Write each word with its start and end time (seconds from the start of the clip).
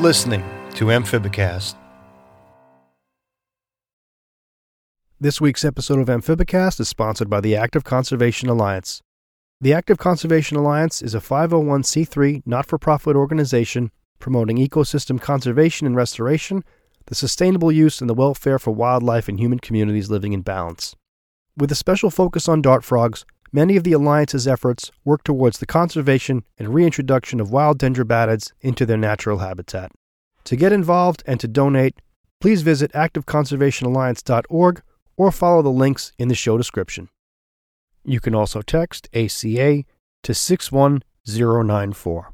Listening 0.00 0.42
to 0.76 0.86
Amphibicast. 0.86 1.74
This 5.20 5.42
week's 5.42 5.62
episode 5.62 5.98
of 5.98 6.06
Amphibicast 6.06 6.80
is 6.80 6.88
sponsored 6.88 7.28
by 7.28 7.42
the 7.42 7.54
Active 7.54 7.84
Conservation 7.84 8.48
Alliance. 8.48 9.02
The 9.60 9.74
Active 9.74 9.98
Conservation 9.98 10.56
Alliance 10.56 11.02
is 11.02 11.14
a 11.14 11.20
501c3 11.20 12.44
not 12.46 12.64
for 12.64 12.78
profit 12.78 13.14
organization 13.14 13.90
promoting 14.18 14.56
ecosystem 14.56 15.20
conservation 15.20 15.86
and 15.86 15.94
restoration, 15.94 16.64
the 17.04 17.14
sustainable 17.14 17.70
use 17.70 18.00
and 18.00 18.08
the 18.08 18.14
welfare 18.14 18.58
for 18.58 18.70
wildlife 18.70 19.28
and 19.28 19.38
human 19.38 19.58
communities 19.58 20.08
living 20.08 20.32
in 20.32 20.40
balance. 20.40 20.96
With 21.58 21.70
a 21.70 21.74
special 21.74 22.10
focus 22.10 22.48
on 22.48 22.62
dart 22.62 22.84
frogs, 22.84 23.26
many 23.52 23.76
of 23.76 23.84
the 23.84 23.92
Alliance's 23.92 24.46
efforts 24.46 24.90
work 25.04 25.24
towards 25.24 25.58
the 25.58 25.66
conservation 25.66 26.44
and 26.58 26.74
reintroduction 26.74 27.40
of 27.40 27.50
wild 27.50 27.78
dendrobatids 27.78 28.52
into 28.60 28.86
their 28.86 28.96
natural 28.96 29.38
habitat. 29.38 29.92
To 30.44 30.56
get 30.56 30.72
involved 30.72 31.22
and 31.26 31.38
to 31.40 31.48
donate, 31.48 32.00
please 32.40 32.62
visit 32.62 32.92
activeconservationalliance.org 32.92 34.82
or 35.16 35.30
follow 35.30 35.62
the 35.62 35.68
links 35.68 36.12
in 36.18 36.28
the 36.28 36.34
show 36.34 36.56
description. 36.56 37.08
You 38.04 38.20
can 38.20 38.34
also 38.34 38.62
text 38.62 39.08
ACA 39.14 39.84
to 40.22 40.34
61094. 40.34 42.32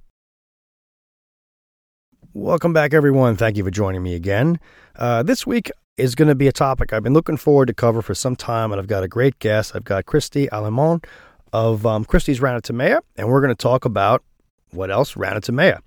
Welcome 2.33 2.73
back, 2.73 2.93
everyone. 2.93 3.37
Thank 3.37 3.57
you 3.57 3.65
for 3.65 3.71
joining 3.71 4.02
me 4.02 4.15
again. 4.15 4.60
Uh, 4.95 5.23
this 5.23 5.46
week 5.46 5.71
is 5.96 6.14
going 6.14 6.28
to 6.28 6.34
be 6.34 6.48
a 6.48 6.52
topic 6.52 6.93
I've 6.93 7.02
been 7.02 7.15
looking 7.15 7.37
forward 7.37 7.66
to 7.66 7.74
cover 7.74 8.02
for 8.02 8.15
some 8.15 8.37
time, 8.37 8.73
and 8.73 8.80
I've 8.80 8.87
got 8.87 9.02
a 9.02 9.09
great 9.09 9.38
guest. 9.38 9.74
I've 9.74 9.84
got 9.84 10.07
Christy 10.07 10.46
Alemon 10.48 11.04
of 11.52 11.87
um, 11.87 12.04
Christy's 12.04 12.40
Ranitomeya, 12.40 13.01
and 13.16 13.29
we're 13.29 13.40
going 13.40 13.54
to 13.54 13.62
talk 13.62 13.84
about 13.84 14.23
what 14.71 14.90
else? 14.90 15.15
Ranitomeya. 15.15 15.80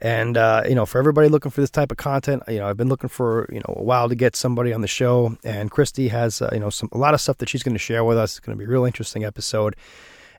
And 0.00 0.38
uh, 0.38 0.62
you 0.66 0.74
know, 0.74 0.86
for 0.86 0.98
everybody 0.98 1.28
looking 1.28 1.50
for 1.50 1.60
this 1.60 1.70
type 1.70 1.90
of 1.90 1.98
content, 1.98 2.42
you 2.48 2.58
know, 2.58 2.66
I've 2.66 2.76
been 2.78 2.88
looking 2.88 3.10
for 3.10 3.46
you 3.52 3.58
know 3.58 3.74
a 3.76 3.82
while 3.82 4.08
to 4.08 4.14
get 4.14 4.34
somebody 4.34 4.72
on 4.72 4.80
the 4.80 4.88
show, 4.88 5.36
and 5.44 5.70
Christy 5.70 6.08
has 6.08 6.40
uh, 6.40 6.48
you 6.52 6.60
know 6.60 6.70
some 6.70 6.88
a 6.92 6.98
lot 6.98 7.12
of 7.12 7.20
stuff 7.20 7.36
that 7.38 7.50
she's 7.50 7.62
going 7.62 7.74
to 7.74 7.78
share 7.78 8.02
with 8.02 8.16
us. 8.16 8.32
It's 8.32 8.40
going 8.40 8.56
to 8.56 8.58
be 8.58 8.64
a 8.64 8.72
real 8.72 8.86
interesting 8.86 9.24
episode. 9.24 9.76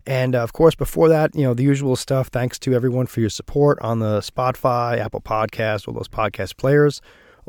And 0.07 0.35
uh, 0.35 0.41
of 0.41 0.53
course, 0.53 0.73
before 0.73 1.09
that, 1.09 1.35
you 1.35 1.43
know, 1.43 1.53
the 1.53 1.61
usual 1.61 1.95
stuff. 1.95 2.29
Thanks 2.29 2.57
to 2.59 2.73
everyone 2.73 3.05
for 3.05 3.19
your 3.19 3.29
support 3.29 3.77
on 3.81 3.99
the 3.99 4.21
Spotify, 4.21 4.97
Apple 4.97 5.21
Podcast, 5.21 5.87
all 5.87 5.93
those 5.93 6.07
podcast 6.07 6.57
players. 6.57 7.01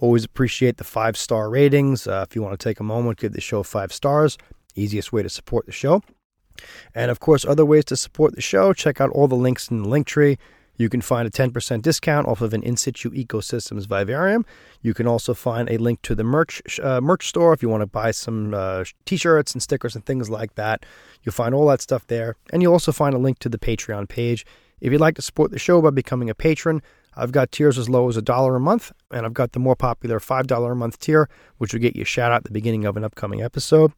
Always 0.03 0.25
appreciate 0.25 0.78
the 0.78 0.84
five 0.84 1.17
star 1.17 1.48
ratings. 1.48 2.08
Uh, 2.08 2.27
if 2.28 2.34
you 2.34 2.42
want 2.42 2.58
to 2.58 2.69
take 2.69 2.81
a 2.81 2.83
moment, 2.83 3.20
give 3.20 3.34
the 3.34 3.41
show 3.41 3.62
five 3.62 3.92
stars. 3.92 4.36
Easiest 4.75 5.12
way 5.12 5.22
to 5.22 5.28
support 5.28 5.64
the 5.64 5.70
show. 5.70 6.03
And 6.92 7.09
of 7.09 7.20
course, 7.20 7.44
other 7.44 7.64
ways 7.64 7.84
to 7.84 7.97
support 7.97 8.34
the 8.34 8.41
show, 8.41 8.72
check 8.72 9.00
out 9.00 9.11
all 9.11 9.28
the 9.28 9.36
links 9.36 9.69
in 9.69 9.84
the 9.84 9.89
link 9.89 10.09
tree. 10.09 10.39
You 10.77 10.89
can 10.89 11.03
find 11.03 11.28
a 11.28 11.31
10% 11.31 11.83
discount 11.83 12.27
off 12.27 12.41
of 12.41 12.53
an 12.53 12.64
In 12.64 12.77
Situ 12.77 13.11
Ecosystems 13.11 13.86
vivarium. 13.86 14.44
You 14.81 14.92
can 14.92 15.06
also 15.06 15.34
find 15.34 15.70
a 15.70 15.78
link 15.78 16.03
to 16.03 16.16
the 16.16 16.25
merch 16.25 16.61
uh, 16.83 17.00
merch 17.00 17.28
store 17.28 17.53
if 17.53 17.62
you 17.62 17.69
want 17.69 17.83
to 17.83 17.87
buy 17.87 18.11
some 18.11 18.55
uh, 18.55 18.83
t-shirts 19.05 19.53
and 19.53 19.62
stickers 19.62 19.94
and 19.94 20.05
things 20.05 20.28
like 20.28 20.56
that. 20.56 20.84
You'll 21.22 21.33
find 21.33 21.55
all 21.55 21.69
that 21.69 21.81
stuff 21.81 22.09
there. 22.09 22.34
And 22.53 22.61
you'll 22.61 22.72
also 22.72 22.91
find 22.91 23.14
a 23.14 23.19
link 23.19 23.39
to 23.39 23.48
the 23.48 23.56
Patreon 23.56 24.09
page. 24.09 24.44
If 24.81 24.91
you'd 24.91 25.00
like 25.00 25.14
to 25.14 25.22
support 25.22 25.53
the 25.53 25.61
show 25.61 25.81
by 25.81 25.91
becoming 25.91 26.28
a 26.28 26.34
patron, 26.34 26.83
I've 27.16 27.32
got 27.32 27.52
tiers 27.52 27.78
as 27.78 27.88
low 27.88 28.08
as 28.08 28.16
a 28.16 28.22
dollar 28.22 28.56
a 28.56 28.60
month, 28.60 28.92
and 29.10 29.27
I've 29.27 29.34
got 29.34 29.52
the 29.52 29.58
more 29.58 29.77
popular 29.77 30.18
$5 30.18 30.72
a 30.72 30.74
month 30.74 30.98
tier, 30.98 31.28
which 31.58 31.72
will 31.72 31.80
get 31.80 31.96
you 31.96 32.02
a 32.02 32.06
shout 32.06 32.32
out 32.32 32.38
at 32.38 32.44
the 32.44 32.52
beginning 32.52 32.84
of 32.84 32.96
an 32.96 33.04
upcoming 33.04 33.42
episode. 33.42 33.92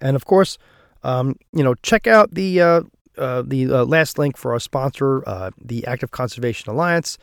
And 0.00 0.16
of 0.16 0.24
course, 0.24 0.58
um, 1.02 1.36
you 1.52 1.62
know, 1.62 1.74
check 1.76 2.06
out 2.06 2.34
the 2.34 2.60
uh, 2.60 2.82
uh, 3.16 3.42
the 3.44 3.72
uh, 3.72 3.84
last 3.84 4.18
link 4.18 4.36
for 4.36 4.52
our 4.52 4.60
sponsor, 4.60 5.28
uh, 5.28 5.50
the 5.60 5.86
Active 5.86 6.10
Conservation 6.10 6.70
Alliance. 6.70 7.18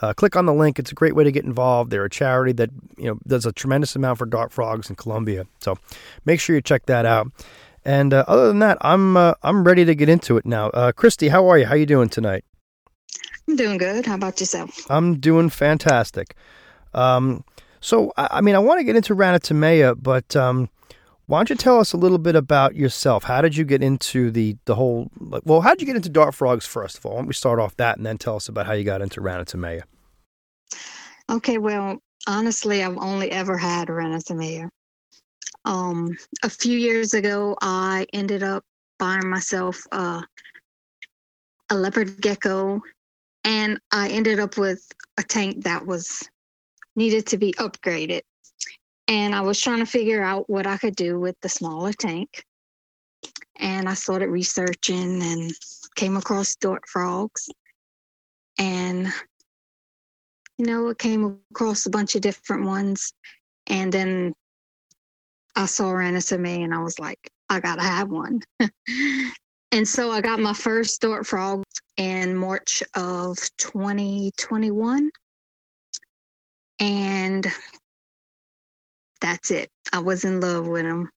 Uh, 0.00 0.12
click 0.12 0.36
on 0.36 0.46
the 0.46 0.54
link. 0.54 0.78
It's 0.78 0.92
a 0.92 0.94
great 0.94 1.16
way 1.16 1.24
to 1.24 1.32
get 1.32 1.44
involved. 1.44 1.90
They're 1.90 2.04
a 2.04 2.10
charity 2.10 2.52
that 2.52 2.70
you 2.96 3.06
know 3.06 3.18
does 3.26 3.46
a 3.46 3.52
tremendous 3.52 3.96
amount 3.96 4.18
for 4.18 4.26
dart 4.26 4.52
frogs 4.52 4.90
in 4.90 4.96
Colombia. 4.96 5.46
So 5.60 5.78
make 6.24 6.40
sure 6.40 6.54
you 6.54 6.62
check 6.62 6.86
that 6.86 7.04
out. 7.04 7.28
And 7.84 8.12
uh, 8.12 8.24
other 8.28 8.48
than 8.48 8.58
that, 8.60 8.78
I'm 8.80 9.16
I'm 9.16 9.64
ready 9.64 9.84
to 9.84 9.94
get 9.94 10.08
into 10.08 10.36
it 10.36 10.46
now. 10.46 10.92
Christy, 10.92 11.28
how 11.28 11.48
are 11.48 11.58
you? 11.58 11.66
How 11.66 11.74
you 11.74 11.86
doing 11.86 12.08
tonight? 12.08 12.44
I'm 13.48 13.56
doing 13.56 13.78
good. 13.78 14.04
How 14.04 14.14
about 14.14 14.40
yourself? 14.40 14.86
I'm 14.90 15.18
doing 15.18 15.48
fantastic. 15.48 16.34
Um, 16.92 17.44
so, 17.80 18.12
I, 18.16 18.28
I, 18.32 18.40
mean, 18.42 18.54
I 18.54 18.58
want 18.58 18.78
to 18.78 18.84
get 18.84 18.94
into 18.94 19.14
Ranitomeya, 19.14 20.02
but 20.02 20.36
um, 20.36 20.68
why 21.26 21.38
don't 21.38 21.50
you 21.50 21.56
tell 21.56 21.80
us 21.80 21.94
a 21.94 21.96
little 21.96 22.18
bit 22.18 22.36
about 22.36 22.74
yourself? 22.74 23.24
How 23.24 23.40
did 23.40 23.56
you 23.56 23.64
get 23.64 23.82
into 23.82 24.30
the 24.30 24.56
the 24.66 24.74
whole? 24.74 25.10
Well, 25.44 25.62
how 25.62 25.70
did 25.70 25.80
you 25.80 25.86
get 25.86 25.96
into 25.96 26.10
dart 26.10 26.34
frogs 26.34 26.66
first 26.66 26.98
of 26.98 27.06
all? 27.06 27.12
Why 27.12 27.18
don't 27.20 27.26
we 27.28 27.34
start 27.34 27.58
off 27.58 27.76
that 27.76 27.96
and 27.96 28.04
then 28.04 28.18
tell 28.18 28.36
us 28.36 28.48
about 28.48 28.66
how 28.66 28.74
you 28.74 28.84
got 28.84 29.00
into 29.00 29.20
Ranitomeya? 29.20 29.82
Okay, 31.30 31.58
well, 31.58 31.98
honestly, 32.26 32.82
I've 32.82 32.98
only 32.98 33.30
ever 33.30 33.56
had 33.56 33.88
Ranitomeya. 33.88 34.68
Um, 35.64 36.16
a 36.42 36.50
few 36.50 36.78
years 36.78 37.14
ago, 37.14 37.56
I 37.62 38.06
ended 38.12 38.42
up 38.42 38.64
buying 38.98 39.28
myself 39.28 39.82
uh, 39.92 40.22
a 41.70 41.74
leopard 41.74 42.20
gecko 42.20 42.80
and 43.44 43.78
I 43.92 44.08
ended 44.10 44.38
up 44.38 44.56
with 44.56 44.86
a 45.18 45.22
tank 45.22 45.64
that 45.64 45.86
was 45.86 46.28
needed 46.96 47.26
to 47.26 47.38
be 47.38 47.52
upgraded. 47.54 48.22
And 49.06 49.34
I 49.34 49.40
was 49.40 49.60
trying 49.60 49.78
to 49.78 49.86
figure 49.86 50.22
out 50.22 50.50
what 50.50 50.66
I 50.66 50.76
could 50.76 50.94
do 50.94 51.18
with 51.18 51.36
the 51.40 51.48
smaller 51.48 51.92
tank. 51.92 52.44
And 53.58 53.88
I 53.88 53.94
started 53.94 54.28
researching 54.28 55.22
and 55.22 55.50
came 55.94 56.16
across 56.16 56.56
dart 56.56 56.82
frogs. 56.86 57.48
And, 58.58 59.08
you 60.58 60.66
know, 60.66 60.90
I 60.90 60.94
came 60.94 61.40
across 61.50 61.86
a 61.86 61.90
bunch 61.90 62.14
of 62.14 62.20
different 62.20 62.66
ones. 62.66 63.12
And 63.66 63.92
then 63.92 64.34
I 65.56 65.66
saw 65.66 65.86
Ranitomeya 65.86 66.64
and 66.64 66.74
I 66.74 66.82
was 66.82 66.98
like, 66.98 67.30
I 67.48 67.60
gotta 67.60 67.82
have 67.82 68.10
one. 68.10 68.42
And 69.72 69.86
so 69.86 70.10
I 70.10 70.20
got 70.20 70.40
my 70.40 70.54
first 70.54 71.00
dart 71.02 71.26
frog 71.26 71.62
in 71.96 72.34
March 72.34 72.82
of 72.94 73.36
2021. 73.58 75.10
And 76.80 77.46
that's 79.20 79.50
it. 79.50 79.68
I 79.92 79.98
was 79.98 80.24
in 80.24 80.40
love 80.40 80.66
with 80.66 80.84
him. 80.84 81.10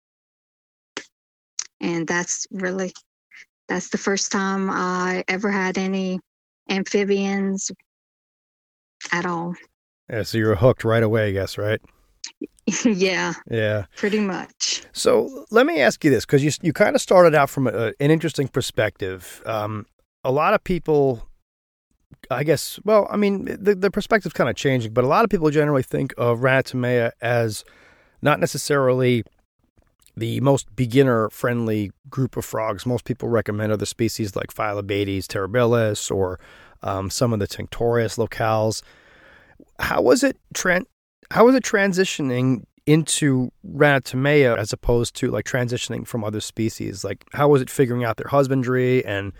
And 1.80 2.08
that's 2.08 2.46
really 2.52 2.94
that's 3.68 3.90
the 3.90 3.98
first 3.98 4.32
time 4.32 4.70
I 4.70 5.24
ever 5.30 5.50
had 5.50 5.78
any 5.78 6.20
amphibians 6.70 7.72
at 9.12 9.26
all. 9.26 9.56
Yeah, 10.10 10.24
so 10.24 10.38
you 10.38 10.48
were 10.48 10.56
hooked 10.56 10.84
right 10.84 11.04
away, 11.04 11.30
I 11.30 11.32
guess, 11.32 11.58
right? 11.58 11.82
yeah. 12.86 13.34
Yeah. 13.50 13.86
Pretty 13.96 14.20
much. 14.20 14.84
So 14.94 15.46
let 15.52 15.66
me 15.66 15.82
ask 15.82 16.04
you 16.04 16.12
this 16.12 16.26
because 16.26 16.44
you, 16.44 16.52
you 16.62 16.74
kind 16.74 16.96
of 16.96 17.02
started 17.02 17.36
out 17.36 17.50
from 17.50 17.68
a, 17.68 17.94
an 18.00 18.12
interesting 18.12 18.48
perspective. 18.48 19.42
Um, 19.46 19.86
a 20.24 20.32
lot 20.32 20.54
of 20.54 20.64
people, 20.64 21.28
I 22.30 22.44
guess, 22.44 22.80
well, 22.84 23.08
I 23.10 23.18
mean, 23.18 23.46
the, 23.46 23.76
the 23.76 23.92
perspective's 23.92 24.34
kind 24.34 24.50
of 24.50 24.56
changing, 24.56 24.94
but 24.94 25.04
a 25.04 25.08
lot 25.08 25.24
of 25.24 25.30
people 25.30 25.50
generally 25.50 25.84
think 25.84 26.14
of 26.18 26.40
Ranitomeya 26.40 27.12
as 27.22 27.64
not 28.22 28.40
necessarily 28.40 29.24
the 30.16 30.40
most 30.42 30.74
beginner 30.76 31.30
friendly 31.30 31.92
group 32.10 32.38
of 32.38 32.46
frogs. 32.46 32.86
Most 32.86 33.06
people 33.06 33.30
recommend 33.30 33.72
other 33.72 33.86
species 33.86 34.36
like 34.36 34.54
Phyllobates 34.54 35.26
terribilis 35.26 36.12
or 36.14 36.40
um, 36.84 37.10
some 37.10 37.34
of 37.34 37.40
the 37.40 37.48
Tinctorius 37.48 38.18
locales. 38.18 38.84
How 39.80 40.02
was 40.02 40.24
it, 40.24 40.38
Trent, 40.54 40.88
how 41.32 41.48
is 41.48 41.56
it 41.56 41.64
transitioning 41.64 42.64
into 42.86 43.52
Ranitomeya 43.66 44.58
as 44.58 44.74
opposed 44.74 45.16
to 45.16 45.32
like 45.32 45.46
transitioning 45.46 46.06
from 46.06 46.24
other 46.24 46.42
species? 46.42 47.04
Like, 47.04 47.26
how 47.34 47.48
was 47.48 47.62
it 47.62 47.70
figuring 47.70 48.04
out 48.04 48.18
their 48.18 48.28
husbandry 48.28 49.06
and, 49.06 49.32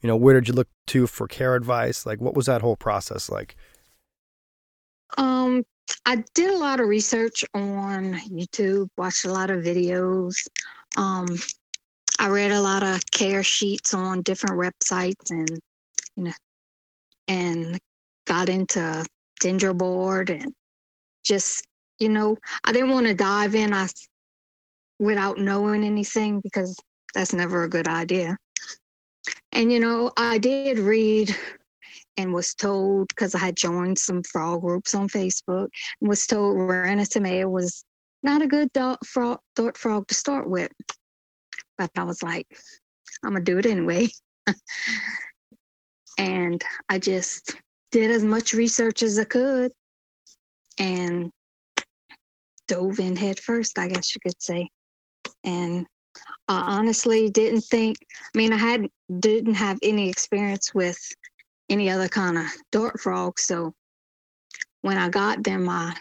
you 0.00 0.06
know, 0.06 0.16
where 0.16 0.34
did 0.34 0.48
you 0.48 0.54
look 0.54 0.68
to 0.88 1.06
for 1.06 1.28
care 1.28 1.54
advice? 1.54 2.06
Like, 2.06 2.20
what 2.20 2.34
was 2.34 2.46
that 2.46 2.62
whole 2.62 2.76
process 2.76 3.28
like? 3.28 3.56
Um, 5.18 5.64
I 6.04 6.24
did 6.34 6.50
a 6.50 6.58
lot 6.58 6.80
of 6.80 6.88
research 6.88 7.44
on 7.54 8.14
YouTube, 8.30 8.88
watched 8.96 9.24
a 9.24 9.32
lot 9.32 9.50
of 9.50 9.62
videos. 9.62 10.34
Um, 10.96 11.26
I 12.18 12.28
read 12.28 12.50
a 12.50 12.60
lot 12.60 12.82
of 12.82 13.00
care 13.10 13.42
sheets 13.42 13.92
on 13.92 14.22
different 14.22 14.56
websites 14.56 15.30
and, 15.30 15.50
you 16.16 16.24
know, 16.24 16.32
and 17.28 17.78
got 18.26 18.48
into 18.48 19.04
Dendroboard 19.42 20.30
and 20.30 20.52
just, 21.26 21.66
you 21.98 22.08
know, 22.08 22.36
I 22.64 22.72
didn't 22.72 22.90
want 22.90 23.06
to 23.06 23.14
dive 23.14 23.54
in 23.54 23.72
I, 23.72 23.88
without 24.98 25.38
knowing 25.38 25.84
anything 25.84 26.40
because 26.40 26.78
that's 27.14 27.32
never 27.32 27.64
a 27.64 27.68
good 27.68 27.88
idea. 27.88 28.36
And, 29.52 29.72
you 29.72 29.80
know, 29.80 30.12
I 30.16 30.38
did 30.38 30.78
read 30.78 31.34
and 32.16 32.32
was 32.32 32.54
told 32.54 33.08
because 33.08 33.34
I 33.34 33.38
had 33.38 33.56
joined 33.56 33.98
some 33.98 34.22
frog 34.22 34.62
groups 34.62 34.94
on 34.94 35.08
Facebook 35.08 35.68
and 36.00 36.08
was 36.08 36.26
told 36.26 36.56
Ranitomeya 36.56 37.50
was 37.50 37.84
not 38.22 38.42
a 38.42 38.46
good 38.46 38.72
dart 38.72 39.04
frog, 39.04 39.40
dart 39.54 39.76
frog 39.76 40.06
to 40.08 40.14
start 40.14 40.48
with. 40.48 40.70
But 41.76 41.90
I 41.96 42.04
was 42.04 42.22
like, 42.22 42.46
I'm 43.24 43.32
gonna 43.32 43.44
do 43.44 43.58
it 43.58 43.66
anyway. 43.66 44.08
and 46.18 46.62
I 46.88 46.98
just 46.98 47.56
did 47.90 48.10
as 48.10 48.22
much 48.22 48.54
research 48.54 49.02
as 49.02 49.18
I 49.18 49.24
could 49.24 49.72
and 50.78 51.30
dove 52.68 52.98
in 52.98 53.16
head 53.16 53.38
first, 53.38 53.78
I 53.78 53.88
guess 53.88 54.14
you 54.14 54.20
could 54.20 54.40
say. 54.42 54.68
And 55.44 55.86
I 56.48 56.78
honestly 56.78 57.30
didn't 57.30 57.62
think, 57.62 57.98
I 58.34 58.38
mean, 58.38 58.52
I 58.52 58.56
had 58.56 58.86
didn't 59.20 59.54
have 59.54 59.78
any 59.82 60.08
experience 60.08 60.74
with 60.74 60.98
any 61.68 61.90
other 61.90 62.08
kind 62.08 62.38
of 62.38 62.46
dart 62.72 63.00
frog. 63.00 63.38
So 63.38 63.72
when 64.82 64.98
I 64.98 65.08
got 65.08 65.44
them, 65.44 65.68
I 65.68 65.94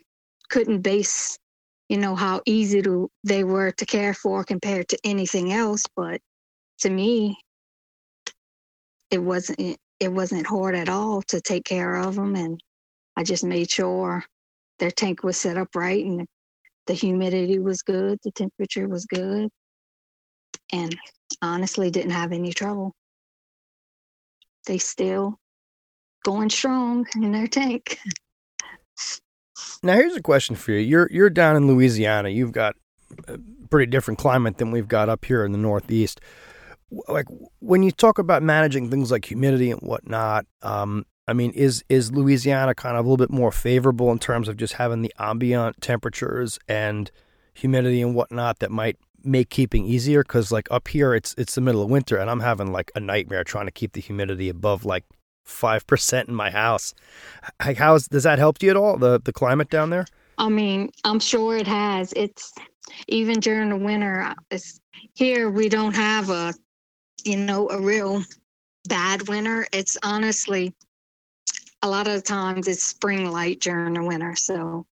couldn't 0.50 0.82
base, 0.82 1.38
you 1.90 1.98
know, 1.98 2.16
how 2.16 2.42
easy 2.46 2.82
to, 2.84 3.10
they 3.24 3.44
were 3.44 3.72
to 3.72 3.86
care 3.86 4.14
for 4.14 4.44
compared 4.44 4.88
to 4.90 4.98
anything 5.04 5.54
else. 5.54 5.84
But 5.96 6.22
to 6.80 6.90
me, 6.90 7.38
it 9.12 9.20
wasn't 9.20 9.78
it 10.00 10.12
wasn't 10.12 10.46
hard 10.46 10.76
at 10.76 10.90
all 10.90 11.22
to 11.24 11.40
take 11.40 11.64
care 11.64 11.96
of 11.96 12.16
them, 12.16 12.36
and 12.36 12.62
I 13.16 13.24
just 13.24 13.44
made 13.44 13.72
sure 13.72 14.26
their 14.80 14.92
tank 14.92 15.24
was 15.24 15.38
set 15.38 15.58
up 15.58 15.70
right 15.76 16.04
and 16.04 16.28
the 16.88 16.94
humidity 16.94 17.60
was 17.60 17.82
good, 17.82 18.20
the 18.24 18.32
temperature 18.32 18.88
was 18.88 19.06
good, 19.06 19.50
and 20.72 20.96
honestly 21.42 21.90
didn't 21.90 22.12
have 22.12 22.32
any 22.32 22.54
trouble. 22.54 22.94
They 24.68 24.78
still 24.78 25.38
going 26.24 26.50
strong 26.50 27.06
in 27.16 27.32
their 27.32 27.48
tank. 27.48 28.00
Now 29.84 29.94
here's 29.94 30.16
a 30.16 30.22
question 30.22 30.56
for 30.56 30.72
you. 30.72 30.80
You're 30.80 31.08
you're 31.12 31.30
down 31.30 31.56
in 31.56 31.68
Louisiana. 31.68 32.30
You've 32.30 32.52
got 32.52 32.76
a 33.28 33.40
pretty 33.70 33.90
different 33.90 34.20
climate 34.20 34.58
than 34.58 34.72
we've 34.72 34.88
got 34.88 35.10
up 35.10 35.26
here 35.26 35.46
in 35.46 35.52
the 35.52 35.58
Northeast. 35.58 36.22
Like 37.08 37.28
when 37.60 37.84
you 37.84 37.92
talk 37.92 38.20
about 38.20 38.44
managing 38.44 38.90
things 38.90 39.12
like 39.12 39.26
humidity 39.26 39.72
and 39.72 39.82
whatnot, 39.82 40.46
um, 40.62 41.06
I 41.28 41.34
mean, 41.34 41.52
is 41.52 41.84
is 41.90 42.12
Louisiana 42.12 42.76
kind 42.76 42.98
of 42.98 43.06
a 43.06 43.10
little 43.10 43.18
bit 43.18 43.32
more 43.32 43.52
favorable 43.52 44.12
in 44.12 44.20
terms 44.20 44.48
of 44.48 44.58
just 44.58 44.74
having 44.74 45.02
the 45.02 45.14
ambient 45.18 45.82
temperatures 45.82 46.60
and 46.68 47.10
humidity 47.54 48.02
and 48.02 48.14
whatnot 48.14 48.60
that 48.60 48.72
might 48.72 48.98
make 49.24 49.50
keeping 49.50 49.86
easier? 49.86 50.24
Because 50.24 50.52
like 50.52 50.68
up 50.70 50.88
here, 50.88 51.16
it's 51.16 51.34
it's 51.38 51.56
the 51.56 51.62
middle 51.62 51.82
of 51.82 51.90
winter, 51.90 52.18
and 52.18 52.30
I'm 52.30 52.42
having 52.42 52.72
like 52.72 52.92
a 52.96 53.00
nightmare 53.00 53.44
trying 53.44 53.66
to 53.66 53.72
keep 53.72 53.94
the 53.94 54.02
humidity 54.02 54.50
above 54.50 54.86
like 54.86 55.04
five 55.46 55.88
percent 55.88 56.30
in 56.30 56.36
my 56.36 56.52
house. 56.52 56.94
How 57.60 57.98
does 57.98 58.24
that 58.24 58.38
help 58.38 58.62
you 58.62 58.70
at 58.70 58.78
all? 58.78 58.98
The 58.98 59.20
the 59.20 59.34
climate 59.34 59.70
down 59.70 59.90
there? 59.90 60.06
I 60.38 60.50
mean, 60.50 60.92
I'm 61.06 61.20
sure 61.20 61.58
it 61.58 61.68
has. 61.68 62.14
It's 62.14 62.54
even 63.08 63.40
during 63.40 63.70
the 63.70 63.78
winter. 63.78 64.22
Uh, 64.22 64.34
it's 64.52 64.80
here 65.16 65.50
we 65.50 65.70
don't 65.70 65.96
have 65.96 66.30
a, 66.30 66.54
you 67.24 67.38
know, 67.38 67.70
a 67.70 67.82
real 67.82 68.22
bad 68.88 69.28
winter. 69.28 69.66
It's 69.72 69.98
honestly 70.04 70.74
a 71.86 71.88
lot 71.88 72.08
of 72.08 72.24
times 72.24 72.68
it's 72.68 72.84
spring 72.84 73.32
light 73.32 73.60
during 73.60 73.94
the 73.94 74.04
winter, 74.04 74.36
so 74.36 74.88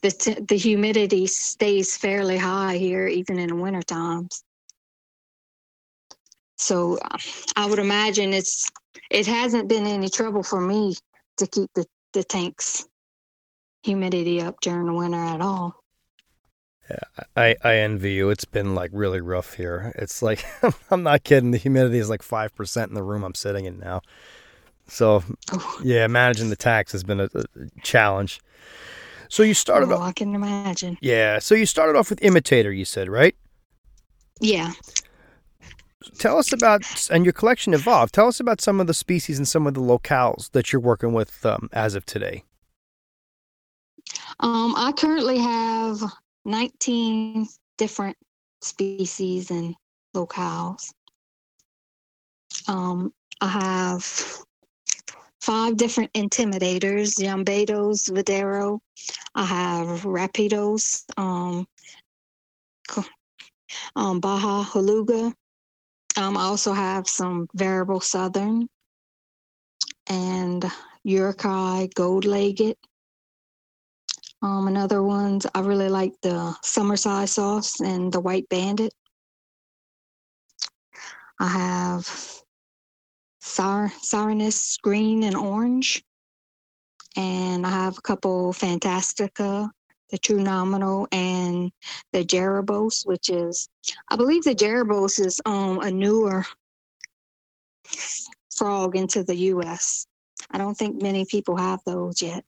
the 0.00 0.10
t- 0.10 0.40
the 0.40 0.56
humidity 0.56 1.26
stays 1.26 1.98
fairly 1.98 2.38
high 2.38 2.78
here 2.78 3.06
even 3.06 3.38
in 3.38 3.48
the 3.50 3.54
winter 3.54 3.82
times. 3.82 4.42
So 6.56 6.98
I 7.56 7.66
would 7.66 7.78
imagine 7.78 8.32
it's 8.32 8.70
it 9.10 9.26
hasn't 9.26 9.68
been 9.68 9.86
any 9.86 10.08
trouble 10.08 10.42
for 10.42 10.62
me 10.62 10.96
to 11.36 11.46
keep 11.46 11.70
the, 11.74 11.84
the 12.14 12.24
tanks 12.24 12.86
humidity 13.82 14.40
up 14.40 14.60
during 14.62 14.86
the 14.86 14.94
winter 14.94 15.18
at 15.18 15.42
all. 15.42 15.74
Yeah, 16.88 17.24
I, 17.36 17.56
I 17.62 17.76
envy 17.76 18.14
you. 18.14 18.30
It's 18.30 18.46
been 18.46 18.74
like 18.74 18.92
really 18.94 19.20
rough 19.20 19.54
here. 19.54 19.92
It's 19.94 20.22
like 20.22 20.42
I'm 20.90 21.02
not 21.02 21.22
kidding. 21.24 21.50
The 21.50 21.58
humidity 21.58 21.98
is 21.98 22.08
like 22.08 22.22
five 22.22 22.54
percent 22.54 22.88
in 22.88 22.94
the 22.94 23.02
room 23.02 23.24
I'm 23.24 23.34
sitting 23.34 23.66
in 23.66 23.78
now. 23.78 24.00
So 24.88 25.22
oh. 25.52 25.80
yeah, 25.82 26.06
managing 26.06 26.50
the 26.50 26.56
tax 26.56 26.92
has 26.92 27.04
been 27.04 27.20
a, 27.20 27.28
a 27.34 27.44
challenge. 27.82 28.40
So 29.28 29.42
you 29.42 29.54
started. 29.54 29.90
Oh, 29.90 29.96
off, 29.96 30.02
I 30.02 30.12
can 30.12 30.34
imagine. 30.34 30.96
Yeah. 31.00 31.38
So 31.38 31.54
you 31.54 31.66
started 31.66 31.96
off 31.96 32.10
with 32.10 32.22
imitator. 32.22 32.72
You 32.72 32.84
said 32.84 33.08
right. 33.08 33.36
Yeah 34.40 34.72
tell 36.18 36.38
us 36.38 36.52
about 36.52 37.08
and 37.10 37.24
your 37.24 37.32
collection 37.32 37.74
evolved. 37.74 38.14
Tell 38.14 38.28
us 38.28 38.40
about 38.40 38.60
some 38.60 38.80
of 38.80 38.86
the 38.86 38.94
species 38.94 39.38
and 39.38 39.48
some 39.48 39.66
of 39.66 39.74
the 39.74 39.80
locales 39.80 40.50
that 40.52 40.72
you're 40.72 40.80
working 40.80 41.12
with 41.12 41.44
um, 41.44 41.68
as 41.72 41.94
of 41.94 42.04
today. 42.06 42.44
Um, 44.40 44.74
I 44.76 44.92
currently 44.96 45.38
have 45.38 46.00
19 46.44 47.46
different 47.76 48.16
species 48.60 49.50
and 49.50 49.74
locales. 50.14 50.92
Um, 52.66 53.12
I 53.40 53.48
have 53.48 54.38
five 55.40 55.76
different 55.76 56.12
intimidators: 56.12 57.18
Yumbatos, 57.18 58.10
Varadero. 58.10 58.80
I 59.34 59.44
have 59.44 60.02
Rapidos, 60.02 61.04
um, 61.16 61.66
um, 63.96 64.20
Baja 64.20 64.64
Huallaga, 64.64 65.32
um, 66.18 66.36
I 66.36 66.42
also 66.42 66.72
have 66.72 67.06
some 67.06 67.46
variable 67.54 68.00
southern 68.00 68.68
and 70.08 70.64
Urukai 71.06 71.94
gold 71.94 72.24
legged. 72.24 72.76
Um, 74.42 74.66
another 74.66 75.00
ones 75.00 75.46
I 75.54 75.60
really 75.60 75.88
like 75.88 76.14
the 76.22 76.56
summersi 76.64 77.28
sauce 77.28 77.80
and 77.80 78.12
the 78.12 78.18
white 78.18 78.48
bandit. 78.48 78.92
I 81.38 81.46
have 81.46 82.42
Sar- 83.48 83.92
Sirenus 84.02 84.80
green 84.80 85.24
and 85.24 85.36
orange. 85.36 86.04
And 87.16 87.66
I 87.66 87.70
have 87.70 87.98
a 87.98 88.02
couple 88.02 88.52
Fantastica 88.52 89.70
the 90.10 90.18
True 90.18 90.40
Nominal, 90.40 91.06
and 91.12 91.70
the 92.12 92.24
Jeberos, 92.24 93.06
which 93.06 93.28
is, 93.28 93.68
I 94.08 94.16
believe 94.16 94.44
the 94.44 94.54
Jeberos 94.54 95.24
is 95.24 95.40
um, 95.44 95.80
a 95.80 95.90
newer 95.90 96.44
frog 98.54 98.96
into 98.96 99.22
the 99.22 99.36
U.S. 99.36 100.06
I 100.50 100.58
don't 100.58 100.76
think 100.76 101.02
many 101.02 101.24
people 101.26 101.56
have 101.56 101.80
those 101.84 102.22
yet. 102.22 102.44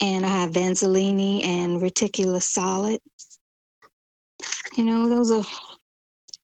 And 0.00 0.24
I 0.24 0.28
have 0.28 0.52
Vanzolini 0.52 1.44
and 1.44 1.80
Reticulus 1.80 2.42
solid. 2.44 3.00
You 4.76 4.84
know, 4.84 5.08
those 5.08 5.30
are, 5.30 5.44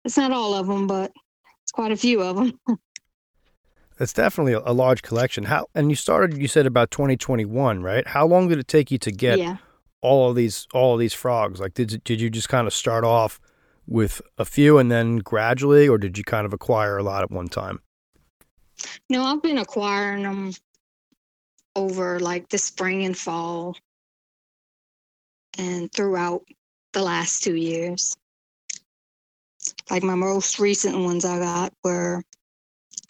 it's 0.04 0.16
not 0.16 0.32
all 0.32 0.54
of 0.54 0.66
them, 0.66 0.86
but 0.86 1.12
quite 1.72 1.92
a 1.92 1.96
few 1.96 2.22
of 2.22 2.36
them. 2.36 2.78
It's 3.98 4.12
definitely 4.24 4.52
a, 4.52 4.72
large 4.72 5.02
collection. 5.02 5.44
How 5.44 5.66
and 5.74 5.90
you 5.90 5.96
started 5.96 6.36
you 6.36 6.48
said 6.48 6.66
about 6.66 6.90
2021, 6.90 7.82
right? 7.82 8.06
How 8.06 8.26
long 8.26 8.48
did 8.48 8.58
it 8.58 8.68
take 8.68 8.90
you 8.90 8.98
to 8.98 9.10
get 9.10 9.38
yeah. 9.38 9.56
all 10.00 10.30
of 10.30 10.36
these 10.36 10.66
all 10.72 10.94
of 10.94 11.00
these 11.00 11.14
frogs? 11.14 11.60
Like 11.60 11.74
did 11.74 12.02
did 12.04 12.20
you 12.20 12.30
just 12.30 12.48
kind 12.48 12.66
of 12.66 12.72
start 12.72 13.04
off 13.04 13.40
with 13.86 14.22
a 14.38 14.44
few 14.44 14.78
and 14.78 14.90
then 14.90 15.16
gradually 15.18 15.88
or 15.88 15.98
did 15.98 16.16
you 16.16 16.24
kind 16.24 16.46
of 16.46 16.52
acquire 16.52 16.98
a 16.98 17.02
lot 17.02 17.22
at 17.22 17.30
one 17.30 17.48
time? 17.48 17.80
No, 19.10 19.24
I've 19.24 19.42
been 19.42 19.58
acquiring 19.58 20.22
them 20.22 20.52
over 21.74 22.20
like 22.20 22.48
the 22.48 22.58
spring 22.58 23.04
and 23.04 23.16
fall 23.16 23.76
and 25.58 25.90
throughout 25.92 26.42
the 26.92 27.02
last 27.02 27.42
2 27.42 27.54
years. 27.56 28.16
Like 29.92 30.02
my 30.02 30.14
most 30.14 30.58
recent 30.58 30.96
ones 30.98 31.26
I 31.26 31.38
got 31.38 31.74
were 31.84 32.24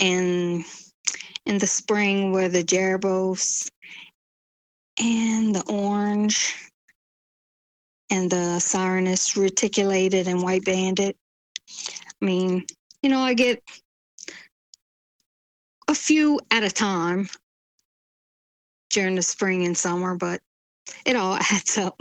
in 0.01 0.65
in 1.47 1.59
the 1.59 1.67
spring 1.69 2.33
were 2.33 2.49
the 2.49 2.65
Jeberos 2.65 3.71
and 5.01 5.55
the 5.55 5.62
orange 5.71 6.57
and 8.11 8.29
the 8.29 8.59
Sirenus 8.59 9.37
reticulated 9.37 10.27
and 10.27 10.43
white 10.43 10.65
banded. 10.65 11.15
I 12.21 12.25
mean, 12.25 12.67
you 13.01 13.11
know, 13.11 13.21
I 13.21 13.35
get 13.35 13.62
a 15.87 15.95
few 15.95 16.41
at 16.51 16.65
a 16.65 16.71
time 16.71 17.29
during 18.91 19.15
the 19.15 19.23
spring 19.23 19.65
and 19.65 19.79
summer, 19.79 20.17
but 20.17 20.41
it 21.07 21.15
all 21.15 21.35
adds 21.53 21.79
up. 21.79 21.97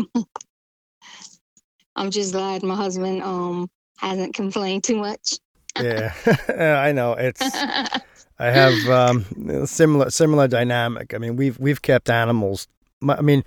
I'm 1.96 2.10
just 2.10 2.32
glad 2.32 2.64
my 2.64 2.76
husband 2.76 3.22
um 3.22 3.70
hasn't 4.02 4.34
complained 4.34 4.84
too 4.84 4.98
much 4.98 5.40
yeah, 5.80 6.14
I 6.86 6.92
know. 6.92 7.14
It's 7.14 7.42
I 8.40 8.50
have 8.50 8.90
um, 8.90 9.66
similar 9.66 10.10
similar 10.10 10.48
dynamic. 10.48 11.14
I 11.14 11.18
mean, 11.18 11.36
we've 11.36 11.58
we've 11.60 11.82
kept 11.82 12.10
animals. 12.10 12.68
My, 13.00 13.18
I 13.18 13.22
mean, 13.22 13.44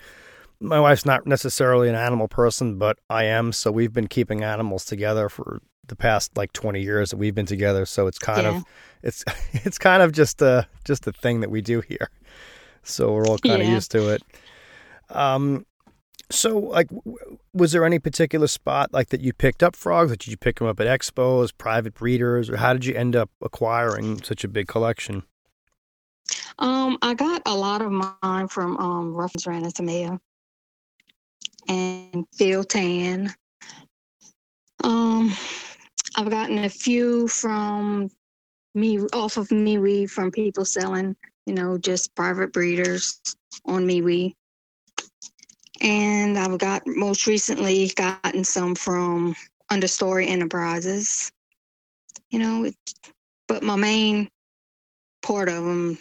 my 0.60 0.80
wife's 0.80 1.04
not 1.04 1.26
necessarily 1.26 1.88
an 1.88 1.94
animal 1.94 2.28
person, 2.28 2.78
but 2.78 2.98
I 3.10 3.24
am. 3.24 3.52
So 3.52 3.70
we've 3.70 3.92
been 3.92 4.08
keeping 4.08 4.42
animals 4.42 4.84
together 4.84 5.28
for 5.28 5.60
the 5.86 5.96
past 5.96 6.34
like 6.34 6.50
20 6.54 6.80
years 6.80 7.10
that 7.10 7.18
we've 7.18 7.34
been 7.34 7.44
together. 7.44 7.84
So 7.84 8.06
it's 8.06 8.18
kind 8.18 8.44
yeah. 8.44 8.56
of 8.56 8.64
it's 9.02 9.24
it's 9.52 9.78
kind 9.78 10.02
of 10.02 10.12
just 10.12 10.40
a 10.42 10.66
just 10.84 11.06
a 11.06 11.12
thing 11.12 11.40
that 11.40 11.50
we 11.50 11.60
do 11.60 11.80
here. 11.80 12.10
So 12.82 13.12
we're 13.12 13.26
all 13.26 13.38
kind 13.38 13.62
yeah. 13.62 13.68
of 13.68 13.72
used 13.72 13.90
to 13.92 14.14
it. 14.14 14.22
Um, 15.10 15.66
so, 16.30 16.58
like, 16.58 16.88
was 17.52 17.72
there 17.72 17.84
any 17.84 17.98
particular 17.98 18.46
spot 18.46 18.92
like 18.92 19.08
that 19.10 19.20
you 19.20 19.32
picked 19.32 19.62
up 19.62 19.76
frogs? 19.76 20.10
Did 20.10 20.28
you 20.28 20.36
pick 20.36 20.58
them 20.58 20.68
up 20.68 20.80
at 20.80 20.86
expos, 20.86 21.50
private 21.56 21.94
breeders, 21.94 22.48
or 22.48 22.56
how 22.56 22.72
did 22.72 22.84
you 22.84 22.94
end 22.94 23.14
up 23.14 23.30
acquiring 23.42 24.22
such 24.22 24.44
a 24.44 24.48
big 24.48 24.66
collection? 24.66 25.22
Um, 26.58 26.98
I 27.02 27.14
got 27.14 27.42
a 27.46 27.54
lot 27.54 27.82
of 27.82 27.92
mine 27.92 28.48
from 28.48 28.76
um 28.78 29.14
Ruffins 29.14 29.44
Ranitomeya 29.44 30.18
and 31.68 32.26
Phil 32.32 32.64
Tan. 32.64 33.34
Um, 34.82 35.32
I've 36.16 36.30
gotten 36.30 36.58
a 36.58 36.68
few 36.68 37.28
from 37.28 38.10
me 38.74 39.00
off 39.12 39.36
of 39.36 39.48
MeWe 39.48 40.10
from 40.10 40.30
people 40.30 40.64
selling, 40.64 41.16
you 41.46 41.54
know, 41.54 41.78
just 41.78 42.14
private 42.14 42.52
breeders 42.52 43.20
on 43.66 43.86
MeWe. 43.86 44.34
And 45.84 46.38
I've 46.38 46.56
got 46.58 46.82
most 46.86 47.26
recently 47.26 47.92
gotten 47.94 48.42
some 48.42 48.74
from 48.74 49.36
Understory 49.70 50.26
Enterprises. 50.26 51.30
You 52.30 52.38
know, 52.38 52.70
but 53.46 53.62
my 53.62 53.76
main 53.76 54.28
part 55.22 55.48
of 55.48 55.62
them 55.62 55.98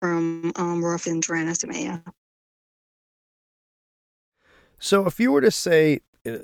from 0.00 0.52
um, 0.56 0.84
Ruffins 0.84 1.28
Ranitomeya. 1.28 2.02
So, 4.80 5.06
if 5.06 5.20
you 5.20 5.30
were 5.30 5.40
to 5.40 5.52
say, 5.52 6.00
uh, 6.26 6.38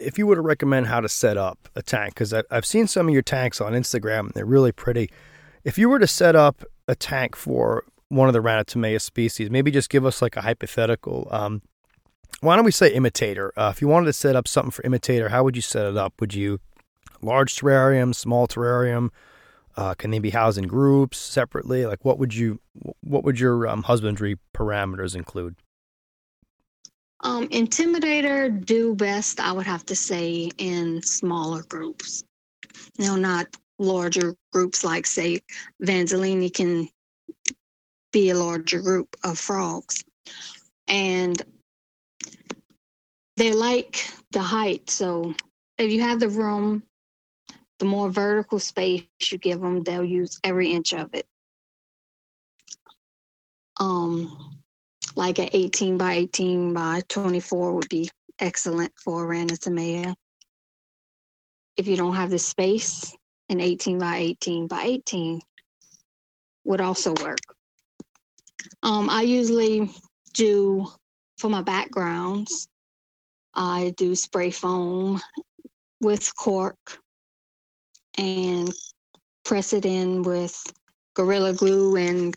if 0.00 0.16
you 0.16 0.26
were 0.26 0.34
to 0.34 0.40
recommend 0.40 0.86
how 0.86 1.00
to 1.00 1.08
set 1.08 1.36
up 1.36 1.68
a 1.76 1.82
tank, 1.82 2.14
because 2.14 2.32
I've 2.32 2.64
seen 2.64 2.86
some 2.86 3.08
of 3.08 3.12
your 3.12 3.22
tanks 3.22 3.60
on 3.60 3.74
Instagram, 3.74 4.20
and 4.20 4.30
they're 4.32 4.46
really 4.46 4.72
pretty. 4.72 5.10
If 5.64 5.76
you 5.76 5.90
were 5.90 5.98
to 5.98 6.06
set 6.06 6.34
up 6.34 6.64
a 6.88 6.94
tank 6.94 7.36
for 7.36 7.84
one 8.08 8.28
of 8.28 8.32
the 8.32 8.40
Ranitomeya 8.40 9.02
species, 9.02 9.50
maybe 9.50 9.70
just 9.70 9.90
give 9.90 10.06
us 10.06 10.22
like 10.22 10.36
a 10.36 10.40
hypothetical. 10.40 11.28
Um, 11.30 11.60
why 12.40 12.56
don't 12.56 12.64
we 12.64 12.70
say 12.70 12.92
imitator? 12.92 13.52
Uh, 13.56 13.70
if 13.74 13.80
you 13.80 13.88
wanted 13.88 14.06
to 14.06 14.12
set 14.12 14.36
up 14.36 14.46
something 14.46 14.70
for 14.70 14.84
imitator, 14.84 15.28
how 15.28 15.44
would 15.44 15.56
you 15.56 15.62
set 15.62 15.86
it 15.86 15.96
up? 15.96 16.14
Would 16.20 16.34
you 16.34 16.60
large 17.20 17.56
terrarium, 17.56 18.14
small 18.14 18.46
terrarium? 18.46 19.10
Uh, 19.76 19.94
can 19.94 20.10
they 20.10 20.18
be 20.18 20.30
housed 20.30 20.58
in 20.58 20.66
groups 20.66 21.18
separately? 21.18 21.86
Like, 21.86 22.04
what 22.04 22.18
would 22.18 22.34
you, 22.34 22.60
what 23.00 23.24
would 23.24 23.38
your 23.38 23.66
um, 23.68 23.84
husbandry 23.84 24.36
parameters 24.54 25.14
include? 25.14 25.56
Um, 27.20 27.48
Intimidator 27.48 28.64
do 28.64 28.94
best, 28.94 29.40
I 29.40 29.52
would 29.52 29.66
have 29.66 29.84
to 29.86 29.96
say, 29.96 30.50
in 30.58 31.02
smaller 31.02 31.62
groups. 31.62 32.24
You 32.98 33.06
know, 33.06 33.16
not 33.16 33.56
larger 33.78 34.34
groups 34.52 34.84
like, 34.84 35.06
say, 35.06 35.40
Vanzolini 35.82 36.52
can 36.52 36.88
be 38.12 38.30
a 38.30 38.36
larger 38.36 38.80
group 38.80 39.16
of 39.24 39.38
frogs. 39.38 40.04
And 40.86 41.40
they 43.38 43.52
like 43.52 44.10
the 44.32 44.42
height. 44.42 44.90
So 44.90 45.34
if 45.78 45.92
you 45.92 46.02
have 46.02 46.20
the 46.20 46.28
room, 46.28 46.82
the 47.78 47.84
more 47.84 48.10
vertical 48.10 48.58
space 48.58 49.04
you 49.30 49.38
give 49.38 49.60
them, 49.60 49.84
they'll 49.84 50.04
use 50.04 50.40
every 50.42 50.72
inch 50.72 50.92
of 50.92 51.14
it. 51.14 51.26
Um, 53.78 54.58
like 55.14 55.38
an 55.38 55.50
18 55.52 55.96
by 55.96 56.14
18 56.14 56.74
by 56.74 57.02
24 57.08 57.74
would 57.74 57.88
be 57.88 58.10
excellent 58.40 58.92
for 59.02 59.24
a 59.24 59.36
Ranitomeya. 59.36 60.14
If 61.76 61.86
you 61.86 61.96
don't 61.96 62.16
have 62.16 62.30
the 62.30 62.38
space, 62.40 63.14
an 63.48 63.60
18 63.60 63.98
by 63.98 64.16
18 64.16 64.66
by 64.66 64.82
18 64.82 65.40
would 66.64 66.80
also 66.80 67.14
work. 67.22 67.38
Um, 68.82 69.08
I 69.08 69.22
usually 69.22 69.90
do 70.34 70.88
for 71.38 71.48
my 71.48 71.62
backgrounds, 71.62 72.68
I 73.60 73.92
do 73.96 74.14
spray 74.14 74.52
foam 74.52 75.20
with 76.00 76.32
cork 76.36 77.00
and 78.16 78.72
press 79.44 79.72
it 79.72 79.84
in 79.84 80.22
with 80.22 80.62
Gorilla 81.14 81.52
Glue 81.54 81.96
and 81.96 82.36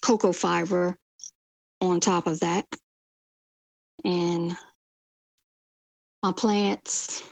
cocoa 0.00 0.32
fiber 0.32 0.96
on 1.82 2.00
top 2.00 2.26
of 2.26 2.40
that. 2.40 2.64
And 4.02 4.56
my 6.22 6.32
plants, 6.32 7.22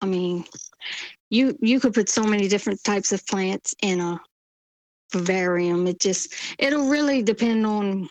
I 0.00 0.06
mean, 0.06 0.46
you 1.28 1.54
you 1.60 1.80
could 1.80 1.92
put 1.92 2.08
so 2.08 2.24
many 2.24 2.48
different 2.48 2.82
types 2.82 3.12
of 3.12 3.26
plants 3.26 3.74
in 3.82 4.00
a 4.00 4.18
vivarium. 5.12 5.86
It 5.86 6.00
just 6.00 6.32
it'll 6.58 6.88
really 6.88 7.22
depend 7.22 7.66
on 7.66 8.08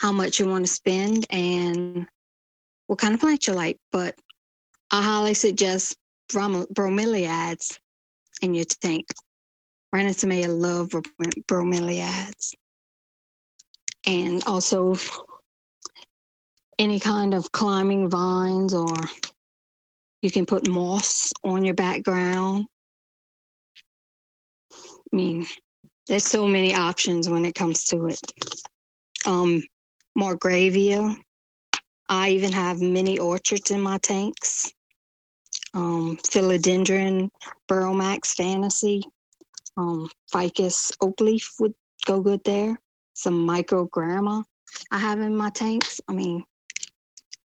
how 0.00 0.10
much 0.10 0.40
you 0.40 0.48
want 0.48 0.66
to 0.66 0.72
spend 0.72 1.26
and 1.30 2.08
what 2.88 2.98
kind 2.98 3.14
of 3.14 3.20
plant 3.20 3.46
you 3.46 3.52
like. 3.52 3.78
But 3.92 4.16
I 4.90 5.02
highly 5.02 5.34
suggest 5.34 5.96
brom- 6.32 6.66
bromeliads 6.74 7.78
in 8.42 8.54
your 8.54 8.64
tank. 8.64 9.06
Ranitomeya 9.94 10.48
love 10.48 10.90
bromeliads 11.48 12.54
and 14.06 14.42
also 14.44 14.96
any 16.78 17.00
kind 17.00 17.34
of 17.34 17.50
climbing 17.52 18.10
vines 18.10 18.74
or 18.74 18.94
you 20.20 20.30
can 20.30 20.46
put 20.46 20.68
moss 20.68 21.32
on 21.42 21.64
your 21.64 21.74
background. 21.74 22.66
I 24.72 25.16
mean, 25.16 25.46
there's 26.06 26.24
so 26.24 26.46
many 26.46 26.74
options 26.74 27.28
when 27.28 27.44
it 27.44 27.54
comes 27.54 27.84
to 27.84 28.06
it. 28.06 28.20
Um, 29.26 29.62
Marcgravia. 30.18 31.16
I 32.08 32.30
even 32.30 32.52
have 32.52 32.80
mini 32.80 33.18
orchards 33.18 33.70
in 33.70 33.80
my 33.80 33.98
tanks. 33.98 34.72
Um, 35.74 36.18
philodendron, 36.22 37.30
Burromax 37.68 38.34
Fantasy, 38.34 39.04
um, 39.76 40.08
Ficus 40.32 40.92
oak 41.00 41.20
leaf 41.20 41.52
would 41.60 41.74
go 42.06 42.20
good 42.20 42.42
there 42.44 42.78
some 43.18 43.46
microgramma 43.46 44.44
I 44.92 44.98
have 44.98 45.20
in 45.20 45.36
my 45.36 45.50
tanks. 45.50 46.00
I 46.08 46.12
mean, 46.12 46.44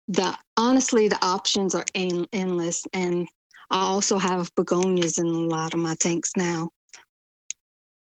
the 0.08 0.36
honestly 0.56 1.10
the 1.10 1.24
options 1.24 1.76
are 1.76 1.86
en- 1.96 2.28
endless, 2.32 2.86
and 2.94 3.28
I 3.70 3.82
also 3.82 4.18
have 4.18 4.54
begonias 4.56 5.18
in 5.18 5.26
a 5.26 5.30
lot 5.30 5.74
of 5.74 5.80
my 5.80 5.96
tanks 5.96 6.32
now. 6.38 6.70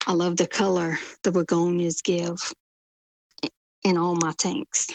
I 0.07 0.13
love 0.13 0.37
the 0.37 0.47
color 0.47 0.99
the 1.23 1.33
begonias 1.33 2.03
give 2.03 2.53
in 3.83 3.99
all 3.99 4.15
my 4.15 4.33
tanks. 4.39 4.87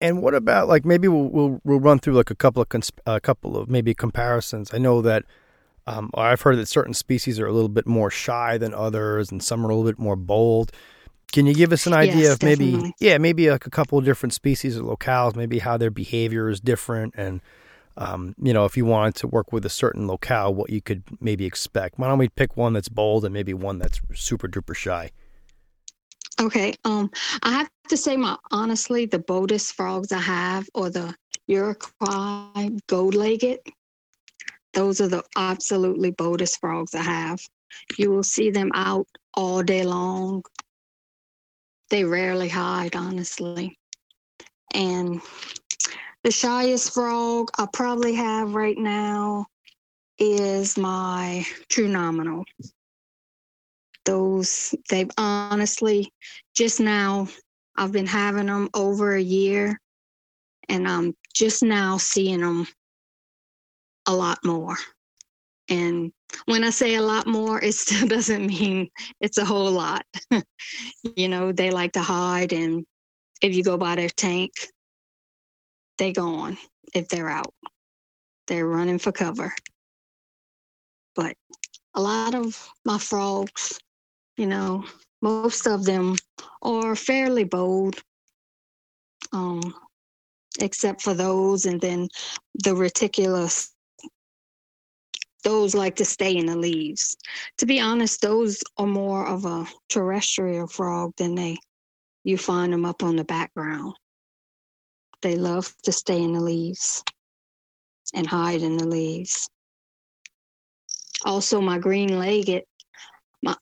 And 0.00 0.22
what 0.22 0.34
about 0.34 0.68
like 0.68 0.84
maybe 0.84 1.08
we'll 1.08 1.28
we'll, 1.28 1.60
we'll 1.64 1.80
run 1.80 1.98
through 1.98 2.14
like 2.14 2.30
a 2.30 2.34
couple 2.34 2.60
of 2.60 2.68
cons- 2.68 2.92
a 3.06 3.20
couple 3.20 3.56
of 3.56 3.68
maybe 3.70 3.94
comparisons. 3.94 4.74
I 4.74 4.78
know 4.78 5.00
that 5.02 5.24
um, 5.86 6.10
I've 6.14 6.42
heard 6.42 6.58
that 6.58 6.68
certain 6.68 6.94
species 6.94 7.38
are 7.38 7.46
a 7.46 7.52
little 7.52 7.68
bit 7.68 7.86
more 7.86 8.10
shy 8.10 8.58
than 8.58 8.74
others, 8.74 9.30
and 9.30 9.42
some 9.42 9.64
are 9.64 9.70
a 9.70 9.74
little 9.74 9.90
bit 9.90 9.98
more 9.98 10.16
bold. 10.16 10.72
Can 11.32 11.46
you 11.46 11.54
give 11.54 11.72
us 11.72 11.86
an 11.86 11.92
idea 11.92 12.22
yes, 12.22 12.34
of 12.34 12.42
maybe, 12.42 12.72
definitely. 12.72 12.94
yeah, 13.00 13.18
maybe 13.18 13.50
like 13.50 13.66
a 13.66 13.70
couple 13.70 13.98
of 13.98 14.04
different 14.04 14.32
species 14.32 14.78
or 14.78 14.82
locales, 14.82 15.34
maybe 15.34 15.58
how 15.58 15.76
their 15.76 15.90
behavior 15.90 16.48
is 16.48 16.60
different, 16.60 17.14
and 17.16 17.40
um, 17.96 18.34
you 18.40 18.52
know, 18.52 18.64
if 18.64 18.76
you 18.76 18.84
wanted 18.84 19.14
to 19.16 19.26
work 19.26 19.52
with 19.52 19.64
a 19.64 19.70
certain 19.70 20.06
locale, 20.06 20.54
what 20.54 20.70
you 20.70 20.82
could 20.82 21.02
maybe 21.20 21.46
expect. 21.46 21.98
Why 21.98 22.08
don't 22.08 22.18
we 22.18 22.28
pick 22.28 22.56
one 22.56 22.74
that's 22.74 22.88
bold 22.88 23.24
and 23.24 23.32
maybe 23.32 23.54
one 23.54 23.78
that's 23.78 24.00
super 24.14 24.48
duper 24.48 24.74
shy? 24.74 25.10
Okay. 26.40 26.74
Um, 26.84 27.10
I 27.42 27.52
have 27.52 27.70
to 27.88 27.96
say, 27.96 28.16
my 28.16 28.36
honestly, 28.50 29.06
the 29.06 29.18
boldest 29.18 29.74
frogs 29.74 30.12
I 30.12 30.20
have, 30.20 30.68
or 30.74 30.90
the 30.90 31.14
Uruguay 31.46 32.68
gold-legged, 32.88 33.60
those 34.74 35.00
are 35.00 35.08
the 35.08 35.24
absolutely 35.36 36.10
boldest 36.10 36.60
frogs 36.60 36.94
I 36.94 37.02
have. 37.02 37.40
You 37.98 38.10
will 38.10 38.22
see 38.22 38.50
them 38.50 38.70
out 38.74 39.06
all 39.34 39.62
day 39.62 39.84
long. 39.84 40.42
They 41.88 42.04
rarely 42.04 42.48
hide, 42.48 42.94
honestly. 42.96 43.78
And 44.74 45.22
the 46.24 46.30
shyest 46.30 46.92
frog 46.92 47.50
I 47.58 47.66
probably 47.72 48.14
have 48.14 48.54
right 48.54 48.76
now 48.76 49.46
is 50.18 50.76
my 50.76 51.46
true 51.68 51.88
nominal. 51.88 52.44
Those, 54.06 54.74
they've 54.88 55.10
honestly 55.18 56.10
just 56.54 56.80
now, 56.80 57.28
I've 57.76 57.92
been 57.92 58.06
having 58.06 58.46
them 58.46 58.70
over 58.72 59.14
a 59.14 59.20
year 59.20 59.78
and 60.68 60.88
I'm 60.88 61.14
just 61.34 61.62
now 61.62 61.98
seeing 61.98 62.40
them 62.40 62.66
a 64.06 64.14
lot 64.14 64.38
more. 64.44 64.76
And 65.68 66.12
when 66.44 66.64
I 66.64 66.70
say 66.70 66.94
a 66.94 67.02
lot 67.02 67.26
more, 67.26 67.62
it 67.62 67.74
still 67.74 68.06
doesn't 68.08 68.46
mean 68.46 68.88
it's 69.20 69.38
a 69.38 69.44
whole 69.44 69.70
lot. 69.70 70.04
you 71.16 71.28
know, 71.28 71.52
they 71.52 71.70
like 71.70 71.92
to 71.92 72.02
hide, 72.02 72.52
and 72.52 72.84
if 73.42 73.54
you 73.54 73.62
go 73.62 73.76
by 73.76 73.96
their 73.96 74.08
tank, 74.08 74.52
they 75.98 76.12
gone 76.12 76.56
if 76.94 77.08
they're 77.08 77.28
out. 77.28 77.52
They're 78.46 78.66
running 78.66 78.98
for 78.98 79.12
cover. 79.12 79.52
But 81.16 81.34
a 81.94 82.00
lot 82.00 82.34
of 82.34 82.68
my 82.84 82.98
frogs, 82.98 83.80
you 84.36 84.46
know, 84.46 84.84
most 85.22 85.66
of 85.66 85.84
them 85.84 86.16
are 86.62 86.94
fairly 86.94 87.44
bold. 87.44 88.00
Um, 89.32 89.74
except 90.60 91.02
for 91.02 91.14
those, 91.14 91.66
and 91.66 91.80
then 91.80 92.08
the 92.54 92.74
reticulous. 92.74 93.72
those 95.44 95.74
like 95.74 95.96
to 95.96 96.04
stay 96.04 96.36
in 96.36 96.46
the 96.46 96.56
leaves. 96.56 97.16
To 97.58 97.66
be 97.66 97.78
honest, 97.80 98.20
those 98.20 98.62
are 98.78 98.86
more 98.86 99.26
of 99.26 99.44
a 99.44 99.66
terrestrial 99.88 100.66
frog 100.66 101.12
than 101.16 101.34
they 101.34 101.56
you 102.24 102.36
find 102.36 102.72
them 102.72 102.84
up 102.84 103.04
on 103.04 103.14
the 103.14 103.24
background. 103.24 103.94
They 105.22 105.36
love 105.36 105.72
to 105.84 105.92
stay 105.92 106.20
in 106.20 106.32
the 106.32 106.40
leaves 106.40 107.04
and 108.14 108.26
hide 108.26 108.62
in 108.62 108.76
the 108.76 108.86
leaves. 108.86 109.48
Also, 111.24 111.60
my 111.60 111.78
green 111.78 112.18
legged, 112.18 112.64
my 113.42 113.56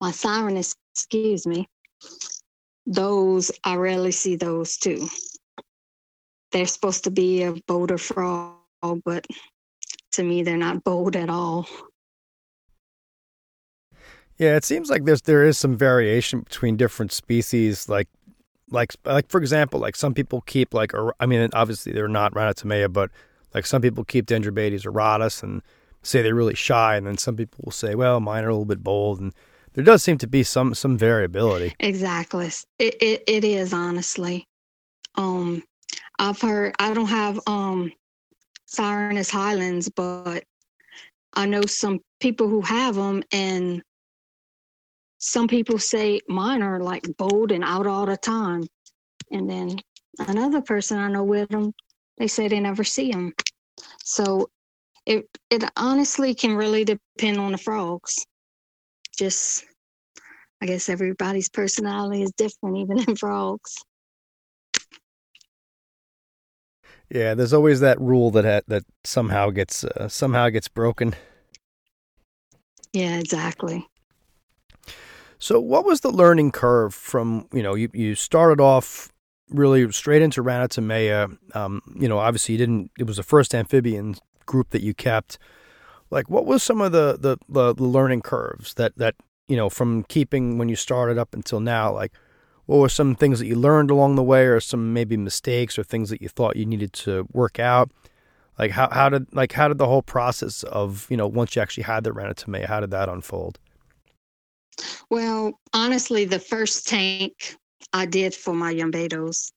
my 0.00 0.10
sirenus, 0.10 0.74
excuse 0.94 1.46
me, 1.46 1.68
those 2.86 3.50
I 3.64 3.76
rarely 3.76 4.12
see 4.12 4.36
those 4.36 4.76
too. 4.76 5.08
They're 6.52 6.66
supposed 6.66 7.04
to 7.04 7.10
be 7.10 7.42
a 7.42 7.52
bolder 7.66 7.98
frog, 7.98 8.56
but 9.04 9.26
to 10.12 10.22
me 10.22 10.42
they're 10.42 10.56
not 10.56 10.82
bold 10.82 11.16
at 11.16 11.30
all. 11.30 11.68
Yeah, 14.38 14.56
it 14.56 14.64
seems 14.64 14.88
like 14.88 15.04
there's 15.04 15.22
there 15.22 15.44
is 15.44 15.58
some 15.58 15.76
variation 15.76 16.40
between 16.40 16.78
different 16.78 17.12
species. 17.12 17.90
Like, 17.90 18.08
like, 18.70 18.94
like 19.04 19.28
for 19.28 19.38
example, 19.38 19.78
like 19.80 19.94
some 19.96 20.14
people 20.14 20.40
keep 20.40 20.72
like, 20.72 20.92
I 21.20 21.26
mean, 21.26 21.50
obviously 21.52 21.92
they're 21.92 22.08
not 22.08 22.32
Ranitomeya, 22.32 22.90
but 22.92 23.10
like 23.54 23.66
some 23.66 23.82
people 23.82 24.02
keep 24.02 24.26
Dendrobates 24.26 24.86
auratus 24.86 25.42
and 25.42 25.60
say 26.02 26.22
they're 26.22 26.34
really 26.34 26.54
shy, 26.54 26.96
and 26.96 27.06
then 27.06 27.18
some 27.18 27.36
people 27.36 27.60
will 27.64 27.72
say, 27.72 27.94
well, 27.94 28.18
mine 28.18 28.44
are 28.44 28.48
a 28.48 28.52
little 28.54 28.64
bit 28.64 28.82
bold, 28.82 29.20
and 29.20 29.34
there 29.74 29.84
does 29.84 30.02
seem 30.02 30.18
to 30.18 30.26
be 30.26 30.42
some 30.42 30.74
some 30.74 30.96
variability. 30.98 31.74
Exactly, 31.80 32.50
it 32.78 32.94
it, 33.00 33.22
it 33.26 33.44
is 33.44 33.72
honestly. 33.72 34.46
Um, 35.16 35.62
I've 36.18 36.40
heard 36.40 36.74
I 36.78 36.94
don't 36.94 37.06
have 37.06 37.40
um 37.46 37.92
Sirenus 38.66 39.30
Highlands, 39.30 39.88
but 39.88 40.44
I 41.34 41.46
know 41.46 41.62
some 41.62 42.00
people 42.20 42.48
who 42.48 42.60
have 42.62 42.94
them, 42.94 43.22
and 43.32 43.82
some 45.18 45.48
people 45.48 45.78
say 45.78 46.20
mine 46.28 46.62
are 46.62 46.80
like 46.80 47.06
bold 47.16 47.52
and 47.52 47.64
out 47.64 47.86
all 47.86 48.06
the 48.06 48.16
time. 48.16 48.64
And 49.30 49.48
then 49.48 49.78
another 50.18 50.60
person 50.60 50.98
I 50.98 51.08
know 51.08 51.24
with 51.24 51.48
them, 51.50 51.72
they 52.18 52.26
say 52.26 52.48
they 52.48 52.60
never 52.60 52.84
see 52.84 53.12
them. 53.12 53.32
So 54.04 54.48
it 55.06 55.26
it 55.50 55.64
honestly 55.76 56.34
can 56.34 56.56
really 56.56 56.84
depend 56.84 57.38
on 57.38 57.52
the 57.52 57.58
frogs. 57.58 58.26
Just 59.20 59.66
I 60.62 60.66
guess 60.66 60.88
everybody's 60.88 61.50
personality 61.50 62.22
is 62.22 62.32
different, 62.32 62.78
even 62.78 62.98
in 63.00 63.16
frogs. 63.16 63.76
Yeah, 67.10 67.34
there's 67.34 67.52
always 67.52 67.80
that 67.80 68.00
rule 68.00 68.30
that 68.30 68.46
ha- 68.46 68.66
that 68.68 68.84
somehow 69.04 69.50
gets 69.50 69.84
uh, 69.84 70.08
somehow 70.08 70.48
gets 70.48 70.68
broken. 70.68 71.14
Yeah, 72.94 73.18
exactly. 73.18 73.86
So, 75.38 75.60
what 75.60 75.84
was 75.84 76.00
the 76.00 76.10
learning 76.10 76.52
curve 76.52 76.94
from 76.94 77.46
you 77.52 77.62
know 77.62 77.74
you 77.74 77.90
you 77.92 78.14
started 78.14 78.58
off 78.58 79.12
really 79.50 79.92
straight 79.92 80.22
into 80.22 80.42
Ranitomeya? 80.42 81.36
Um, 81.54 81.82
you 81.94 82.08
know, 82.08 82.18
obviously 82.18 82.54
you 82.54 82.58
didn't. 82.58 82.90
It 82.98 83.06
was 83.06 83.18
the 83.18 83.22
first 83.22 83.54
amphibian 83.54 84.14
group 84.46 84.70
that 84.70 84.82
you 84.82 84.94
kept. 84.94 85.38
Like, 86.10 86.28
what 86.28 86.46
was 86.46 86.62
some 86.62 86.80
of 86.80 86.92
the 86.92 87.16
the, 87.18 87.38
the, 87.48 87.82
learning 87.82 88.22
curves 88.22 88.74
that 88.74 88.96
that 88.96 89.14
you 89.48 89.56
know 89.56 89.70
from 89.70 90.04
keeping 90.04 90.58
when 90.58 90.68
you 90.68 90.76
started 90.76 91.18
up 91.18 91.34
until 91.34 91.60
now? 91.60 91.92
Like, 91.92 92.12
what 92.66 92.78
were 92.78 92.88
some 92.88 93.14
things 93.14 93.38
that 93.38 93.46
you 93.46 93.56
learned 93.56 93.90
along 93.90 94.16
the 94.16 94.22
way, 94.22 94.46
or 94.46 94.60
some 94.60 94.92
maybe 94.92 95.16
mistakes, 95.16 95.78
or 95.78 95.84
things 95.84 96.10
that 96.10 96.20
you 96.20 96.28
thought 96.28 96.56
you 96.56 96.66
needed 96.66 96.92
to 96.94 97.26
work 97.32 97.58
out? 97.58 97.90
Like, 98.58 98.72
how 98.72 98.88
how 98.90 99.08
did 99.08 99.32
like 99.34 99.52
how 99.52 99.68
did 99.68 99.78
the 99.78 99.86
whole 99.86 100.02
process 100.02 100.64
of 100.64 101.06
you 101.10 101.16
know 101.16 101.26
once 101.26 101.54
you 101.56 101.62
actually 101.62 101.84
had 101.84 102.04
the 102.04 102.10
Ranitomeya, 102.10 102.66
how 102.66 102.80
did 102.80 102.90
that 102.90 103.08
unfold? 103.08 103.58
Well, 105.10 105.58
honestly, 105.72 106.24
the 106.24 106.38
first 106.38 106.88
tank 106.88 107.56
I 107.92 108.06
did 108.06 108.34
for 108.34 108.54
my 108.54 108.72
Yumbatos 108.72 109.52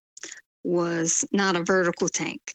was 0.64 1.26
not 1.32 1.56
a 1.56 1.64
vertical 1.64 2.10
tank. 2.10 2.54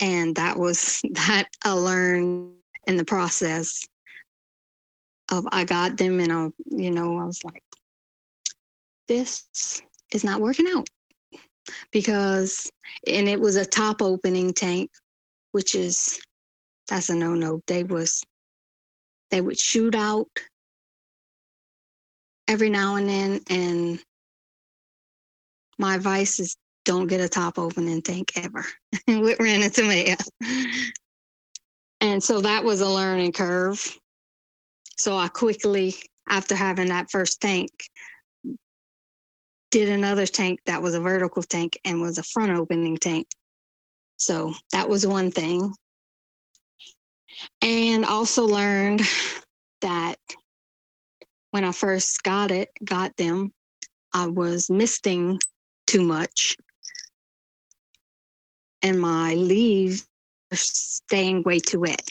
And 0.00 0.34
that 0.36 0.58
was 0.58 1.02
that 1.12 1.48
I 1.64 1.72
learned 1.72 2.52
in 2.86 2.96
the 2.96 3.04
process 3.04 3.86
of 5.30 5.46
I 5.50 5.64
got 5.64 5.96
them 5.96 6.20
and 6.20 6.32
I, 6.32 6.50
you 6.66 6.90
know, 6.90 7.18
I 7.18 7.24
was 7.24 7.42
like, 7.44 7.62
this 9.08 9.82
is 10.12 10.24
not 10.24 10.40
working 10.40 10.66
out 10.74 10.88
because 11.90 12.70
and 13.06 13.28
it 13.28 13.40
was 13.40 13.56
a 13.56 13.64
top 13.64 14.02
opening 14.02 14.52
tank, 14.52 14.90
which 15.52 15.74
is 15.74 16.20
that's 16.88 17.08
a 17.08 17.14
no 17.14 17.34
no. 17.34 17.62
They 17.66 17.84
was 17.84 18.22
they 19.30 19.40
would 19.40 19.58
shoot 19.58 19.94
out 19.94 20.28
every 22.48 22.70
now 22.70 22.96
and 22.96 23.08
then. 23.08 23.40
And 23.48 24.02
my 25.78 25.94
advice 25.96 26.38
is 26.38 26.56
don't 26.84 27.06
get 27.06 27.20
a 27.20 27.28
top 27.28 27.58
opening 27.58 28.02
tank 28.02 28.32
ever 28.36 28.64
we 29.06 29.14
ran 29.14 29.22
with 29.22 29.38
Ranitomeya. 29.38 30.90
And 32.00 32.22
so 32.22 32.40
that 32.42 32.64
was 32.64 32.80
a 32.80 32.88
learning 32.88 33.32
curve. 33.32 33.98
So 34.98 35.16
I 35.16 35.28
quickly, 35.28 35.94
after 36.28 36.54
having 36.54 36.88
that 36.88 37.10
first 37.10 37.40
tank, 37.40 37.70
did 39.70 39.88
another 39.88 40.26
tank 40.26 40.60
that 40.66 40.82
was 40.82 40.94
a 40.94 41.00
vertical 41.00 41.42
tank 41.42 41.78
and 41.84 42.00
was 42.00 42.18
a 42.18 42.22
front 42.22 42.52
opening 42.52 42.96
tank. 42.96 43.26
So 44.18 44.52
that 44.72 44.88
was 44.88 45.06
one 45.06 45.30
thing. 45.30 45.72
And 47.60 48.04
also 48.04 48.46
learned 48.46 49.02
that 49.80 50.16
when 51.50 51.64
I 51.64 51.72
first 51.72 52.22
got 52.22 52.50
it, 52.50 52.68
got 52.84 53.16
them, 53.16 53.52
I 54.12 54.26
was 54.26 54.70
misting 54.70 55.40
too 55.86 56.02
much. 56.02 56.56
And 58.84 59.00
my 59.00 59.32
leaves 59.32 60.06
were 60.50 60.58
staying 60.58 61.42
way 61.42 61.58
too 61.58 61.80
wet. 61.80 62.06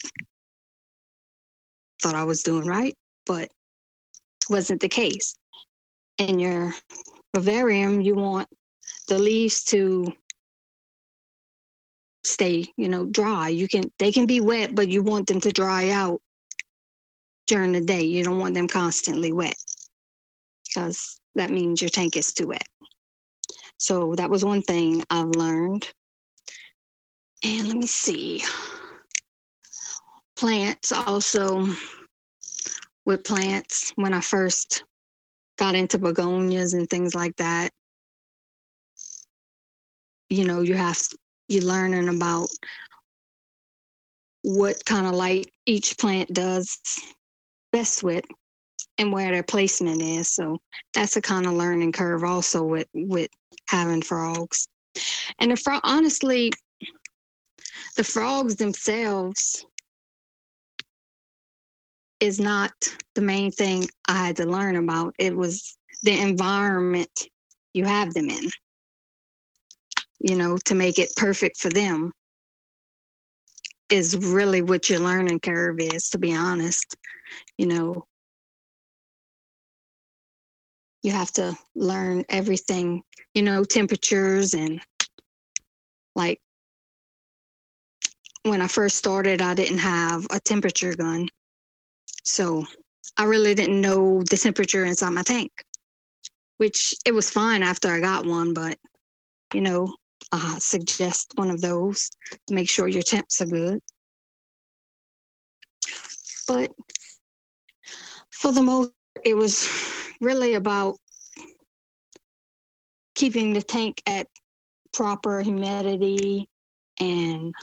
Thought 2.01 2.15
I 2.15 2.23
was 2.23 2.41
doing 2.41 2.65
right, 2.65 2.95
but 3.27 3.49
wasn't 4.49 4.81
the 4.81 4.89
case. 4.89 5.35
In 6.17 6.39
your 6.39 6.73
vivarium, 7.35 8.01
you 8.01 8.15
want 8.15 8.49
the 9.07 9.19
leaves 9.19 9.63
to 9.65 10.11
stay, 12.23 12.65
you 12.75 12.89
know, 12.89 13.05
dry. 13.05 13.49
You 13.49 13.67
can 13.67 13.83
they 13.99 14.11
can 14.11 14.25
be 14.25 14.41
wet, 14.41 14.73
but 14.73 14.87
you 14.87 15.03
want 15.03 15.27
them 15.27 15.41
to 15.41 15.51
dry 15.51 15.91
out 15.91 16.21
during 17.45 17.71
the 17.71 17.81
day. 17.81 18.01
You 18.01 18.23
don't 18.23 18.39
want 18.39 18.55
them 18.55 18.67
constantly 18.67 19.31
wet 19.31 19.57
because 20.65 21.19
that 21.35 21.51
means 21.51 21.83
your 21.83 21.89
tank 21.89 22.17
is 22.17 22.33
too 22.33 22.47
wet. 22.47 22.67
So 23.77 24.15
that 24.15 24.31
was 24.31 24.43
one 24.43 24.63
thing 24.63 25.03
I've 25.11 25.35
learned. 25.35 25.87
And 27.43 27.67
let 27.67 27.77
me 27.77 27.87
see. 27.87 28.43
Plants 30.37 30.91
also 30.91 31.67
with 33.05 33.23
plants 33.23 33.91
when 33.95 34.13
I 34.13 34.21
first 34.21 34.83
got 35.57 35.75
into 35.75 35.97
begonias 35.99 36.73
and 36.73 36.89
things 36.89 37.13
like 37.13 37.35
that. 37.37 37.69
You 40.29 40.45
know, 40.45 40.61
you 40.61 40.75
have 40.75 40.97
you're 41.47 41.63
learning 41.63 42.09
about 42.09 42.47
what 44.43 44.83
kind 44.85 45.05
of 45.05 45.13
light 45.13 45.51
each 45.65 45.97
plant 45.97 46.33
does 46.33 46.79
best 47.71 48.03
with 48.03 48.25
and 48.97 49.11
where 49.11 49.31
their 49.31 49.43
placement 49.43 50.01
is. 50.01 50.33
So 50.33 50.59
that's 50.93 51.17
a 51.17 51.21
kind 51.21 51.45
of 51.45 51.53
learning 51.53 51.91
curve 51.91 52.23
also 52.23 52.63
with 52.63 52.87
with 52.93 53.29
having 53.67 54.01
frogs. 54.01 54.67
And 55.39 55.51
the 55.51 55.57
frog 55.57 55.81
honestly, 55.83 56.51
the 57.93 58.03
frogs 58.03 58.55
themselves 58.55 59.65
is 62.19 62.39
not 62.39 62.71
the 63.15 63.21
main 63.21 63.51
thing 63.51 63.85
I 64.07 64.27
had 64.27 64.37
to 64.37 64.45
learn 64.45 64.75
about. 64.75 65.15
It 65.19 65.35
was 65.35 65.77
the 66.03 66.19
environment 66.19 67.27
you 67.73 67.85
have 67.85 68.13
them 68.13 68.29
in, 68.29 68.49
you 70.19 70.35
know, 70.35 70.57
to 70.65 70.75
make 70.75 70.99
it 70.99 71.15
perfect 71.15 71.57
for 71.57 71.69
them 71.69 72.11
is 73.89 74.17
really 74.17 74.61
what 74.61 74.89
your 74.89 74.99
learning 74.99 75.39
curve 75.39 75.79
is, 75.79 76.09
to 76.09 76.17
be 76.17 76.33
honest 76.33 76.95
you 77.57 77.65
know, 77.67 78.05
you 81.01 81.11
have 81.11 81.31
to 81.33 81.55
learn 81.75 82.23
everything, 82.29 83.03
you 83.33 83.41
know, 83.41 83.63
temperatures 83.63 84.53
and 84.53 84.81
like 86.15 86.39
when 88.43 88.61
I 88.61 88.67
first 88.67 88.97
started, 88.97 89.41
I 89.41 89.53
didn't 89.53 89.79
have 89.79 90.25
a 90.29 90.39
temperature 90.39 90.95
gun. 90.95 91.29
So 92.23 92.65
I 93.17 93.23
really 93.23 93.55
didn't 93.55 93.81
know 93.81 94.23
the 94.23 94.37
temperature 94.37 94.85
inside 94.85 95.11
my 95.11 95.23
tank, 95.23 95.51
which 96.57 96.93
it 97.05 97.13
was 97.13 97.29
fine 97.29 97.63
after 97.63 97.89
I 97.89 97.99
got 97.99 98.25
one, 98.25 98.53
but 98.53 98.77
you 99.53 99.61
know, 99.61 99.93
uh, 100.31 100.57
suggest 100.59 101.31
one 101.35 101.51
of 101.51 101.61
those 101.61 102.09
to 102.47 102.53
make 102.53 102.69
sure 102.69 102.87
your 102.87 103.03
temps 103.03 103.41
are 103.41 103.45
good. 103.45 103.79
But 106.47 106.71
for 108.31 108.51
the 108.51 108.61
most, 108.61 108.91
it 109.23 109.35
was 109.35 109.69
really 110.19 110.55
about 110.55 110.97
keeping 113.15 113.53
the 113.53 113.61
tank 113.61 114.01
at 114.07 114.27
proper 114.91 115.41
humidity 115.41 116.49
and 116.99 117.53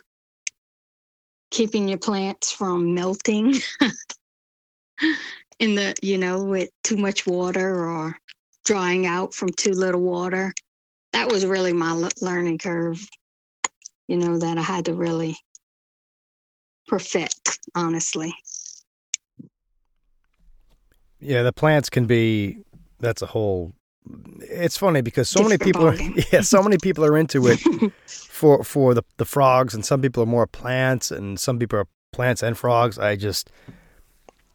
keeping 1.51 1.89
your 1.89 1.99
plants 1.99 2.53
from 2.53 2.95
melting 2.95 3.55
in 5.59 5.75
the 5.75 5.95
you 6.03 6.19
know 6.19 6.45
with 6.45 6.71
too 6.85 6.97
much 6.97 7.27
water 7.27 7.85
or 7.85 8.17
drying 8.65 9.07
out 9.07 9.35
from 9.35 9.49
too 9.51 9.73
little 9.73 10.01
water. 10.01 10.53
That 11.13 11.31
was 11.31 11.45
really 11.45 11.73
my 11.73 12.09
learning 12.21 12.59
curve 12.59 13.05
you 14.11 14.17
know 14.17 14.37
that 14.39 14.59
i 14.59 14.63
had 14.63 14.85
to 14.87 14.93
really 14.93 15.37
perfect 16.89 17.61
honestly. 17.77 18.35
Yeah 21.21 21.45
the 21.45 21.53
plants 21.53 21.89
can 21.89 22.07
be 22.07 22.65
that's 22.99 23.23
a 23.23 23.27
whole 23.27 23.73
it's 24.41 24.77
funny 24.77 25.03
because 25.03 25.29
so 25.29 25.43
many 25.43 25.59
people 25.59 25.87
are 25.87 25.95
yeah 26.33 26.41
so 26.41 26.63
many 26.63 26.79
people 26.79 27.05
are 27.05 27.17
into 27.17 27.47
it 27.47 27.59
for 28.07 28.65
for 28.65 28.95
the 28.95 29.03
the 29.19 29.25
frogs 29.25 29.75
and 29.75 29.85
some 29.85 30.01
people 30.01 30.23
are 30.23 30.27
more 30.27 30.47
plants 30.47 31.11
and 31.11 31.39
some 31.39 31.59
people 31.59 31.79
are 31.79 31.87
plants 32.13 32.43
and 32.43 32.59
frogs. 32.59 32.99
I 32.99 33.17
just 33.17 33.51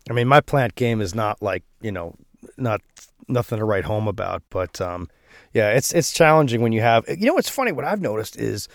i 0.10 0.14
mean 0.14 0.28
my 0.28 0.42
plant 0.42 0.76
game 0.76 1.02
is 1.02 1.16
not 1.16 1.42
like 1.42 1.64
you 1.82 1.92
know 1.92 2.16
not 2.58 2.82
nothing 3.28 3.60
to 3.60 3.66
write 3.66 3.86
home 3.86 4.08
about 4.08 4.44
but 4.50 4.80
um 4.82 5.08
yeah 5.54 5.70
it's 5.72 5.94
it's 5.94 6.12
challenging 6.12 6.62
when 6.62 6.72
you 6.72 6.82
have 6.82 7.06
you 7.08 7.26
know 7.26 7.34
what's 7.34 7.50
funny 7.50 7.72
what 7.72 7.86
i've 7.86 8.02
noticed 8.02 8.38
is 8.38 8.68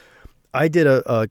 i 0.54 0.66
did 0.66 0.86
a, 0.86 1.02
a 1.12 1.28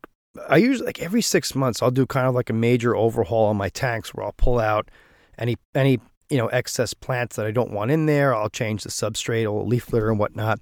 i 0.47 0.55
usually 0.55 0.85
like 0.85 1.01
every 1.01 1.21
six 1.21 1.53
months 1.53 1.81
i'll 1.81 1.91
do 1.91 2.05
kind 2.05 2.27
of 2.27 2.33
like 2.33 2.49
a 2.49 2.53
major 2.53 2.95
overhaul 2.95 3.47
on 3.47 3.57
my 3.57 3.67
tanks 3.67 4.13
where 4.13 4.25
i'll 4.25 4.33
pull 4.33 4.57
out 4.57 4.89
any 5.37 5.57
any 5.75 5.99
you 6.29 6.37
know, 6.37 6.47
excess 6.47 6.93
plants 6.93 7.35
that 7.35 7.45
I 7.45 7.51
don't 7.51 7.71
want 7.71 7.91
in 7.91 8.05
there. 8.05 8.35
I'll 8.35 8.49
change 8.49 8.83
the 8.83 8.89
substrate 8.89 9.51
or 9.51 9.63
leaf 9.63 9.91
litter 9.91 10.09
and 10.09 10.19
whatnot. 10.19 10.59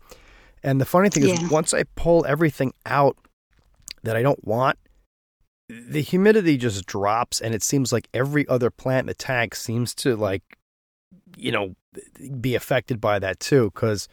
And 0.63 0.81
the 0.81 0.85
funny 0.85 1.09
thing 1.09 1.27
yeah. 1.27 1.33
is, 1.33 1.49
once 1.49 1.73
I 1.73 1.83
pull 1.95 2.25
everything 2.25 2.73
out 2.85 3.17
that 4.03 4.15
I 4.15 4.21
don't 4.21 4.43
want, 4.45 4.77
the 5.69 6.01
humidity 6.01 6.57
just 6.57 6.85
drops, 6.85 7.41
and 7.41 7.53
it 7.53 7.61
seems 7.61 7.91
like 7.91 8.07
every 8.13 8.47
other 8.47 8.69
plant 8.69 9.01
in 9.01 9.07
the 9.07 9.13
tank 9.13 9.53
seems 9.53 9.93
to 9.95 10.15
like, 10.15 10.43
you 11.35 11.51
know, 11.51 11.75
be 12.39 12.55
affected 12.55 13.01
by 13.01 13.19
that 13.19 13.39
too. 13.39 13.71
Because, 13.73 14.07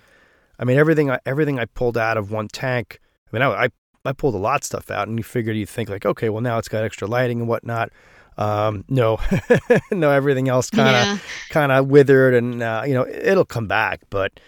I 0.59 0.65
mean, 0.65 0.79
everything 0.79 1.11
I, 1.11 1.21
everything 1.25 1.59
I 1.61 1.67
pulled 1.67 1.97
out 1.97 2.17
of 2.17 2.33
one 2.33 2.49
tank. 2.49 2.99
I 3.33 3.37
mean, 3.37 3.43
I, 3.43 3.65
I 3.65 3.69
I 4.05 4.13
pulled 4.13 4.35
a 4.35 4.39
lot 4.39 4.61
of 4.61 4.65
stuff 4.65 4.91
out, 4.91 5.09
and 5.09 5.17
you 5.17 5.25
figured 5.25 5.57
you 5.57 5.65
think 5.65 5.89
like, 5.89 6.05
okay, 6.05 6.29
well 6.29 6.43
now 6.43 6.59
it's 6.59 6.69
got 6.69 6.85
extra 6.85 7.07
lighting 7.07 7.41
and 7.41 7.49
whatnot. 7.49 7.91
Um, 8.37 8.85
no, 8.89 9.19
no, 9.93 10.11
everything 10.11 10.49
else 10.49 10.71
kind 10.71 10.89
of 10.89 10.95
yeah. 10.95 11.19
kind 11.51 11.71
of 11.71 11.87
withered, 11.87 12.35
and 12.35 12.63
uh, 12.63 12.83
you 12.87 12.95
know 12.95 13.07
it'll 13.07 13.45
come 13.45 13.69
back. 13.69 14.01
But 14.11 14.41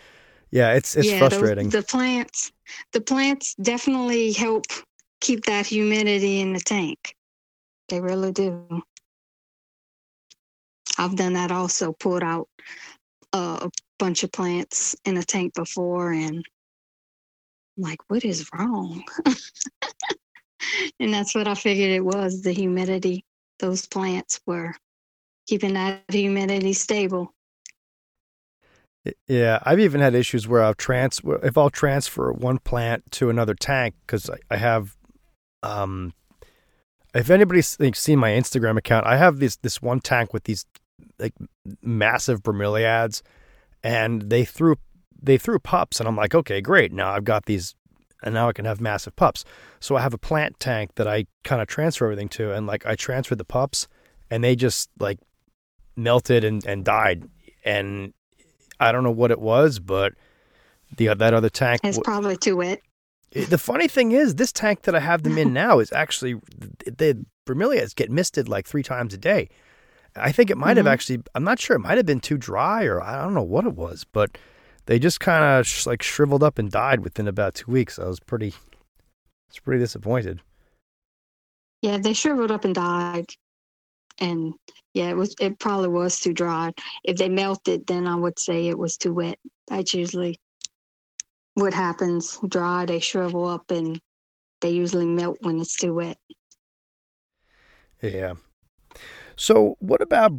yeah, 0.51 0.75
it's 0.75 0.97
it's 0.97 1.09
yeah, 1.09 1.19
frustrating. 1.19 1.69
The, 1.69 1.81
the 1.81 1.87
plants, 1.87 2.53
the 2.93 3.01
plants 3.01 3.55
definitely 3.63 4.33
help 4.33 4.67
keep 5.21 5.45
that 5.45 5.67
humidity 5.67 6.41
in 6.41 6.53
the 6.53 6.61
tank. 6.61 7.15
They 7.89 8.01
really 8.01 8.33
do. 8.33 8.83
I've 10.99 11.17
done 11.17 11.35
that 11.35 11.53
also. 11.53 11.93
Pulled 11.93 12.25
out 12.25 12.49
uh, 13.33 13.59
a 13.63 13.71
bunch 13.99 14.25
of 14.25 14.33
plants 14.33 14.97
in 15.05 15.17
a 15.17 15.23
tank 15.23 15.55
before, 15.55 16.11
and 16.13 16.45
I'm 17.77 17.83
like, 17.83 18.01
what 18.09 18.25
is 18.25 18.49
wrong? 18.53 19.05
and 20.99 21.13
that's 21.13 21.35
what 21.35 21.47
I 21.47 21.55
figured 21.55 21.91
it 21.91 22.05
was 22.05 22.43
the 22.43 22.53
humidity 22.53 23.26
those 23.59 23.87
plants 23.87 24.41
were 24.47 24.75
keeping 25.47 25.75
that 25.75 26.03
humidity 26.09 26.73
stable. 26.73 27.33
Yeah, 29.29 29.61
I've 29.63 29.79
even 29.81 30.01
had 30.01 30.15
issues 30.15 30.49
where 30.49 30.63
I've 30.63 30.77
trans 30.77 31.21
if 31.43 31.57
I'll 31.57 31.71
transfer 31.71 32.33
one 32.33 32.59
plant 32.59 33.11
to 33.13 33.31
another 33.31 33.55
tank 33.55 33.95
because 34.05 34.29
I 34.51 34.57
have, 34.57 34.97
um, 35.63 36.13
if 37.15 37.31
anybody's 37.31 37.79
seen 37.95 38.19
my 38.19 38.31
Instagram 38.31 38.77
account, 38.77 39.07
I 39.07 39.17
have 39.17 39.39
this 39.39 39.57
this 39.57 39.81
one 39.81 40.01
tank 40.01 40.33
with 40.33 40.45
these 40.45 40.67
like 41.21 41.35
massive 41.83 42.43
bromeliads, 42.43 43.23
and 43.85 44.23
they 44.23 44.45
threw 44.45 44.77
they 45.23 45.39
threw 45.39 45.61
pups, 45.61 46.01
and 46.01 46.09
I'm 46.09 46.17
like, 46.17 46.35
okay, 46.35 46.61
great, 46.61 46.93
now 46.93 47.13
I've 47.13 47.25
got 47.25 47.47
these 47.47 47.77
and 48.23 48.35
now 48.35 48.49
I 48.49 48.53
can 48.53 48.65
have 48.65 48.81
massive 48.81 49.17
pups. 49.17 49.45
So 49.81 49.97
I 49.97 50.01
have 50.01 50.15
a 50.15 50.19
plant 50.19 50.59
tank 50.59 50.93
that 50.97 51.07
I 51.07 51.27
kind 51.45 51.61
of 51.61 51.69
transfer 51.69 52.07
everything 52.07 52.29
to, 52.31 52.53
and 52.53 52.67
like 52.67 52.87
I 52.87 52.95
transferred 52.95 53.39
the 53.39 53.45
pups, 53.45 53.89
and 54.31 54.43
they 54.43 54.57
just 54.57 54.91
like 54.99 55.19
melted 55.97 56.45
and, 56.45 56.65
and 56.67 56.85
died. 56.85 57.29
And 57.65 58.13
I 58.81 58.93
don't 58.93 59.05
know 59.05 59.11
what 59.11 59.31
it 59.31 59.41
was, 59.41 59.79
but 59.79 60.15
the 60.97 61.15
that 61.15 61.35
other 61.35 61.51
tank 61.51 61.81
is 61.85 61.99
probably 61.99 62.37
too 62.37 62.57
wet. 62.57 62.81
The 63.33 63.59
funny 63.59 63.89
thing 63.89 64.13
is, 64.13 64.37
this 64.37 64.53
tank 64.53 64.83
that 64.83 64.95
I 64.95 65.01
have 65.01 65.23
them 65.23 65.37
in 65.37 65.53
now 65.53 65.79
is 65.79 65.93
actually 65.93 66.35
the 66.87 67.25
bromeliads 67.47 67.95
get 67.95 68.11
misted 68.11 68.49
like 68.49 68.67
three 68.67 68.83
times 68.83 69.15
a 69.15 69.19
day. 69.19 69.49
I 70.15 70.33
think 70.33 70.51
it 70.51 70.57
might 70.57 70.71
mm-hmm. 70.71 70.79
have 70.79 70.87
actually. 70.87 71.23
I'm 71.35 71.45
not 71.45 71.61
sure. 71.61 71.77
It 71.77 71.81
might 71.81 71.99
have 71.99 72.07
been 72.07 72.21
too 72.21 72.39
dry, 72.39 72.85
or 72.85 73.03
I 73.03 73.23
don't 73.23 73.35
know 73.35 73.43
what 73.43 73.67
it 73.67 73.75
was, 73.75 74.05
but 74.05 74.39
they 74.87 74.99
just 74.99 75.21
kind 75.21 75.45
of 75.45 75.67
sh- 75.67 75.87
like 75.87 76.03
shriveled 76.03 76.43
up 76.43 76.59
and 76.59 76.71
died 76.71 77.01
within 77.01 77.29
about 77.29 77.55
two 77.55 77.71
weeks. 77.71 77.99
I 77.99 78.07
was 78.07 78.21
pretty, 78.21 78.55
it's 79.49 79.59
pretty 79.59 79.81
disappointed. 79.81 80.41
Yeah, 81.83 81.99
they 81.99 82.13
shriveled 82.13 82.51
up 82.51 82.65
and 82.65 82.75
died, 82.75 83.27
and 84.19 84.55
yeah, 84.95 85.11
it 85.11 85.17
was 85.17 85.35
it 85.41 85.59
probably 85.59 85.89
was 85.89 86.19
too 86.19 86.33
dry. 86.33 86.73
If 87.05 87.17
they 87.17 87.29
melted, 87.29 87.87
then 87.87 88.07
I 88.07 88.15
would 88.15 88.39
say 88.39 88.69
it 88.69 88.79
was 88.79 88.97
too 88.97 89.13
wet. 89.13 89.39
That's 89.69 89.93
usually 89.93 90.41
what 91.55 91.75
happens. 91.75 92.39
Dry, 92.49 92.87
they 92.87 93.01
shrivel 93.01 93.47
up, 93.47 93.71
and 93.71 94.01
they 94.61 94.71
usually 94.71 95.07
melt 95.07 95.39
when 95.43 95.61
it's 95.61 95.77
too 95.77 95.95
wet. 95.95 96.17
Yeah. 98.03 98.35
So 99.37 99.77
what 99.81 100.01
about 100.01 100.33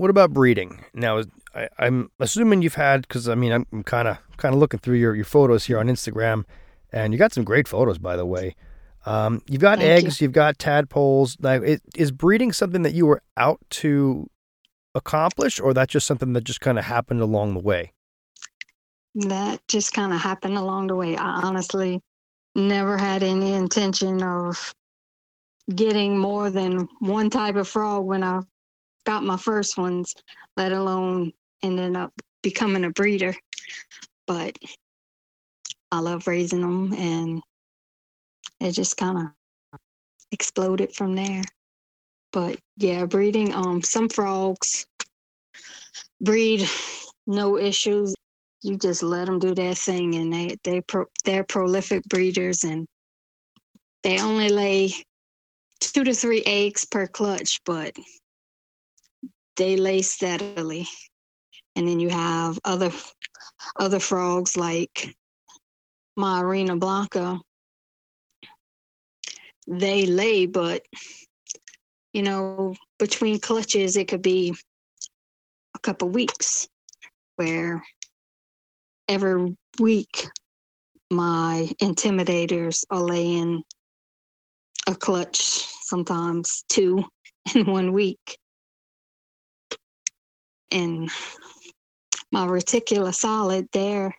what 0.00 0.08
about 0.08 0.32
breeding? 0.32 0.82
Now, 0.94 1.22
I, 1.54 1.68
am 1.78 2.10
assuming 2.18 2.62
you've 2.62 2.74
had 2.74 3.02
because 3.02 3.28
I 3.28 3.34
mean 3.34 3.52
I'm 3.52 3.84
kind 3.84 4.08
of 4.08 4.16
kind 4.38 4.54
of 4.54 4.58
looking 4.58 4.80
through 4.80 4.96
your, 4.96 5.14
your 5.14 5.26
photos 5.26 5.66
here 5.66 5.78
on 5.78 5.88
Instagram, 5.88 6.44
and 6.90 7.12
you 7.12 7.18
got 7.18 7.34
some 7.34 7.44
great 7.44 7.68
photos 7.68 7.98
by 7.98 8.16
the 8.16 8.24
way. 8.24 8.56
Um, 9.04 9.42
you've 9.46 9.60
got 9.60 9.78
Thank 9.78 10.04
eggs, 10.04 10.20
you. 10.20 10.26
have 10.26 10.32
got 10.32 10.58
tadpoles. 10.58 11.36
Now, 11.40 11.52
it, 11.52 11.82
is 11.96 12.12
breeding 12.12 12.52
something 12.52 12.82
that 12.82 12.94
you 12.94 13.06
were 13.06 13.22
out 13.36 13.60
to 13.70 14.28
accomplish, 14.94 15.60
or 15.60 15.74
that 15.74 15.88
just 15.88 16.06
something 16.06 16.32
that 16.32 16.44
just 16.44 16.60
kind 16.60 16.78
of 16.78 16.84
happened 16.86 17.20
along 17.20 17.54
the 17.54 17.60
way? 17.60 17.92
That 19.14 19.60
just 19.68 19.92
kind 19.92 20.12
of 20.12 20.20
happened 20.20 20.56
along 20.56 20.86
the 20.86 20.96
way. 20.96 21.16
I 21.16 21.40
honestly 21.42 22.00
never 22.54 22.96
had 22.96 23.22
any 23.22 23.52
intention 23.52 24.22
of 24.22 24.74
getting 25.74 26.16
more 26.16 26.48
than 26.50 26.88
one 27.00 27.28
type 27.28 27.56
of 27.56 27.68
frog 27.68 28.04
when 28.04 28.24
I 28.24 28.40
got 29.04 29.24
my 29.24 29.36
first 29.36 29.78
ones, 29.78 30.14
let 30.56 30.72
alone 30.72 31.32
ended 31.62 31.96
up 31.96 32.12
becoming 32.42 32.84
a 32.84 32.90
breeder. 32.90 33.34
But 34.26 34.58
I 35.92 36.00
love 36.00 36.26
raising 36.26 36.60
them 36.60 36.92
and 36.92 37.42
it 38.60 38.72
just 38.72 38.96
kind 38.96 39.18
of 39.18 39.78
exploded 40.30 40.94
from 40.94 41.14
there. 41.14 41.42
But 42.32 42.58
yeah, 42.76 43.06
breeding, 43.06 43.54
um, 43.54 43.82
some 43.82 44.08
frogs 44.08 44.86
breed 46.20 46.68
no 47.26 47.58
issues. 47.58 48.14
You 48.62 48.76
just 48.76 49.02
let 49.02 49.26
them 49.26 49.38
do 49.38 49.54
their 49.54 49.74
thing 49.74 50.14
and 50.16 50.32
they, 50.32 50.56
they 50.64 50.82
pro, 50.82 51.06
they're 51.24 51.44
prolific 51.44 52.04
breeders 52.04 52.64
and 52.64 52.86
they 54.02 54.20
only 54.20 54.50
lay 54.50 54.92
two 55.80 56.04
to 56.04 56.12
three 56.14 56.42
eggs 56.44 56.84
per 56.84 57.06
clutch, 57.06 57.60
but 57.64 57.94
they 59.60 59.76
lay 59.76 60.00
steadily. 60.00 60.88
And 61.76 61.86
then 61.86 62.00
you 62.00 62.08
have 62.08 62.58
other 62.64 62.90
other 63.78 64.00
frogs 64.00 64.56
like 64.56 65.14
Myarena 66.18 66.80
blanca. 66.80 67.38
They 69.68 70.06
lay, 70.06 70.46
but 70.46 70.82
you 72.14 72.22
know, 72.22 72.74
between 72.98 73.38
clutches 73.38 73.98
it 73.98 74.08
could 74.08 74.22
be 74.22 74.54
a 75.76 75.78
couple 75.78 76.08
weeks 76.08 76.66
where 77.36 77.84
every 79.08 79.54
week 79.78 80.26
my 81.10 81.68
intimidators 81.82 82.84
are 82.90 83.02
laying 83.02 83.62
a 84.86 84.94
clutch, 84.94 85.38
sometimes 85.82 86.64
two 86.70 87.04
in 87.54 87.66
one 87.66 87.92
week 87.92 88.38
and 90.70 91.10
my 92.32 92.46
reticulosolid 92.46 93.68
there 93.72 94.14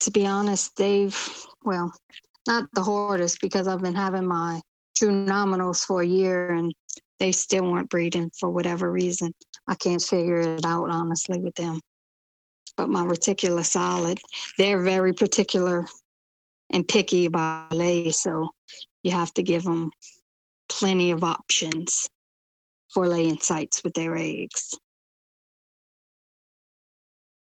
to 0.00 0.10
be 0.10 0.26
honest 0.26 0.76
they've 0.76 1.46
well 1.64 1.92
not 2.46 2.68
the 2.72 2.82
hardest 2.82 3.40
because 3.40 3.66
i've 3.66 3.82
been 3.82 3.94
having 3.94 4.26
my 4.26 4.60
true 4.96 5.10
nominals 5.10 5.84
for 5.84 6.02
a 6.02 6.06
year 6.06 6.50
and 6.52 6.74
they 7.18 7.32
still 7.32 7.64
weren't 7.64 7.90
breeding 7.90 8.30
for 8.38 8.50
whatever 8.50 8.90
reason. 8.90 9.32
I 9.66 9.74
can't 9.74 10.02
figure 10.02 10.40
it 10.40 10.64
out 10.64 10.90
honestly 10.90 11.40
with 11.40 11.54
them. 11.54 11.80
But 12.76 12.88
my 12.88 13.04
reticula 13.04 13.64
solid, 13.64 14.18
they're 14.56 14.82
very 14.82 15.12
particular 15.12 15.86
and 16.70 16.86
picky 16.86 17.26
about 17.26 17.72
lay, 17.72 18.10
so 18.10 18.50
you 19.02 19.10
have 19.10 19.32
to 19.34 19.42
give 19.42 19.64
them 19.64 19.90
plenty 20.68 21.10
of 21.10 21.24
options 21.24 22.08
for 22.92 23.08
laying 23.08 23.40
sites 23.40 23.82
with 23.82 23.94
their 23.94 24.16
eggs. 24.16 24.78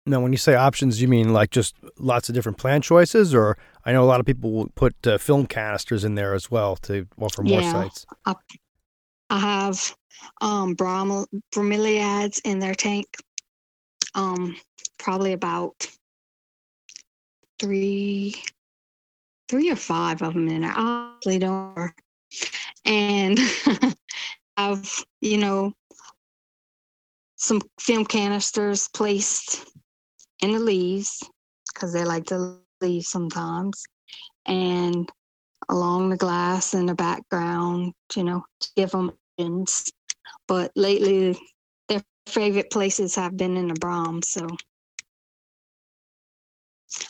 Now, 0.09 0.21
when 0.21 0.33
you 0.33 0.39
say 0.39 0.55
options, 0.55 1.03
you 1.03 1.09
mean 1.09 1.33
like 1.33 1.51
just 1.51 1.75
lots 1.99 2.29
of 2.29 2.35
different 2.35 2.57
plant 2.59 2.83
choices, 2.85 3.35
or 3.35 3.59
I 3.85 3.93
know 3.93 4.03
a 4.03 4.07
lot 4.07 4.21
of 4.21 4.27
people 4.27 4.51
will 4.53 4.69
put 4.75 4.95
uh, 5.07 5.19
film 5.19 5.47
canisters 5.47 6.03
in 6.05 6.15
there 6.15 6.35
as 6.35 6.51
well 6.51 6.77
to 6.77 7.07
offer 7.21 7.43
more 7.43 7.61
Yeah. 7.61 7.73
sites. 7.73 8.07
I, 8.25 8.35
I 9.31 9.39
have 9.39 9.95
um, 10.41 10.75
brom- 10.75 11.27
bromeliads 11.55 12.41
in 12.45 12.59
their 12.59 12.75
tank. 12.75 13.07
Um, 14.15 14.57
probably 14.99 15.33
about 15.35 15.87
three, 17.59 18.35
three 19.49 19.71
or 19.71 19.77
five 19.77 20.23
of 20.23 20.35
them 20.35 20.49
in 20.49 20.63
there. 20.63 20.73
I 20.75 21.11
honestly 21.23 21.39
don't. 21.39 21.75
remember. 21.77 21.95
And 22.85 23.39
I've, 24.57 25.05
you 25.21 25.39
know, 25.39 25.73
some 27.37 27.61
film 27.79 28.05
canisters 28.05 28.89
placed 28.89 29.67
in 30.41 30.53
the 30.53 30.59
leaves 30.59 31.23
because 31.73 31.93
they 31.93 32.05
like 32.05 32.27
to 32.27 32.59
leave 32.81 33.05
sometimes, 33.05 33.85
and 34.47 35.11
along 35.69 36.09
the 36.09 36.17
glass 36.17 36.75
in 36.75 36.87
the 36.87 36.95
background, 36.95 37.93
you 38.15 38.25
know, 38.25 38.45
to 38.61 38.69
give 38.77 38.91
them 38.91 39.13
options. 39.39 39.91
But 40.47 40.73
lately, 40.77 41.39
their 41.89 42.03
favorite 42.27 42.71
places 42.71 43.15
have 43.15 43.37
been 43.37 43.57
in 43.57 43.69
the 43.69 43.75
Brahms, 43.75 44.29
so 44.29 44.47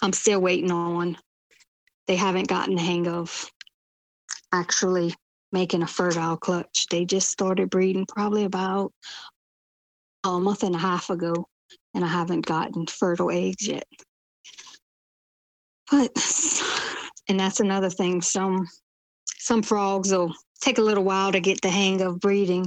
I'm 0.03 0.12
still 0.12 0.41
waiting 0.41 0.73
on. 0.73 1.17
They 2.07 2.17
haven't 2.17 2.49
gotten 2.49 2.75
the 2.75 2.83
hang 2.83 3.07
of 3.07 3.51
actually 4.53 5.14
making 5.53 5.83
a 5.83 5.87
fertile 5.87 6.37
clutch. 6.37 6.87
They 6.91 7.05
just 7.05 7.31
started 7.31 7.71
breeding 7.71 8.07
probably 8.07 8.45
about 8.45 8.93
a 10.25 10.38
month 10.41 10.62
and 10.62 10.75
a 10.75 10.79
half 10.79 11.11
ago, 11.11 11.47
and 11.94 12.05
I 12.05 12.09
haven't 12.09 12.46
gotten 12.46 12.87
fertile 12.87 13.31
eggs 13.31 13.66
yet. 13.66 13.87
But 15.90 16.11
and 17.29 17.40
that's 17.40 17.61
another 17.61 17.90
thing. 17.90 18.22
Some 18.22 18.68
some 19.38 19.62
frogs 19.62 20.12
will 20.12 20.35
take 20.61 20.79
a 20.79 20.83
little 20.83 21.05
while 21.05 21.33
to 21.33 21.40
get 21.40 21.61
the 21.62 21.70
hang 21.70 22.01
of 22.03 22.20
breeding. 22.20 22.66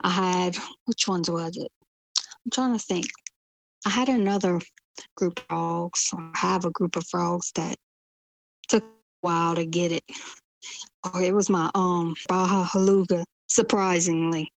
I 0.00 0.10
had 0.10 0.56
which 0.84 1.08
ones 1.08 1.30
was 1.30 1.56
it? 1.56 1.70
I'm 2.44 2.50
trying 2.52 2.78
to 2.78 2.84
think. 2.84 3.06
I 3.86 3.90
had 3.90 4.08
another 4.08 4.60
group 5.16 5.38
of 5.38 5.46
frogs, 5.46 6.10
or 6.12 6.30
have 6.34 6.64
a 6.64 6.70
group 6.70 6.96
of 6.96 7.06
frogs 7.06 7.52
that 7.54 7.76
took 8.68 8.82
a 8.82 8.86
while 9.20 9.54
to 9.54 9.64
get 9.64 9.92
it. 9.92 10.04
Or 11.04 11.22
it 11.22 11.34
was 11.34 11.48
my 11.48 11.70
um 11.74 12.14
Baja 12.28 12.64
Huallaga, 12.66 13.24
surprisingly. 13.48 14.52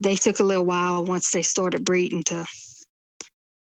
They 0.00 0.16
took 0.16 0.40
a 0.40 0.44
little 0.44 0.64
while 0.66 1.04
once 1.04 1.30
they 1.30 1.42
started 1.42 1.84
breeding 1.84 2.22
to 2.24 2.46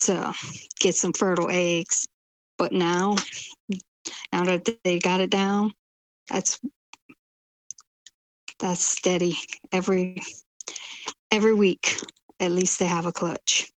to 0.00 0.34
get 0.78 0.94
some 0.94 1.12
fertile 1.12 1.50
eggs. 1.50 2.06
But 2.58 2.72
now 2.72 3.16
now 4.32 4.44
that 4.44 4.68
they 4.84 4.98
got 4.98 5.20
it 5.20 5.30
down, 5.30 5.72
that's 6.28 6.58
that's 8.58 8.84
steady 8.84 9.36
every 9.72 10.22
every 11.30 11.54
week. 11.54 12.00
At 12.40 12.52
least 12.52 12.78
they 12.78 12.86
have 12.86 13.06
a 13.06 13.12
clutch. 13.12 13.70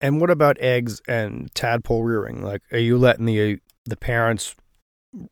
And 0.00 0.20
what 0.20 0.30
about 0.30 0.58
eggs 0.60 1.02
and 1.06 1.54
tadpole 1.54 2.02
rearing? 2.02 2.42
Like, 2.42 2.62
are 2.72 2.78
you 2.78 2.96
letting 2.96 3.26
the 3.26 3.60
the 3.84 3.96
parents 3.96 4.54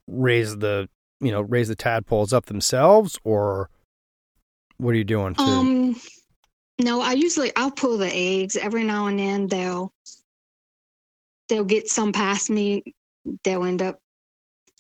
raise 0.07 0.59
the 0.59 0.89
you 1.21 1.31
know 1.31 1.41
raise 1.41 1.69
the 1.69 1.77
tadpoles 1.77 2.33
up 2.33 2.47
themselves, 2.47 3.19
or 3.25 3.71
what 4.79 4.95
are 4.95 4.99
you 4.99 5.05
doing 5.05 5.35
to? 5.35 5.43
Um, 5.43 6.01
no, 6.81 7.01
I 7.01 7.13
usually 7.13 7.53
I'll 7.57 7.71
pull 7.71 7.99
the 7.99 8.13
eggs 8.13 8.57
every 8.57 8.85
now 8.85 9.09
and 9.09 9.19
then. 9.19 9.47
They'll 9.49 9.93
they'll 11.49 11.65
get 11.65 11.89
some 11.89 12.13
past 12.13 12.49
me. 12.49 12.95
They'll 13.45 13.65
end 13.65 13.83
up 13.83 13.99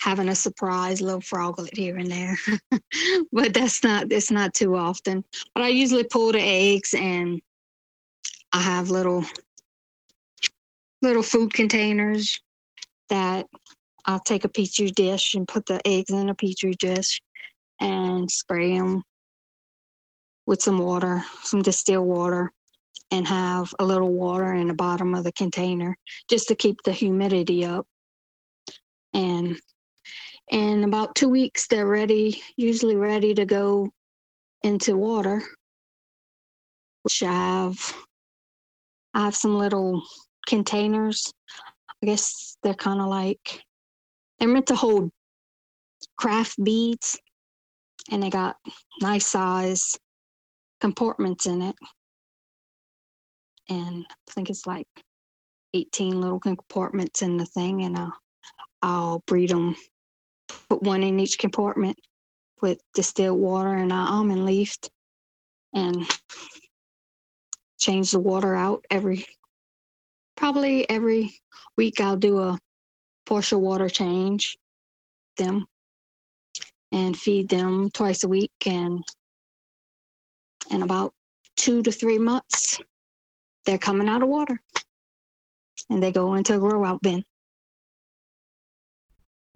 having 0.00 0.28
a 0.28 0.34
surprise 0.34 1.00
little 1.00 1.20
froglet 1.20 1.76
here 1.76 1.96
and 1.96 2.11
there, 2.11 2.38
but 3.32 3.52
that's 3.52 3.82
not 3.82 4.12
it's 4.12 4.30
not 4.30 4.54
too 4.54 4.76
often. 4.76 5.24
But 5.54 5.64
I 5.64 5.68
usually 5.68 6.04
pull 6.04 6.32
the 6.32 6.40
eggs 6.40 6.94
and 6.94 7.40
I 8.52 8.61
have 8.61 8.90
little 8.90 9.24
little 11.02 11.22
food 11.22 11.52
containers 11.52 12.40
that 13.08 13.46
I'll 14.04 14.20
take 14.20 14.44
a 14.44 14.48
petri 14.48 14.90
dish 14.90 15.34
and 15.34 15.48
put 15.48 15.66
the 15.66 15.80
eggs 15.87 16.11
in 16.11 16.28
a 16.28 16.34
petri 16.34 16.74
dish 16.74 17.20
and 17.80 18.30
spray 18.30 18.78
them 18.78 19.02
with 20.48 20.62
some 20.62 20.78
water, 20.78 21.22
some 21.42 21.61
distilled 21.61 22.06
water, 22.06 22.50
and 23.11 23.28
have 23.28 23.74
a 23.78 23.84
little 23.84 24.14
water 24.14 24.54
in 24.54 24.68
the 24.68 24.74
bottom 24.74 25.14
of 25.14 25.22
the 25.22 25.32
container 25.32 25.94
just 26.30 26.48
to 26.48 26.54
keep 26.54 26.78
the 26.82 26.90
humidity 26.90 27.66
up. 27.66 27.87
And 29.12 29.61
in 30.50 30.84
about 30.84 31.14
two 31.14 31.28
weeks, 31.28 31.66
they're 31.66 31.87
ready, 31.87 32.42
usually 32.56 32.96
ready 32.96 33.34
to 33.34 33.44
go 33.44 33.90
into 34.62 34.96
water. 34.96 35.42
Which 37.02 37.22
I 37.22 37.32
have, 37.32 37.94
I 39.12 39.24
have 39.26 39.37
some 39.37 39.58
little 39.58 40.02
containers. 40.46 41.30
I 42.02 42.06
guess 42.06 42.56
they're 42.62 42.72
kind 42.72 43.02
of 43.02 43.08
like 43.08 43.62
they're 44.38 44.48
meant 44.48 44.68
to 44.68 44.76
hold 44.76 45.11
craft 46.16 46.56
beads, 46.64 47.20
and 48.11 48.22
they 48.22 48.30
got 48.30 48.56
nice 49.02 49.26
size 49.26 49.98
compartments 50.80 51.46
in 51.46 51.62
it. 51.62 51.76
And 53.68 54.06
I 54.08 54.32
think 54.32 54.50
it's 54.50 54.66
like 54.66 54.86
18 55.74 56.20
little 56.20 56.40
compartments 56.40 57.22
in 57.22 57.36
the 57.36 57.44
thing, 57.44 57.82
and 57.82 57.96
I'll, 57.96 58.14
I'll 58.82 59.22
breed 59.26 59.50
them, 59.50 59.76
put 60.68 60.82
one 60.82 61.02
in 61.02 61.20
each 61.20 61.38
compartment 61.38 61.98
with 62.62 62.80
distilled 62.94 63.38
water 63.38 63.74
and 63.74 63.92
an 63.92 63.98
almond 63.98 64.46
leaf, 64.46 64.76
and 65.74 66.06
change 67.78 68.10
the 68.10 68.18
water 68.18 68.54
out 68.54 68.84
every, 68.90 69.26
probably 70.36 70.88
every 70.88 71.38
week. 71.76 72.00
I'll 72.00 72.16
do 72.16 72.38
a 72.38 72.58
partial 73.26 73.60
water 73.60 73.90
change 73.90 74.56
them 75.36 75.66
and 76.90 77.16
feed 77.16 77.48
them 77.48 77.90
twice 77.90 78.24
a 78.24 78.28
week 78.28 78.52
and 78.64 79.04
in 80.70 80.83
about 80.83 81.12
two 81.57 81.83
to 81.83 81.92
three 81.92 82.18
months, 82.18 82.81
they're 83.64 83.78
coming 83.78 84.09
out 84.09 84.22
of 84.22 84.28
water 84.28 84.61
and 85.90 86.02
they 86.02 86.12
go 86.12 86.35
into 86.35 86.54
a 86.54 86.59
grow 86.59 86.85
out 86.85 87.02
bin. 87.02 87.24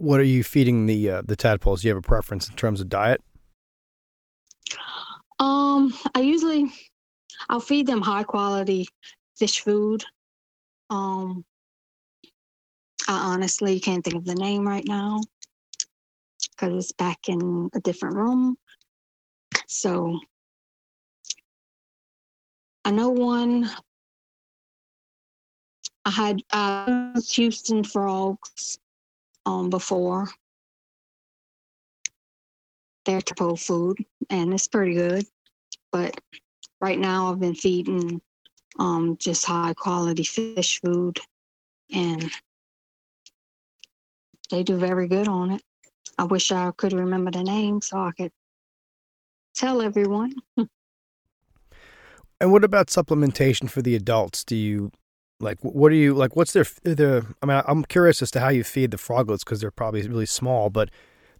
what 0.03 0.19
are 0.19 0.23
you 0.23 0.43
feeding 0.43 0.85
the 0.85 1.09
uh, 1.09 1.21
the 1.25 1.35
tadpoles? 1.35 1.81
Do 1.81 1.87
you 1.87 1.93
have 1.93 2.03
a 2.03 2.07
preference 2.07 2.49
in 2.49 2.55
terms 2.55 2.81
of 2.81 2.89
diet? 2.89 3.21
Um, 5.39 5.93
I 6.13 6.19
usually 6.19 6.71
I'll 7.49 7.61
feed 7.61 7.87
them 7.87 8.01
high 8.01 8.23
quality 8.23 8.87
fish 9.37 9.61
food. 9.61 10.03
Um, 10.89 11.45
I 13.07 13.33
honestly 13.33 13.79
can't 13.79 14.03
think 14.03 14.17
of 14.17 14.25
the 14.25 14.35
name 14.35 14.67
right 14.67 14.85
now 14.85 15.21
because 16.51 16.85
it's 16.85 16.91
back 16.91 17.29
in 17.29 17.69
a 17.73 17.79
different 17.79 18.15
room. 18.15 18.57
So 19.67 20.19
I 22.85 22.91
know 22.91 23.09
one. 23.09 23.69
I 26.05 26.09
had 26.09 26.41
uh, 26.51 27.19
Houston 27.31 27.83
frogs 27.83 28.77
um 29.45 29.69
before. 29.69 30.27
They're 33.05 33.21
typical 33.21 33.55
food 33.57 33.97
and 34.29 34.53
it's 34.53 34.67
pretty 34.67 34.93
good. 34.95 35.25
But 35.91 36.19
right 36.81 36.99
now 36.99 37.31
I've 37.31 37.39
been 37.39 37.55
feeding 37.55 38.21
um 38.79 39.17
just 39.17 39.45
high 39.45 39.73
quality 39.75 40.23
fish 40.23 40.81
food 40.81 41.19
and 41.93 42.29
they 44.49 44.63
do 44.63 44.77
very 44.77 45.07
good 45.07 45.27
on 45.27 45.51
it. 45.51 45.61
I 46.17 46.25
wish 46.25 46.51
I 46.51 46.71
could 46.71 46.93
remember 46.93 47.31
the 47.31 47.43
name 47.43 47.81
so 47.81 47.97
I 47.97 48.11
could 48.11 48.31
tell 49.55 49.81
everyone. 49.81 50.33
And 52.43 52.51
what 52.51 52.65
about 52.65 52.87
supplementation 52.87 53.69
for 53.69 53.81
the 53.81 53.95
adults? 53.95 54.43
Do 54.43 54.57
you 54.57 54.91
like 55.39 55.59
what 55.61 55.91
do 55.91 55.95
you 55.95 56.13
like? 56.13 56.35
What's 56.35 56.51
their 56.51 56.65
the? 56.83 57.25
I 57.41 57.45
mean, 57.45 57.61
I'm 57.65 57.85
curious 57.85 58.21
as 58.21 58.31
to 58.31 58.41
how 58.41 58.49
you 58.49 58.65
feed 58.65 58.91
the 58.91 58.97
froglets 58.97 59.45
because 59.45 59.61
they're 59.61 59.71
probably 59.71 60.05
really 60.05 60.25
small. 60.25 60.69
But 60.69 60.89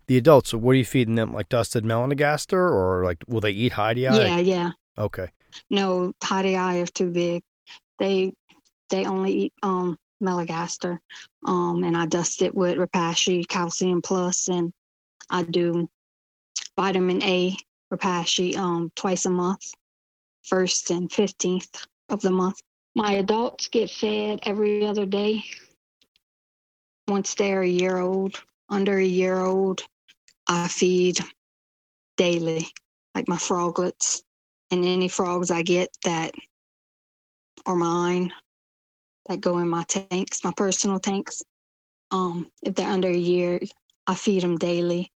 the 0.07 0.15
adults. 0.15 0.51
So 0.51 0.57
what 0.57 0.71
are 0.71 0.75
you 0.75 0.85
feeding 0.85 1.15
them? 1.15 1.33
Like 1.33 1.49
dusted 1.49 1.83
melanogaster, 1.83 2.53
or 2.53 3.03
like 3.03 3.21
will 3.27 3.41
they 3.41 3.51
eat 3.51 3.73
hydei 3.73 3.97
Yeah, 3.97 4.37
yeah. 4.37 4.71
Okay. 4.97 5.27
No, 5.69 6.13
hydei 6.23 6.81
is 6.81 6.91
too 6.91 7.09
big. 7.09 7.43
They 7.99 8.31
they 8.89 9.05
only 9.05 9.33
eat 9.33 9.53
um 9.61 9.97
melanogaster. 10.23 10.99
Um, 11.45 11.83
and 11.83 11.97
I 11.97 12.05
dust 12.05 12.41
it 12.41 12.55
with 12.55 12.77
Repashy 12.77 13.45
Calcium 13.45 14.01
Plus, 14.01 14.47
and 14.47 14.71
I 15.29 15.43
do 15.43 15.89
vitamin 16.77 17.21
A 17.23 17.57
Repashy 17.93 18.55
um 18.55 18.89
twice 18.95 19.25
a 19.25 19.29
month, 19.29 19.73
first 20.43 20.91
and 20.91 21.11
fifteenth 21.11 21.85
of 22.09 22.21
the 22.21 22.31
month. 22.31 22.61
My 22.95 23.13
adults 23.13 23.67
get 23.67 23.89
fed 23.89 24.39
every 24.43 24.85
other 24.85 25.05
day. 25.05 25.43
Once 27.07 27.35
they're 27.35 27.63
a 27.63 27.67
year 27.67 27.97
old, 27.97 28.35
under 28.69 28.97
a 28.97 29.05
year 29.05 29.39
old, 29.39 29.81
I 30.47 30.67
feed 30.67 31.19
daily, 32.17 32.67
like 33.15 33.27
my 33.27 33.37
froglets 33.37 34.23
and 34.71 34.85
any 34.85 35.07
frogs 35.07 35.51
I 35.51 35.63
get 35.63 35.89
that 36.05 36.33
are 37.65 37.75
mine 37.75 38.33
that 39.27 39.41
go 39.41 39.57
in 39.59 39.69
my 39.69 39.83
tanks, 39.83 40.43
my 40.43 40.53
personal 40.55 40.99
tanks. 40.99 41.41
Um, 42.11 42.51
if 42.61 42.75
they're 42.75 42.87
under 42.87 43.09
a 43.09 43.15
year, 43.15 43.59
I 44.05 44.15
feed 44.15 44.43
them 44.43 44.57
daily. 44.57 45.11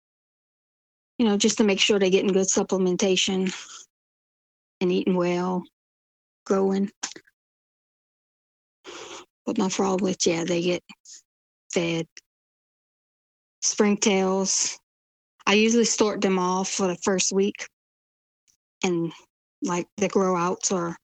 You 1.19 1.27
know, 1.27 1.37
just 1.37 1.59
to 1.59 1.65
make 1.65 1.81
sure 1.81 1.99
they're 1.99 2.11
getting 2.11 2.33
good 2.33 2.47
supplementation 2.47 3.55
and 4.81 4.93
eating 4.93 5.17
well, 5.17 5.62
growing. 6.45 6.91
But 9.45 9.59
my 9.59 9.69
froglets, 9.69 10.27
yeah, 10.27 10.45
they 10.45 10.62
get 10.62 10.83
fed. 11.73 12.07
Springtails, 13.62 14.77
I 15.47 15.55
usually 15.55 15.85
start 15.85 16.21
them 16.21 16.39
off 16.39 16.69
for 16.69 16.87
the 16.87 16.97
first 16.97 17.33
week 17.33 17.67
and 18.83 19.12
like 19.62 19.87
the 19.97 20.09
grow 20.09 20.37
outs 20.37 20.73
are 20.73 20.97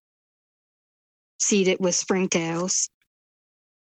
seeded 1.39 1.79
with 1.81 1.95
springtails. 1.95 2.89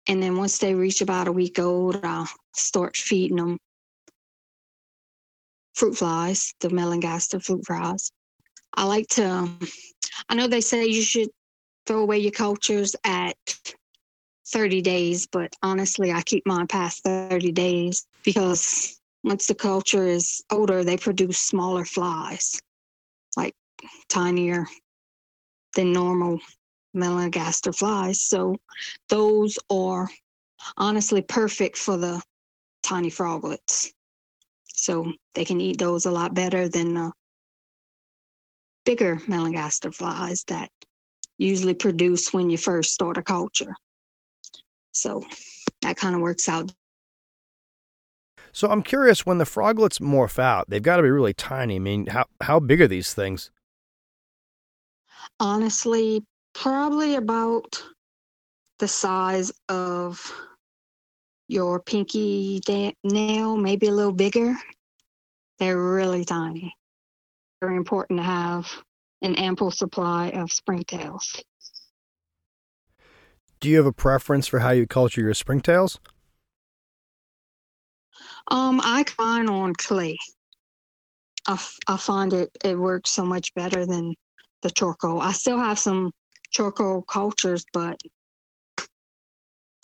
And 0.08 0.22
then 0.22 0.38
once 0.38 0.58
they 0.58 0.74
reach 0.74 1.02
about 1.02 1.28
a 1.28 1.32
week 1.32 1.60
old, 1.60 2.04
I'll 2.04 2.30
start 2.56 2.98
feeding 2.98 3.38
them 3.38 3.58
fruit 5.76 5.98
flies, 5.98 6.54
the 6.60 6.70
melanogaster 6.70 7.44
fruit 7.44 7.66
flies. 7.66 8.12
I 8.74 8.86
like 8.86 9.08
to, 9.10 9.26
um, 9.26 9.60
I 10.30 10.36
know 10.36 10.48
they 10.48 10.62
say 10.62 10.86
you 10.86 11.02
should 11.02 11.30
throw 11.86 12.00
away 12.00 12.20
your 12.20 12.32
cultures 12.32 12.96
at 13.04 13.36
30 14.48 14.82
days, 14.82 15.28
but 15.28 15.54
honestly, 15.62 16.12
I 16.12 16.22
keep 16.22 16.46
mine 16.46 16.68
past 16.68 17.04
30 17.04 17.52
days 17.52 18.06
because 18.24 19.00
once 19.24 19.48
the 19.48 19.56
culture 19.56 20.08
is 20.08 20.44
older, 20.52 20.84
they 20.84 20.98
produce 20.98 21.40
smaller 21.40 21.86
flies, 21.86 22.62
like 23.38 23.56
tinier 24.10 24.68
than 25.76 25.94
normal 25.94 26.40
melanogaster 26.96 27.76
flies. 27.76 28.22
So 28.22 28.58
those 29.10 29.58
are 29.70 30.10
honestly 30.78 31.22
perfect 31.22 31.78
for 31.78 31.98
the 31.98 32.22
tiny 32.84 33.10
froglets. 33.10 33.92
So 34.68 35.14
they 35.36 35.46
can 35.46 35.62
eat 35.62 35.78
those 35.78 36.06
a 36.06 36.12
lot 36.12 36.34
better 36.34 36.68
than 36.68 36.94
the 36.94 37.12
bigger 38.92 39.16
melanogaster 39.26 39.94
flies 39.96 40.44
that 40.50 40.70
usually 41.38 41.74
produce 41.74 42.34
when 42.34 42.50
you 42.50 42.58
first 42.58 42.92
start 42.92 43.18
a 43.18 43.22
culture. 43.22 43.74
So 44.92 45.24
that 45.82 45.96
kind 45.96 46.14
of 46.14 46.20
works 46.20 46.50
out. 46.50 46.74
So 48.52 48.70
I'm 48.70 48.84
curious 48.84 49.26
when 49.26 49.38
the 49.38 49.46
froglets 49.46 50.00
morph 50.00 50.38
out, 50.38 50.70
they've 50.70 50.84
got 50.84 50.98
to 50.98 51.04
be 51.04 51.10
really 51.10 51.34
tiny. 51.34 51.78
I 51.78 51.80
mean, 51.80 52.08
how 52.08 52.26
how 52.42 52.60
big 52.60 52.82
are 52.82 52.88
these 52.88 53.14
things? 53.14 53.50
Honestly, 55.40 56.22
probably 56.54 57.16
about 57.16 57.82
the 58.80 58.90
size 58.90 59.54
of 59.70 60.20
your 61.48 61.80
pinky 61.80 62.60
nail, 63.06 63.56
maybe 63.56 63.88
a 63.88 63.94
little 63.94 64.12
bigger. 64.12 64.54
They're 65.60 65.82
really 65.82 66.26
tiny. 66.26 66.76
Very 67.62 67.78
important 67.78 68.20
to 68.20 68.24
have 68.24 68.68
an 69.22 69.36
ample 69.36 69.70
supply 69.70 70.30
of 70.30 70.50
springtails. 70.50 71.42
Do 73.60 73.70
you 73.70 73.78
have 73.78 73.86
a 73.86 73.94
preference 73.94 74.48
for 74.48 74.60
how 74.60 74.72
you 74.72 74.88
culture 74.88 75.22
your 75.22 75.34
springtails? 75.34 76.00
Um, 78.48 78.82
I 78.84 79.04
find 79.04 79.48
on 79.48 79.74
clay. 79.76 80.18
I, 81.48 81.54
f- 81.54 81.78
I 81.88 81.98
find 81.98 82.34
it 82.34 82.50
it 82.64 82.78
works 82.78 83.12
so 83.12 83.24
much 83.24 83.54
better 83.54 83.86
than 83.86 84.16
the 84.64 84.72
charcoal. 84.72 85.22
I 85.22 85.32
still 85.32 85.60
have 85.60 85.78
some 85.78 86.12
charcoal 86.50 87.04
cultures, 87.04 87.64
but 87.72 88.00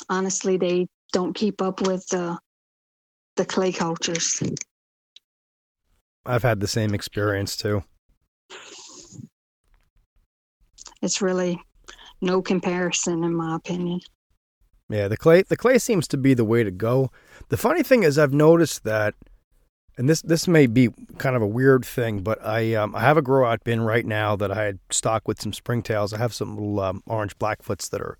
honestly, 0.09 0.57
they 0.57 0.87
don't 1.13 1.33
keep 1.33 1.61
up 1.61 1.81
with 1.81 2.07
the 2.07 2.39
the 3.35 3.45
clay 3.45 3.71
cultures. 3.71 4.41
I've 6.27 6.43
had 6.43 6.59
the 6.59 6.67
same 6.67 6.93
experience 6.93 7.55
too. 7.55 7.83
It's 11.01 11.21
really 11.21 11.61
no 12.21 12.41
comparison, 12.41 13.23
in 13.23 13.35
my 13.35 13.55
opinion. 13.55 14.01
Yeah, 14.89 15.07
the 15.07 15.17
clay 15.17 15.43
the 15.43 15.57
clay 15.57 15.77
seems 15.77 16.07
to 16.09 16.17
be 16.17 16.33
the 16.33 16.45
way 16.45 16.63
to 16.63 16.71
go. 16.71 17.11
The 17.49 17.57
funny 17.57 17.83
thing 17.83 18.03
is, 18.03 18.17
I've 18.17 18.33
noticed 18.33 18.83
that, 18.83 19.15
and 19.97 20.07
this 20.07 20.21
this 20.21 20.47
may 20.47 20.65
be 20.65 20.89
kind 21.17 21.35
of 21.35 21.41
a 21.41 21.47
weird 21.47 21.85
thing, 21.85 22.21
but 22.21 22.43
I 22.45 22.73
um, 22.73 22.95
I 22.95 23.01
have 23.01 23.17
a 23.17 23.21
grow 23.21 23.49
out 23.49 23.63
bin 23.63 23.81
right 23.81 24.05
now 24.05 24.35
that 24.35 24.51
I 24.51 24.63
had 24.63 24.79
stocked 24.89 25.27
with 25.27 25.41
some 25.41 25.51
springtails. 25.51 26.13
I 26.13 26.17
have 26.17 26.33
some 26.33 26.55
little 26.55 26.79
um, 26.79 27.03
orange 27.05 27.37
blackfoots 27.37 27.89
that 27.89 28.01
are 28.01 28.17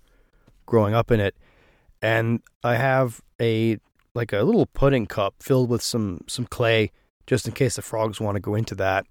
growing 0.66 0.94
up 0.94 1.10
in 1.10 1.20
it, 1.20 1.34
and 2.02 2.42
I 2.62 2.76
have 2.76 3.22
a 3.40 3.78
like 4.14 4.32
a 4.32 4.42
little 4.42 4.66
pudding 4.66 5.06
cup 5.06 5.36
filled 5.40 5.70
with 5.70 5.82
some 5.82 6.20
some 6.26 6.46
clay 6.46 6.92
just 7.28 7.46
in 7.46 7.52
case 7.52 7.76
the 7.76 7.82
frogs 7.82 8.20
want 8.20 8.36
to 8.36 8.40
go 8.40 8.54
into 8.54 8.74
that. 8.74 9.06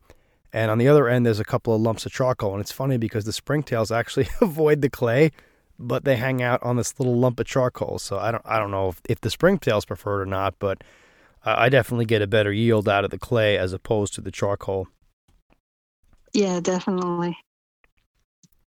And 0.51 0.71
on 0.71 0.79
the 0.79 0.87
other 0.87 1.07
end, 1.07 1.25
there's 1.25 1.39
a 1.39 1.45
couple 1.45 1.75
of 1.75 1.81
lumps 1.81 2.05
of 2.05 2.11
charcoal. 2.11 2.53
And 2.53 2.61
it's 2.61 2.71
funny 2.71 2.97
because 2.97 3.25
the 3.25 3.31
springtails 3.31 3.95
actually 3.95 4.27
avoid 4.41 4.81
the 4.81 4.89
clay, 4.89 5.31
but 5.77 6.03
they 6.03 6.15
hang 6.15 6.41
out 6.41 6.61
on 6.63 6.77
this 6.77 6.99
little 6.99 7.15
lump 7.15 7.39
of 7.39 7.45
charcoal. 7.45 7.99
So 7.99 8.17
I 8.17 8.31
don't, 8.31 8.43
I 8.43 8.57
don't 8.57 8.71
know 8.71 8.89
if, 8.89 9.01
if 9.07 9.21
the 9.21 9.29
springtails 9.29 9.85
prefer 9.85 10.19
it 10.19 10.23
or 10.23 10.25
not, 10.25 10.55
but 10.57 10.83
I 11.45 11.69
definitely 11.69 12.05
get 12.05 12.23
a 12.23 12.27
better 12.27 12.51
yield 12.51 12.89
out 12.89 13.05
of 13.05 13.11
the 13.11 13.19
clay 13.19 13.57
as 13.57 13.71
opposed 13.71 14.15
to 14.15 14.21
the 14.21 14.31
charcoal. 14.31 14.87
Yeah, 16.33 16.59
definitely. 16.59 17.37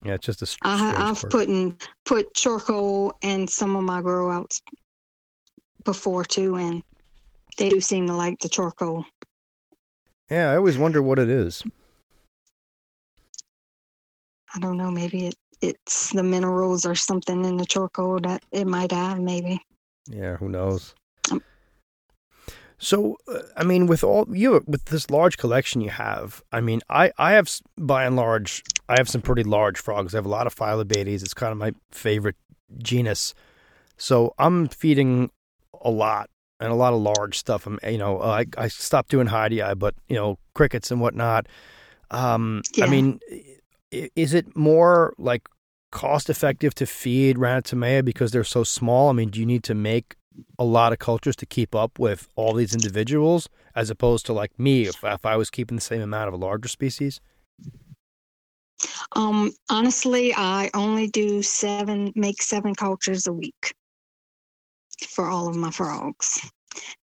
Yeah, 0.05 0.13
it's 0.13 0.27
just 0.27 0.41
a. 0.41 0.57
I, 0.61 0.77
have 0.77 1.25
put 1.29 1.49
in, 1.49 1.75
put 2.05 2.33
charcoal 2.33 3.13
in 3.21 3.47
some 3.47 3.75
of 3.75 3.83
my 3.83 4.01
grow 4.01 4.31
outs 4.31 4.61
before 5.83 6.23
too, 6.23 6.55
and 6.55 6.83
they 7.57 7.67
do 7.67 7.81
seem 7.81 8.07
to 8.07 8.13
like 8.13 8.39
the 8.39 8.47
charcoal. 8.47 9.03
Yeah, 10.29 10.51
I 10.51 10.57
always 10.57 10.77
wonder 10.77 11.01
what 11.01 11.19
it 11.19 11.29
is. 11.29 11.63
I 14.53 14.59
don't 14.59 14.77
know. 14.77 14.91
Maybe 14.91 15.27
it, 15.27 15.35
it's 15.61 16.11
the 16.11 16.23
minerals 16.23 16.85
or 16.85 16.95
something 16.95 17.45
in 17.45 17.57
the 17.57 17.65
charcoal 17.65 18.19
that 18.21 18.43
it 18.51 18.67
might 18.67 18.91
have. 18.91 19.19
Maybe. 19.19 19.61
Yeah, 20.07 20.37
who 20.37 20.49
knows? 20.49 20.95
Um, 21.31 21.41
so, 22.77 23.17
uh, 23.27 23.39
I 23.57 23.63
mean, 23.63 23.87
with 23.87 24.03
all 24.03 24.25
you 24.35 24.63
with 24.67 24.85
this 24.85 25.09
large 25.09 25.37
collection 25.37 25.81
you 25.81 25.89
have, 25.89 26.41
I 26.51 26.61
mean, 26.61 26.81
I 26.89 27.11
I 27.17 27.33
have 27.33 27.49
by 27.77 28.05
and 28.05 28.15
large, 28.15 28.63
I 28.87 28.95
have 28.97 29.09
some 29.09 29.21
pretty 29.21 29.43
large 29.43 29.79
frogs. 29.79 30.13
I 30.13 30.17
have 30.17 30.25
a 30.25 30.29
lot 30.29 30.47
of 30.47 30.55
Phyllobates. 30.55 31.21
It's 31.21 31.33
kind 31.33 31.51
of 31.51 31.57
my 31.57 31.73
favorite 31.91 32.37
genus. 32.81 33.33
So 33.97 34.33
I'm 34.39 34.67
feeding 34.67 35.29
a 35.81 35.91
lot 35.91 36.29
and 36.59 36.71
a 36.71 36.75
lot 36.75 36.93
of 36.93 37.01
large 37.01 37.37
stuff. 37.37 37.65
I'm, 37.65 37.79
you 37.87 37.97
know, 37.97 38.19
uh, 38.19 38.43
I, 38.57 38.63
I 38.63 38.67
stopped 38.67 39.09
doing 39.09 39.27
Hydei, 39.27 39.77
but 39.77 39.95
you 40.07 40.15
know, 40.15 40.37
crickets 40.53 40.91
and 40.91 40.99
whatnot. 40.99 41.47
Um, 42.11 42.61
yeah. 42.75 42.85
I 42.85 42.89
mean, 42.89 43.19
is 43.91 44.33
it 44.33 44.55
more 44.55 45.13
like 45.17 45.47
cost 45.91 46.29
effective 46.29 46.75
to 46.75 46.85
feed 46.85 47.37
Ranitomeya 47.37 48.03
because 48.03 48.31
they're 48.31 48.43
so 48.43 48.63
small? 48.63 49.09
I 49.09 49.13
mean, 49.13 49.29
do 49.29 49.39
you 49.39 49.45
need 49.45 49.63
to 49.63 49.75
make 49.75 50.15
a 50.57 50.63
lot 50.63 50.93
of 50.93 50.99
cultures 50.99 51.35
to 51.37 51.45
keep 51.45 51.75
up 51.75 51.99
with 51.99 52.27
all 52.35 52.53
these 52.53 52.73
individuals, 52.73 53.49
as 53.75 53.89
opposed 53.89 54.25
to 54.27 54.33
like 54.33 54.57
me, 54.59 54.83
if 54.83 55.03
if 55.03 55.25
I 55.25 55.35
was 55.35 55.49
keeping 55.49 55.75
the 55.75 55.81
same 55.81 56.01
amount 56.01 56.27
of 56.27 56.33
a 56.33 56.37
larger 56.37 56.69
species? 56.69 57.19
Um, 59.13 59.51
honestly, 59.69 60.33
I 60.35 60.69
only 60.73 61.07
do 61.07 61.41
seven, 61.41 62.13
make 62.15 62.41
seven 62.41 62.75
cultures 62.75 63.27
a 63.27 63.33
week 63.33 63.73
for 65.07 65.25
all 65.25 65.47
of 65.47 65.55
my 65.55 65.71
frogs. 65.71 66.49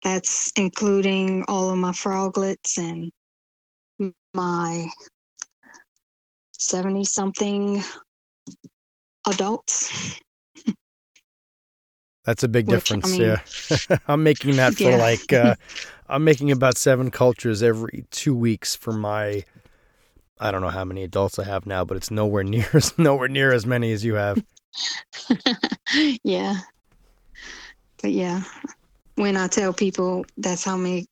That's 0.03 0.53
including 0.57 1.45
all 1.49 1.71
of 1.71 1.79
my 1.79 1.93
froglets 1.93 2.79
and 2.79 3.11
my 4.35 4.89
70 6.53 7.05
something 7.05 7.83
adults. 9.27 10.21
That's 12.25 12.43
a 12.43 12.49
big 12.49 12.67
Which, 12.67 12.77
difference. 12.77 13.07
I 13.07 13.11
mean, 13.11 13.21
yeah. 13.23 13.99
I'm 14.09 14.23
making 14.23 14.57
that 14.57 14.75
for 14.75 14.83
yeah. 14.83 14.97
like, 14.97 15.33
uh, 15.33 15.55
I'm 16.09 16.25
making 16.25 16.51
about 16.51 16.77
seven 16.77 17.11
cultures 17.11 17.63
every 17.63 18.05
two 18.11 18.35
weeks 18.35 18.77
for 18.77 18.93
my. 18.93 19.45
I 20.41 20.51
don't 20.51 20.61
know 20.61 20.69
how 20.69 20.85
many 20.85 21.03
adults 21.03 21.39
I 21.39 21.45
have 21.45 21.67
now, 21.67 21.85
but 21.85 21.97
it's 21.97 22.11
nowhere 22.11 22.45
near 22.45 22.69
as 22.75 22.97
nowhere 22.99 23.29
near 23.29 23.53
as 23.53 23.65
many 23.65 23.93
as 23.93 24.05
you 24.05 24.15
have. 24.15 24.45
yeah, 26.23 26.61
but 28.01 28.13
yeah, 28.13 28.43
when 29.17 29.37
I 29.37 29.49
tell 29.49 29.73
people 29.73 30.25
that's 30.37 30.65
how 30.65 30.77
many 30.77 31.07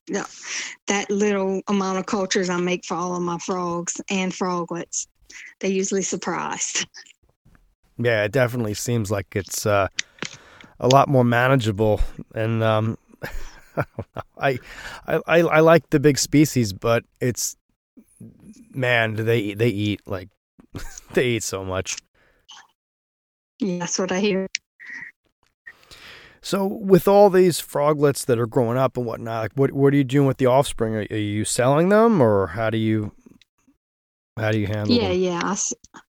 that 0.87 1.09
little 1.09 1.61
amount 1.67 1.99
of 1.99 2.05
cultures 2.05 2.49
I 2.49 2.57
make 2.57 2.85
for 2.85 2.95
all 2.95 3.15
of 3.15 3.21
my 3.21 3.37
frogs 3.39 3.99
and 4.09 4.33
froglets, 4.33 5.07
they're 5.59 5.71
usually 5.71 6.03
surprised. 6.03 6.87
Yeah, 7.99 8.25
it 8.25 8.31
definitely 8.31 8.75
seems 8.75 9.09
like 9.09 9.35
it's 9.35 9.65
uh, 9.65 9.87
a 10.79 10.87
lot 10.87 11.09
more 11.09 11.23
manageable, 11.23 11.99
and 12.35 12.61
um, 12.61 12.95
I, 14.37 14.59
I, 15.07 15.19
I, 15.25 15.37
I 15.39 15.59
like 15.61 15.89
the 15.89 15.99
big 15.99 16.19
species, 16.19 16.73
but 16.73 17.05
it's 17.19 17.55
man, 18.71 19.15
they 19.15 19.55
they 19.55 19.69
eat 19.69 20.01
like 20.05 20.29
they 21.13 21.29
eat 21.29 21.43
so 21.43 21.65
much. 21.65 21.97
Yeah, 23.59 23.79
that's 23.79 23.97
what 23.97 24.11
I 24.11 24.19
hear. 24.19 24.47
So, 26.47 26.65
with 26.65 27.09
all 27.09 27.29
these 27.29 27.59
froglets 27.59 28.23
that 28.23 28.39
are 28.39 28.47
growing 28.47 28.77
up 28.77 28.95
and 28.95 29.05
whatnot, 29.05 29.41
like 29.41 29.51
what 29.55 29.73
what 29.73 29.93
are 29.93 29.97
you 29.97 30.05
doing 30.05 30.27
with 30.27 30.37
the 30.37 30.45
offspring? 30.45 30.95
Are, 30.95 31.05
are 31.11 31.17
you 31.17 31.43
selling 31.43 31.89
them, 31.89 32.21
or 32.21 32.47
how 32.47 32.69
do 32.69 32.77
you 32.77 33.11
how 34.37 34.51
do 34.51 34.57
you 34.57 34.65
handle 34.65 34.95
yeah, 34.95 35.09
them? 35.09 35.19
Yeah, 35.19 35.41
I, 35.43 35.99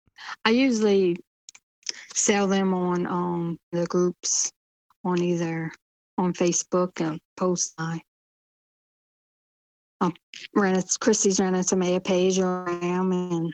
I 0.45 0.51
usually 0.51 1.17
sell 2.15 2.47
them 2.47 2.73
on 2.73 3.05
um 3.09 3.59
the 3.73 3.85
groups 3.87 4.53
on 5.03 5.21
either 5.21 5.73
on 6.19 6.33
Facebook 6.35 7.01
and 7.01 7.19
post 7.37 7.75
my 7.77 8.01
um, 10.01 10.15
ran 10.55 10.81
Christy's 11.01 11.41
Ranitomeya 11.41 12.05
page 12.05 12.39
or 12.39 12.71
I 12.71 12.79
am 12.87 13.11
and 13.11 13.53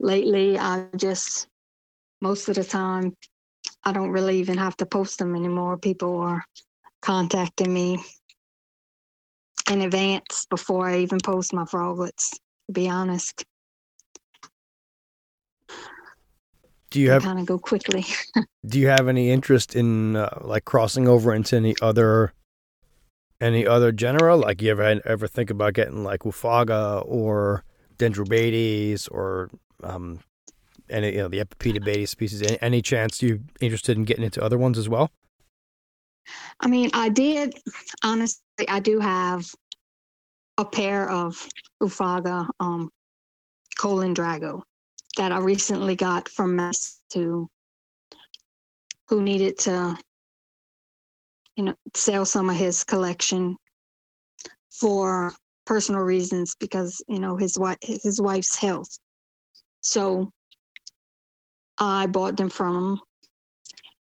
lately 0.00 0.58
I 0.58 0.88
just 0.96 1.46
most 2.20 2.48
of 2.48 2.56
the 2.56 2.64
time 2.64 3.14
I 3.84 3.92
don't 3.92 4.10
really 4.10 4.38
even 4.38 4.58
have 4.58 4.76
to 4.78 4.86
post 4.86 5.18
them 5.18 5.34
anymore. 5.34 5.76
People 5.76 6.18
are 6.18 6.44
contacting 7.02 7.72
me 7.72 8.02
in 9.70 9.82
advance 9.82 10.46
before 10.48 10.88
I 10.88 10.98
even 10.98 11.18
post 11.22 11.52
my 11.52 11.64
froglets, 11.64 12.30
to 12.66 12.72
be 12.72 12.88
honest. 12.88 13.44
Do 16.90 17.00
you 17.00 17.10
have 17.10 17.24
kind 17.24 17.40
of 17.40 17.46
go 17.46 17.58
quickly? 17.58 18.04
do 18.66 18.78
you 18.78 18.88
have 18.88 19.08
any 19.08 19.30
interest 19.30 19.74
in 19.74 20.16
uh, 20.16 20.38
like 20.42 20.64
crossing 20.64 21.08
over 21.08 21.34
into 21.34 21.56
any 21.56 21.74
other 21.82 22.32
any 23.40 23.66
other 23.66 23.90
genera? 23.90 24.36
Like 24.36 24.62
you 24.62 24.70
ever 24.70 25.00
ever 25.04 25.26
think 25.26 25.50
about 25.50 25.74
getting 25.74 26.04
like 26.04 26.20
Oophaga 26.20 27.02
or 27.04 27.64
Dendrobates 27.98 29.08
or 29.10 29.50
um, 29.82 30.20
any 30.90 31.12
you 31.12 31.18
know 31.18 31.28
the 31.28 31.40
Epipetabates 31.40 32.08
species? 32.08 32.42
Any, 32.60 32.82
chance 32.82 33.22
you 33.22 33.40
interested 33.60 33.96
in 33.96 34.04
getting 34.04 34.24
into 34.24 34.42
other 34.42 34.58
ones 34.58 34.78
as 34.78 34.88
well? 34.88 35.10
I 36.60 36.66
mean, 36.66 36.90
I 36.92 37.08
did 37.08 37.54
honestly. 38.02 38.68
I 38.68 38.80
do 38.80 39.00
have 39.00 39.46
a 40.58 40.64
pair 40.64 41.10
of 41.10 41.48
Oophaga 41.82 42.48
um, 42.60 42.90
colon 43.78 44.14
drago 44.14 44.62
that 45.16 45.32
I 45.32 45.38
recently 45.38 45.96
got 45.96 46.28
from 46.28 46.56
Mass 46.56 47.00
to 47.10 47.48
who 49.08 49.22
needed 49.22 49.58
to 49.58 49.96
you 51.56 51.64
know 51.64 51.74
sell 51.94 52.24
some 52.24 52.50
of 52.50 52.56
his 52.56 52.84
collection 52.84 53.56
for 54.70 55.32
personal 55.66 56.00
reasons 56.02 56.54
because 56.58 57.02
you 57.08 57.20
know 57.20 57.36
his 57.36 57.58
wife 57.58 57.78
his 57.82 58.20
wife's 58.20 58.56
health 58.56 58.98
so 59.80 60.30
i 61.78 62.06
bought 62.06 62.36
them 62.36 62.50
from 62.50 63.00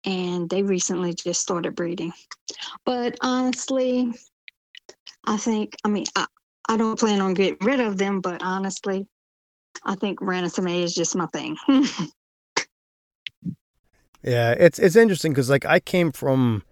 and 0.07 0.51
they 0.51 0.63
recently 0.63 1.15
just 1.15 1.41
started 1.41 1.75
breeding. 1.75 2.13
But 2.85 3.17
honestly 3.23 4.13
i 5.27 5.37
think 5.37 5.75
i 5.85 5.89
mean 5.89 6.05
i, 6.17 6.27
I 6.69 6.77
don't 6.77 6.99
plan 6.99 7.21
on 7.21 7.35
getting 7.35 7.67
rid 7.67 7.81
of 7.81 7.97
them 7.97 8.21
but 8.21 8.43
honestly 8.43 9.07
i 9.85 9.95
think 9.95 10.21
ranitomeya 10.21 10.83
is 10.83 10.95
just 10.95 11.17
my 11.17 11.27
thing. 11.27 11.57
Yeah 14.23 14.53
it's 14.53 14.79
it's 14.79 14.97
interesting 14.97 15.33
because 15.33 15.51
like 15.51 15.67
i 15.67 15.79
came 15.79 16.11
from 16.11 16.63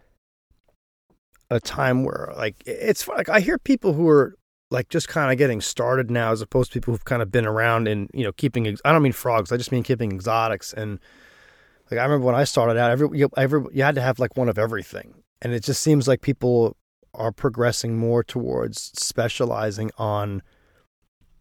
a 1.53 1.61
time 1.61 2.03
where 2.03 2.33
like 2.35 2.57
it's 2.67 3.07
like 3.07 3.29
I 3.29 3.41
hear 3.41 3.59
people 3.59 3.93
who 3.93 4.09
are 4.09 4.35
like 4.73 4.89
just 4.89 5.07
kind 5.07 5.31
of 5.31 5.39
getting 5.39 5.61
started 5.61 6.11
now 6.11 6.33
as 6.33 6.41
opposed 6.41 6.73
to 6.73 6.81
people 6.81 6.95
who've 6.95 7.05
kind 7.05 7.21
of 7.21 7.31
been 7.31 7.47
around 7.47 7.87
and 7.87 8.11
you 8.15 8.25
know 8.25 8.33
keeping 8.33 8.67
I 8.85 8.93
don't 8.93 9.03
mean 9.03 9.13
frogs 9.13 9.53
I 9.53 9.59
just 9.59 9.71
mean 9.71 9.83
keeping 9.83 10.11
exotics. 10.11 10.73
And 10.73 10.99
like 11.91 12.01
I 12.01 12.03
remember 12.05 12.27
when 12.27 12.35
I 12.35 12.45
started 12.45 12.79
out 12.79 12.91
every 12.91 13.19
you, 13.19 13.29
every 13.37 13.65
you 13.73 13.83
had 13.83 13.95
to 13.97 14.01
have 14.01 14.19
like 14.19 14.37
one 14.37 14.49
of 14.49 14.59
everything. 14.59 15.23
And 15.43 15.53
it 15.53 15.63
just 15.63 15.83
seems 15.83 16.09
like 16.09 16.23
people 16.23 16.77
are 17.15 17.33
progressing 17.33 17.99
more 17.99 18.25
towards 18.25 18.91
specializing 18.95 19.91
on 19.99 20.43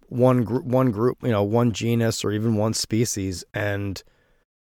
one 0.10 0.44
group 0.44 0.66
one 0.66 0.92
group 0.92 1.18
you 1.24 1.32
know 1.32 1.44
one 1.44 1.72
genus 1.72 2.26
or 2.26 2.34
even 2.34 2.58
one 2.58 2.74
species 2.74 3.46
and 3.54 4.04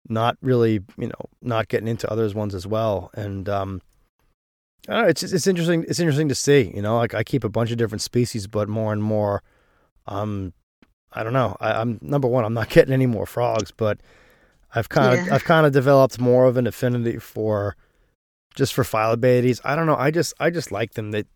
not 0.08 0.36
really 0.42 0.80
you 0.98 1.06
know 1.06 1.30
not 1.40 1.68
getting 1.68 1.86
into 1.86 2.10
others 2.10 2.34
ones 2.34 2.54
as 2.54 2.66
well. 2.66 3.10
And 3.14 3.48
um 3.48 3.80
know, 4.88 5.04
it's 5.04 5.22
it's 5.22 5.46
interesting. 5.46 5.84
It's 5.88 6.00
interesting 6.00 6.28
to 6.28 6.34
see. 6.34 6.72
You 6.74 6.82
know, 6.82 6.96
like 6.96 7.14
I 7.14 7.24
keep 7.24 7.44
a 7.44 7.48
bunch 7.48 7.70
of 7.70 7.78
different 7.78 8.02
species, 8.02 8.46
but 8.46 8.68
more 8.68 8.92
and 8.92 9.02
more, 9.02 9.42
um, 10.06 10.52
I 11.12 11.22
don't 11.22 11.32
know. 11.32 11.56
I, 11.60 11.80
am 11.80 11.98
number 12.02 12.28
one. 12.28 12.44
I'm 12.44 12.54
not 12.54 12.68
getting 12.70 12.92
any 12.92 13.06
more 13.06 13.26
frogs, 13.26 13.72
but 13.72 14.00
I've 14.74 14.88
kind 14.88 15.18
of 15.18 15.26
yeah. 15.26 15.34
I've 15.34 15.44
kind 15.44 15.66
of 15.66 15.72
developed 15.72 16.20
more 16.20 16.46
of 16.46 16.56
an 16.56 16.66
affinity 16.66 17.18
for 17.18 17.76
just 18.54 18.74
for 18.74 18.84
phyllobates. 18.84 19.60
I 19.64 19.76
don't 19.76 19.86
know. 19.86 19.96
I 19.96 20.10
just 20.10 20.34
I 20.38 20.50
just 20.50 20.70
like 20.70 20.94
them. 20.94 21.10
That 21.10 21.26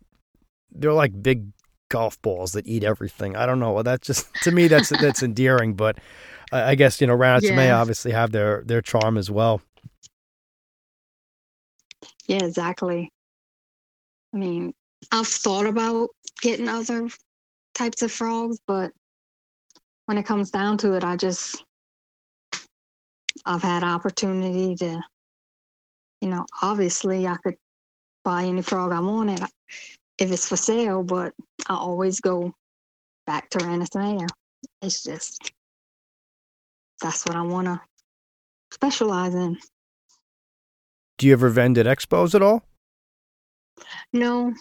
they're 0.70 0.92
like 0.92 1.22
big 1.22 1.48
golf 1.88 2.20
balls 2.22 2.52
that 2.52 2.66
eat 2.66 2.84
everything. 2.84 3.36
I 3.36 3.46
don't 3.46 3.58
know. 3.58 3.72
Well, 3.72 3.82
that's 3.82 4.06
just 4.06 4.32
to 4.42 4.50
me 4.50 4.68
that's 4.68 4.88
that's 5.00 5.22
endearing. 5.22 5.74
But 5.74 5.98
I, 6.52 6.70
I 6.70 6.74
guess 6.74 7.00
you 7.00 7.06
know, 7.06 7.16
Ranitomeya 7.16 7.66
yeah. 7.66 7.80
obviously 7.80 8.12
have 8.12 8.32
their 8.32 8.62
their 8.64 8.82
charm 8.82 9.16
as 9.16 9.30
well. 9.30 9.60
Yeah, 12.26 12.44
exactly. 12.44 13.10
I 14.32 14.36
mean, 14.36 14.72
I've 15.12 15.26
thought 15.26 15.66
about 15.66 16.10
getting 16.40 16.68
other 16.68 17.08
types 17.74 18.02
of 18.02 18.12
frogs, 18.12 18.58
but 18.66 18.92
when 20.06 20.18
it 20.18 20.26
comes 20.26 20.50
down 20.50 20.78
to 20.78 20.94
it, 20.94 21.04
I 21.04 21.16
just 21.16 21.64
I've 23.44 23.62
had 23.62 23.82
opportunity 23.82 24.74
to, 24.76 25.00
you 26.20 26.28
know, 26.28 26.44
obviously 26.62 27.26
I 27.26 27.36
could 27.36 27.56
buy 28.24 28.44
any 28.44 28.62
frog 28.62 28.92
I 28.92 29.00
wanted 29.00 29.40
if 30.18 30.30
it's 30.30 30.48
for 30.48 30.56
sale, 30.56 31.02
but 31.02 31.32
I 31.68 31.74
always 31.74 32.20
go 32.20 32.52
back 33.26 33.48
to 33.50 33.58
Ranitomeya. 33.58 34.28
It's 34.82 35.02
just 35.02 35.52
that's 37.00 37.24
what 37.24 37.36
I 37.36 37.42
want 37.42 37.66
to 37.66 37.80
specialize 38.72 39.34
in. 39.34 39.56
Do 41.18 41.26
you 41.26 41.32
ever 41.32 41.48
vend 41.48 41.78
at 41.78 41.86
expos 41.86 42.34
at 42.34 42.42
all? 42.42 42.62
No, 44.12 44.52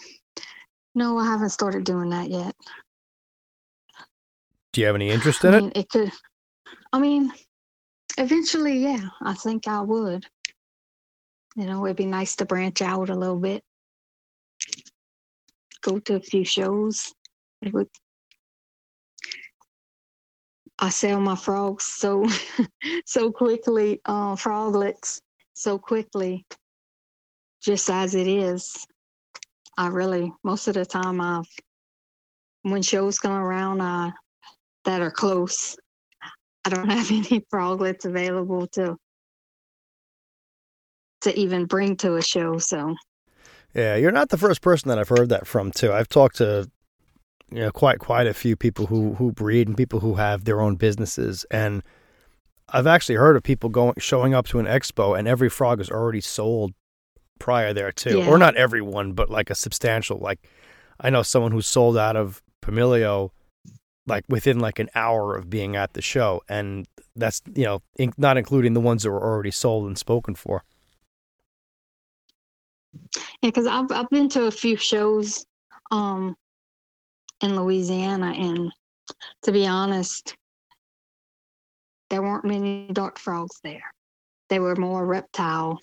no, 0.94 1.18
I 1.18 1.24
haven't 1.24 1.50
started 1.50 1.84
doing 1.84 2.10
that 2.10 2.30
yet. 2.30 2.54
Do 4.72 4.80
you 4.80 4.86
have 4.86 4.96
any 4.96 5.10
interest 5.10 5.44
in 5.44 5.54
I 5.54 5.58
it? 5.58 5.76
It 5.76 5.88
could. 5.88 6.12
I 6.92 6.98
mean, 6.98 7.32
eventually, 8.18 8.78
yeah, 8.78 9.08
I 9.22 9.34
think 9.34 9.66
I 9.66 9.80
would. 9.80 10.26
You 11.56 11.66
know, 11.66 11.84
it'd 11.84 11.96
be 11.96 12.06
nice 12.06 12.36
to 12.36 12.44
branch 12.44 12.80
out 12.80 13.10
a 13.10 13.14
little 13.14 13.38
bit, 13.38 13.62
go 15.82 15.98
to 15.98 16.16
a 16.16 16.20
few 16.20 16.44
shows. 16.44 17.12
It 17.62 17.72
would. 17.72 17.88
I 20.78 20.88
sell 20.88 21.20
my 21.20 21.36
frogs 21.36 21.84
so 21.84 22.26
so 23.06 23.30
quickly, 23.30 24.00
uh, 24.04 24.36
froglets 24.36 25.20
so 25.54 25.78
quickly, 25.78 26.46
just 27.62 27.90
as 27.90 28.14
it 28.14 28.26
is. 28.26 28.86
I 29.80 29.86
really 29.86 30.30
most 30.44 30.68
of 30.68 30.74
the 30.74 30.84
time 30.84 31.22
I've 31.22 31.48
when 32.64 32.82
shows 32.82 33.18
come 33.18 33.32
around 33.32 33.80
uh, 33.80 34.10
that 34.84 35.00
are 35.00 35.10
close, 35.10 35.74
I 36.66 36.68
don't 36.68 36.90
have 36.90 37.10
any 37.10 37.46
froglets 37.48 38.04
available 38.04 38.66
to 38.74 38.98
to 41.22 41.38
even 41.38 41.64
bring 41.64 41.96
to 41.96 42.16
a 42.16 42.22
show. 42.22 42.58
So 42.58 42.94
yeah, 43.74 43.96
you're 43.96 44.12
not 44.12 44.28
the 44.28 44.36
first 44.36 44.60
person 44.60 44.90
that 44.90 44.98
I've 44.98 45.08
heard 45.08 45.30
that 45.30 45.46
from 45.46 45.70
too. 45.70 45.94
I've 45.94 46.10
talked 46.10 46.36
to 46.36 46.70
you 47.50 47.60
know 47.60 47.70
quite 47.70 48.00
quite 48.00 48.26
a 48.26 48.34
few 48.34 48.56
people 48.56 48.84
who 48.84 49.14
who 49.14 49.32
breed 49.32 49.66
and 49.66 49.78
people 49.78 50.00
who 50.00 50.16
have 50.16 50.44
their 50.44 50.60
own 50.60 50.76
businesses 50.76 51.46
and 51.50 51.82
I've 52.68 52.86
actually 52.86 53.14
heard 53.14 53.34
of 53.34 53.42
people 53.42 53.70
going 53.70 53.94
showing 53.96 54.34
up 54.34 54.46
to 54.48 54.58
an 54.58 54.66
expo 54.66 55.18
and 55.18 55.26
every 55.26 55.48
frog 55.48 55.80
is 55.80 55.90
already 55.90 56.20
sold 56.20 56.74
prior 57.40 57.72
there 57.72 57.90
too, 57.90 58.20
yeah. 58.20 58.28
or 58.28 58.38
not 58.38 58.54
everyone, 58.54 59.12
but 59.12 59.28
like 59.28 59.50
a 59.50 59.56
substantial 59.56 60.18
like 60.18 60.48
I 61.00 61.10
know 61.10 61.22
someone 61.22 61.50
who 61.50 61.62
sold 61.62 61.98
out 61.98 62.14
of 62.14 62.40
pumilio 62.62 63.30
like 64.06 64.24
within 64.28 64.60
like 64.60 64.78
an 64.78 64.90
hour 64.94 65.36
of 65.36 65.50
being 65.50 65.76
at 65.76 65.94
the 65.94 66.02
show, 66.02 66.42
and 66.48 66.86
that's 67.16 67.42
you 67.54 67.64
know 67.64 67.82
in, 67.96 68.12
not 68.16 68.36
including 68.36 68.74
the 68.74 68.80
ones 68.80 69.02
that 69.02 69.10
were 69.10 69.22
already 69.22 69.50
sold 69.50 69.86
and 69.86 69.98
spoken 69.98 70.34
for. 70.34 70.62
Yeah, 73.42 73.50
because 73.50 73.66
I've 73.66 73.90
I've 73.90 74.10
been 74.10 74.28
to 74.30 74.44
a 74.44 74.50
few 74.50 74.76
shows 74.76 75.44
um 75.90 76.36
in 77.40 77.56
Louisiana, 77.56 78.32
and 78.36 78.70
to 79.42 79.52
be 79.52 79.66
honest, 79.66 80.36
there 82.10 82.22
weren't 82.22 82.44
many 82.44 82.88
dark 82.92 83.18
frogs 83.18 83.58
there. 83.62 83.92
They 84.48 84.58
were 84.58 84.76
more 84.76 85.06
reptile 85.06 85.80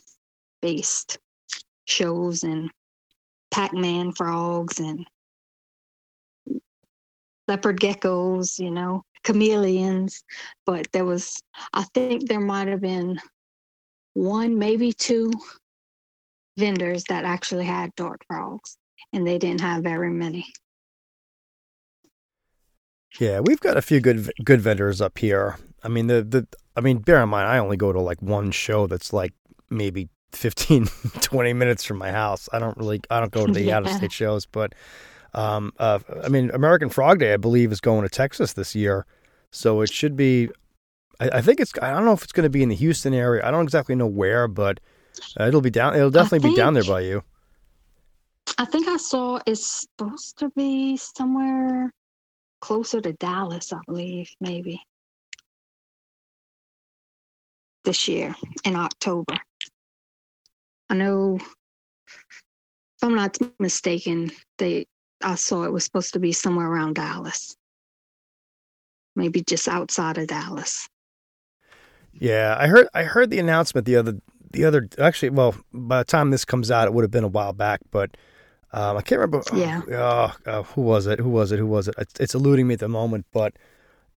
based 0.62 1.18
shows 1.88 2.44
and 2.44 2.70
Pac-Man 3.52 4.12
frogs 4.12 4.80
and 4.80 5.08
leopard 7.48 7.80
geckos, 7.80 8.60
you 8.60 8.70
know, 8.70 9.04
chameleons. 9.24 10.24
But 10.66 10.92
there 10.92 11.06
was, 11.06 11.42
I 11.74 11.84
think 11.94 12.28
there 12.28 12.40
might 12.40 12.68
have 12.68 12.82
been 12.82 13.20
one, 14.14 14.60
maybe 14.60 14.94
two 14.94 15.32
vendors 16.58 17.04
that 17.06 17.24
actually 17.24 17.66
had 17.66 17.96
dart 17.96 18.22
frogs, 18.28 18.78
and 19.14 19.26
they 19.26 19.38
didn't 19.38 19.62
have 19.62 19.84
very 19.84 20.12
many. 20.12 20.46
Yeah, 23.20 23.40
we've 23.40 23.60
got 23.60 23.78
a 23.78 23.82
few 23.82 24.00
good 24.00 24.32
good 24.44 24.62
vendors 24.62 25.02
up 25.02 25.18
here. 25.18 25.58
I 25.84 25.88
mean, 25.88 26.08
the 26.08 26.22
the 26.22 26.48
I 26.76 26.82
mean, 26.82 27.00
bear 27.00 27.24
in 27.24 27.30
mind, 27.30 27.48
I 27.48 27.58
only 27.58 27.78
go 27.78 27.92
to 27.92 28.00
like 28.00 28.22
one 28.22 28.52
show 28.52 28.86
that's 28.88 29.14
like 29.14 29.34
maybe 29.70 30.10
15, 30.38 30.86
20 31.22 31.54
minutes 31.54 31.84
from 31.84 31.98
my 31.98 32.12
house. 32.12 32.48
I 32.54 32.60
don't 32.60 32.78
really, 32.78 33.02
I 33.10 33.20
don't 33.20 33.32
go 33.32 33.46
to 33.46 33.52
the 33.52 33.62
yeah. 33.64 33.78
out 33.78 33.86
of 33.86 33.92
state 33.92 34.12
shows, 34.12 34.46
but 34.46 34.74
um, 35.34 35.74
uh, 35.78 36.00
I 36.24 36.30
mean, 36.30 36.50
American 36.52 36.90
Frog 36.90 37.20
Day, 37.20 37.34
I 37.34 37.38
believe, 37.38 37.72
is 37.72 37.82
going 37.82 38.04
to 38.04 38.10
Texas 38.10 38.54
this 38.54 38.76
year, 38.76 39.06
so 39.52 39.82
it 39.82 39.92
should 39.92 40.16
be. 40.16 40.50
I, 41.20 41.30
I 41.30 41.42
think 41.42 41.60
it's. 41.60 41.74
I 41.82 41.92
don't 41.92 42.06
know 42.06 42.14
if 42.14 42.24
it's 42.24 42.32
going 42.32 42.46
to 42.46 42.50
be 42.50 42.64
in 42.64 42.70
the 42.70 42.76
Houston 42.76 43.14
area. 43.14 43.46
I 43.46 43.52
don't 43.52 43.64
exactly 43.64 43.96
know 43.96 44.08
where, 44.08 44.48
but 44.48 44.80
uh, 45.40 45.46
it'll 45.46 45.62
be 45.62 45.70
down. 45.70 45.96
It'll 45.96 46.10
definitely 46.10 46.40
think, 46.40 46.56
be 46.56 46.62
down 46.62 46.74
there 46.74 46.84
by 46.84 47.02
you. 47.02 47.24
I 48.58 48.66
think 48.66 48.88
I 48.88 48.98
saw 48.98 49.40
it's 49.46 49.88
supposed 49.98 50.40
to 50.40 50.50
be 50.56 50.98
somewhere 50.98 51.92
closer 52.62 53.02
to 53.02 53.14
Dallas. 53.14 53.72
I 53.74 53.80
believe 53.86 54.30
maybe 54.40 54.82
this 57.84 58.08
year 58.08 58.36
in 58.66 58.76
October. 58.76 59.36
I 60.90 60.96
know, 60.96 61.38
if 61.40 63.04
I'm 63.04 63.16
not 63.16 63.38
mistaken, 63.60 64.32
they 64.58 64.86
I 65.24 65.36
saw 65.36 65.64
it 65.64 65.72
was 65.72 65.84
supposed 65.84 66.14
to 66.14 66.20
be 66.20 66.32
somewhere 66.32 66.68
around 66.68 66.96
Dallas, 66.96 67.56
maybe 69.16 69.42
just 69.42 69.68
outside 69.68 70.18
of 70.18 70.28
Dallas. 70.28 70.88
Yeah, 72.14 72.56
I 72.58 72.68
heard 72.68 72.88
I 72.94 73.04
heard 73.04 73.30
the 73.30 73.40
announcement 73.40 73.86
the 73.86 73.96
other 73.96 74.20
the 74.52 74.66
other 74.66 74.88
actually 75.00 75.30
well 75.30 75.56
by 75.74 76.00
the 76.00 76.06
time 76.06 76.32
this 76.32 76.46
comes 76.46 76.72
out 76.72 76.88
it 76.88 76.94
would 76.94 77.04
have 77.04 77.12
been 77.12 77.24
a 77.24 77.30
while 77.30 77.54
back 77.54 77.82
but 77.92 78.16
um, 78.74 78.98
I 78.98 79.02
can't 79.02 79.20
remember 79.20 79.44
yeah. 79.54 79.82
oh, 79.92 80.36
oh, 80.46 80.64
who 80.64 80.82
was 80.82 81.08
it? 81.08 81.20
Who 81.20 81.30
was 81.30 81.52
it? 81.52 81.60
Who 81.60 81.68
was 81.68 81.88
it? 81.88 81.96
It's, 81.98 82.20
it's 82.20 82.36
eluding 82.36 82.68
me 82.68 82.74
at 82.74 82.80
the 82.80 82.88
moment 82.88 83.26
but 83.32 83.54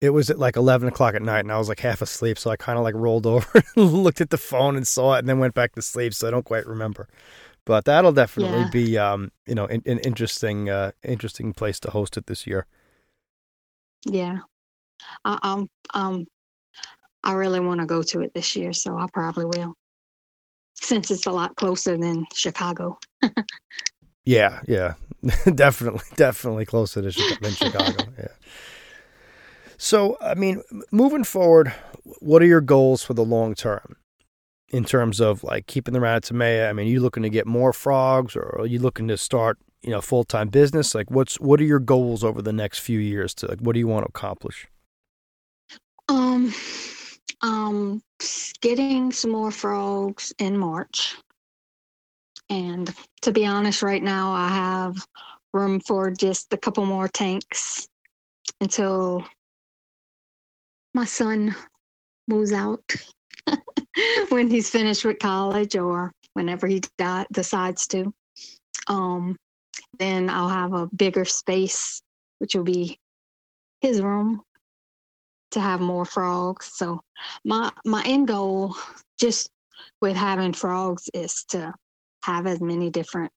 it 0.02 0.12
was 0.12 0.30
at 0.30 0.40
like 0.40 0.56
11 0.56 0.88
o'clock 0.88 1.16
at 1.16 1.22
night 1.22 1.42
and 1.42 1.52
I 1.52 1.58
was 1.58 1.70
like 1.70 1.80
half 1.80 2.02
asleep 2.02 2.38
so 2.38 2.50
I 2.50 2.56
kind 2.56 2.78
of 2.78 2.84
like 2.84 2.96
rolled 2.96 3.26
over 3.28 3.64
looked 3.76 4.22
at 4.22 4.30
the 4.30 4.38
phone 4.38 4.76
and 4.76 4.88
saw 4.88 5.16
it 5.16 5.20
and 5.20 5.30
then 5.30 5.40
went 5.40 5.54
back 5.54 5.76
to 5.76 5.82
sleep 5.82 6.14
so 6.14 6.28
I 6.28 6.32
don't 6.32 6.46
quite 6.46 6.66
remember 6.66 7.08
but 7.70 7.86
that'll 7.86 8.12
definitely 8.12 8.62
yeah. 8.62 8.70
be, 8.72 8.98
um, 8.98 9.32
you 9.46 9.54
know, 9.54 9.66
an, 9.66 9.84
an 9.86 10.00
interesting, 10.00 10.72
uh, 10.72 10.92
interesting 11.04 11.54
place 11.54 11.80
to 11.82 11.92
host 11.92 12.18
it 12.18 12.26
this 12.26 12.48
year. 12.48 12.66
Yeah, 14.08 14.40
I, 15.24 15.38
um, 15.44 15.70
um, 15.94 16.26
I 17.24 17.34
really 17.34 17.60
want 17.60 17.80
to 17.80 17.86
go 17.86 18.02
to 18.02 18.22
it 18.22 18.34
this 18.34 18.56
year, 18.56 18.74
so 18.74 18.98
I 18.98 19.06
probably 19.14 19.46
will, 19.46 19.76
since 20.74 21.12
it's 21.12 21.28
a 21.28 21.32
lot 21.32 21.56
closer 21.58 21.96
than 21.96 22.26
Chicago. 22.34 22.98
yeah, 24.26 24.62
yeah, 24.68 24.96
definitely, 25.54 26.02
definitely 26.16 26.66
closer 26.66 27.04
to 27.04 27.38
than 27.40 27.52
Chicago. 27.52 28.04
Yeah. 28.18 28.28
So, 29.80 30.18
I 30.22 30.36
mean, 30.36 30.62
moving 30.92 31.24
forward, 31.24 31.74
what 32.20 32.44
are 32.44 32.46
your 32.46 32.62
goals 32.62 33.04
for 33.04 33.14
the 33.16 33.26
long 33.26 33.56
term? 33.56 33.96
in 34.72 34.86
terms 34.86 35.20
of 35.20 35.44
like 35.44 35.68
keeping 35.68 35.94
Ranitomeya? 35.94 36.70
I 36.70 36.74
mean, 36.74 36.88
are 36.88 36.90
you 36.90 37.00
looking 37.00 37.24
to 37.24 37.30
get 37.30 37.48
more 37.48 37.74
frogs 37.74 38.36
or 38.36 38.60
are 38.60 38.66
you 38.66 38.80
looking 38.80 39.08
to 39.08 39.18
start, 39.18 39.58
you 39.82 39.92
know, 39.92 40.02
full 40.02 40.24
time 40.24 40.50
business? 40.50 40.94
Like 40.96 41.10
what's 41.12 41.40
what 41.40 41.60
are 41.60 41.66
your 41.66 41.80
goals 41.80 42.24
over 42.24 42.42
the 42.42 42.54
next 42.54 42.80
few 42.80 43.00
years 43.00 43.34
to 43.36 43.48
like 43.48 43.60
what 43.60 43.74
do 43.74 43.80
you 43.80 43.88
want 43.88 44.06
to 44.06 44.10
accomplish? 44.10 44.68
Um 46.08 46.54
um 47.42 48.02
getting 48.62 49.12
some 49.12 49.32
more 49.32 49.52
frogs 49.52 50.34
in 50.40 50.58
March. 50.58 51.16
And 52.50 52.94
to 53.22 53.32
be 53.32 53.46
honest, 53.46 53.84
right 53.84 54.02
now 54.02 54.32
I 54.32 54.50
have 54.50 55.06
room 55.54 55.80
for 55.80 56.12
just 56.12 56.54
a 56.54 56.58
couple 56.58 56.86
more 56.86 57.08
tanks 57.08 57.88
until 58.62 59.24
my 60.94 61.06
son 61.06 61.56
moves 62.28 62.52
out 62.52 62.84
when 64.30 64.50
he's 64.50 64.70
finished 64.70 65.06
with 65.06 65.20
college 65.20 65.76
or 65.76 66.12
whenever 66.34 66.68
he 66.68 66.82
di- 66.98 67.26
decides 67.32 67.88
to. 67.88 68.14
Um, 68.88 69.36
then 69.98 70.30
I'll 70.30 70.50
have 70.50 70.74
a 70.74 70.88
bigger 70.96 71.26
space, 71.26 72.02
which 72.40 72.56
will 72.56 72.64
be 72.64 72.98
his 73.82 74.02
room 74.02 74.42
to 75.52 75.60
have 75.60 75.82
more 75.82 76.06
frogs. 76.06 76.72
So 76.74 77.02
my 77.44 77.72
my 77.86 78.04
end 78.06 78.28
goal 78.28 78.76
just 79.20 79.50
with 80.02 80.16
having 80.16 80.54
frogs 80.54 81.10
is 81.14 81.44
to 81.50 81.74
have 82.24 82.48
as 82.48 82.62
many 82.62 82.90
different 82.90 83.32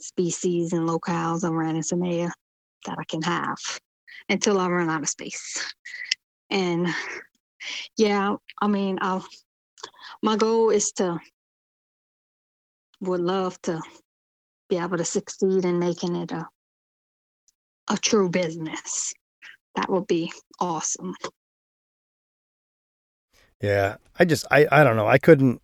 species 0.00 0.72
and 0.72 0.88
locales 0.88 1.44
of 1.44 1.52
Ranitomeya 1.52 2.30
that 2.86 2.98
I 2.98 3.04
can 3.04 3.22
have 3.22 3.56
until 4.28 4.60
I 4.60 4.68
run 4.68 4.88
out 4.88 5.02
of 5.02 5.08
space. 5.08 5.72
And 6.50 6.88
yeah, 7.96 8.36
I 8.60 8.66
mean, 8.68 8.98
I'll 9.00 9.26
my 10.22 10.36
goal 10.36 10.70
is 10.70 10.92
to 10.92 11.18
would 13.00 13.20
love 13.20 13.60
to 13.62 13.80
be 14.68 14.76
able 14.78 14.98
to 14.98 15.04
succeed 15.04 15.64
in 15.64 15.78
making 15.78 16.16
it 16.16 16.32
a 16.32 16.46
a 17.90 17.96
true 17.96 18.28
business. 18.28 19.12
That 19.76 19.90
would 19.90 20.06
be 20.06 20.32
awesome. 20.60 21.14
Yeah, 23.60 23.96
I 24.18 24.24
just 24.24 24.46
I 24.50 24.66
I 24.70 24.84
don't 24.84 24.96
know. 24.96 25.06
I 25.08 25.18
couldn't 25.18 25.60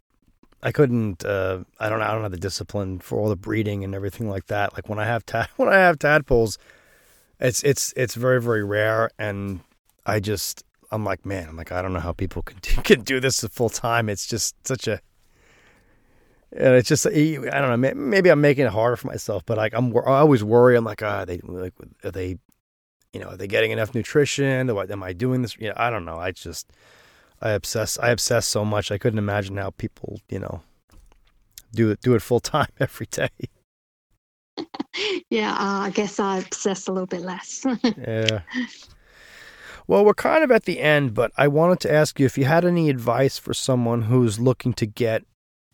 I 0.62 0.72
couldn't 0.72 1.24
uh 1.24 1.60
I 1.78 1.88
don't 1.88 1.98
know, 1.98 2.06
I 2.06 2.12
don't 2.12 2.22
have 2.22 2.30
the 2.32 2.38
discipline 2.38 2.98
for 2.98 3.18
all 3.18 3.28
the 3.28 3.36
breeding 3.36 3.84
and 3.84 3.94
everything 3.94 4.28
like 4.28 4.46
that. 4.46 4.74
Like 4.74 4.88
when 4.88 4.98
I 4.98 5.04
have 5.04 5.26
ta- 5.26 5.48
when 5.56 5.68
I 5.68 5.76
have 5.76 5.98
tadpoles, 5.98 6.58
it's 7.40 7.62
it's 7.62 7.92
it's 7.96 8.14
very 8.14 8.40
very 8.40 8.64
rare 8.64 9.10
and 9.18 9.60
I 10.06 10.20
just 10.20 10.64
I'm 10.94 11.04
like, 11.04 11.26
man, 11.26 11.48
I'm 11.48 11.56
like, 11.56 11.72
I 11.72 11.82
don't 11.82 11.92
know 11.92 12.00
how 12.00 12.12
people 12.12 12.42
can 12.42 12.58
do, 12.62 12.80
can 12.84 13.00
do 13.02 13.20
this 13.20 13.40
full 13.40 13.68
time. 13.68 14.08
It's 14.08 14.26
just 14.26 14.54
such 14.66 14.86
a, 14.86 15.00
and 16.52 16.74
it's 16.74 16.88
just, 16.88 17.04
I 17.06 17.10
don't 17.12 17.80
know, 17.80 17.94
maybe 17.94 18.30
I'm 18.30 18.40
making 18.40 18.66
it 18.66 18.72
harder 18.72 18.96
for 18.96 19.08
myself, 19.08 19.42
but 19.44 19.58
like, 19.58 19.74
I'm, 19.74 19.94
I 19.96 20.20
always 20.20 20.44
worry. 20.44 20.76
I'm 20.76 20.84
like, 20.84 21.02
ah, 21.02 21.20
are 21.20 21.26
they, 21.26 21.38
like, 21.42 21.74
are 22.04 22.12
they, 22.12 22.38
you 23.12 23.20
know, 23.20 23.30
are 23.30 23.36
they 23.36 23.48
getting 23.48 23.72
enough 23.72 23.92
nutrition? 23.94 24.70
Am 24.70 25.02
I 25.02 25.12
doing 25.12 25.42
this? 25.42 25.56
You 25.58 25.68
know, 25.68 25.74
I 25.76 25.90
don't 25.90 26.04
know. 26.04 26.18
I 26.18 26.30
just, 26.30 26.70
I 27.42 27.50
obsess, 27.50 27.98
I 27.98 28.10
obsess 28.10 28.46
so 28.46 28.64
much. 28.64 28.92
I 28.92 28.98
couldn't 28.98 29.18
imagine 29.18 29.56
how 29.56 29.70
people, 29.70 30.20
you 30.28 30.38
know, 30.38 30.62
do 31.74 31.90
it, 31.90 32.00
do 32.02 32.14
it 32.14 32.22
full 32.22 32.40
time 32.40 32.68
every 32.78 33.06
day. 33.06 33.30
yeah, 35.30 35.52
uh, 35.54 35.86
I 35.86 35.90
guess 35.90 36.20
I 36.20 36.38
obsess 36.38 36.86
a 36.86 36.92
little 36.92 37.08
bit 37.08 37.22
less. 37.22 37.66
yeah. 37.98 38.42
Well, 39.86 40.04
we're 40.04 40.14
kind 40.14 40.42
of 40.42 40.50
at 40.50 40.64
the 40.64 40.80
end, 40.80 41.12
but 41.12 41.30
I 41.36 41.46
wanted 41.48 41.80
to 41.80 41.92
ask 41.92 42.18
you 42.18 42.24
if 42.24 42.38
you 42.38 42.46
had 42.46 42.64
any 42.64 42.88
advice 42.88 43.36
for 43.38 43.52
someone 43.52 44.02
who's 44.02 44.40
looking 44.40 44.72
to 44.74 44.86
get 44.86 45.24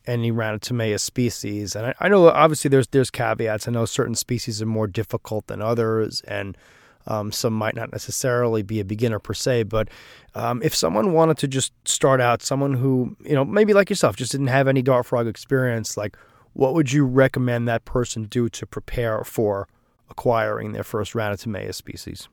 any 0.06 0.32
Ranitomeya 0.32 0.98
species. 0.98 1.76
And 1.76 1.86
I, 1.86 1.94
I, 2.00 2.08
know 2.08 2.28
obviously 2.28 2.68
there's 2.68 2.88
there's 2.88 3.10
caveats. 3.10 3.68
I 3.68 3.70
know 3.70 3.84
certain 3.84 4.16
species 4.16 4.60
are 4.60 4.66
more 4.66 4.88
difficult 4.88 5.46
than 5.46 5.62
others, 5.62 6.22
and 6.22 6.58
um, 7.06 7.30
some 7.30 7.52
might 7.52 7.76
not 7.76 7.92
necessarily 7.92 8.62
be 8.62 8.80
a 8.80 8.84
beginner 8.84 9.20
per 9.20 9.34
se. 9.34 9.64
But 9.64 9.88
um, 10.34 10.60
if 10.62 10.74
someone 10.74 11.12
wanted 11.12 11.38
to 11.38 11.48
just 11.48 11.72
start 11.86 12.20
out, 12.20 12.42
someone 12.42 12.74
who 12.74 13.16
you 13.24 13.34
know 13.34 13.44
maybe 13.44 13.72
like 13.74 13.90
yourself 13.90 14.16
just 14.16 14.32
didn't 14.32 14.48
have 14.48 14.66
any 14.66 14.82
dart 14.82 15.06
frog 15.06 15.28
experience, 15.28 15.96
like 15.96 16.16
what 16.52 16.74
would 16.74 16.92
you 16.92 17.04
recommend 17.06 17.68
that 17.68 17.84
person 17.84 18.24
do 18.24 18.48
to 18.48 18.66
prepare 18.66 19.22
for 19.22 19.68
acquiring 20.08 20.72
their 20.72 20.82
first 20.82 21.12
Ranitomeya 21.12 21.72
species? 21.74 22.28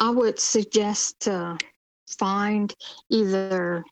I 0.00 0.10
would 0.10 0.38
suggest 0.38 1.20
to 1.20 1.58
find 2.18 2.74
either 3.10 3.84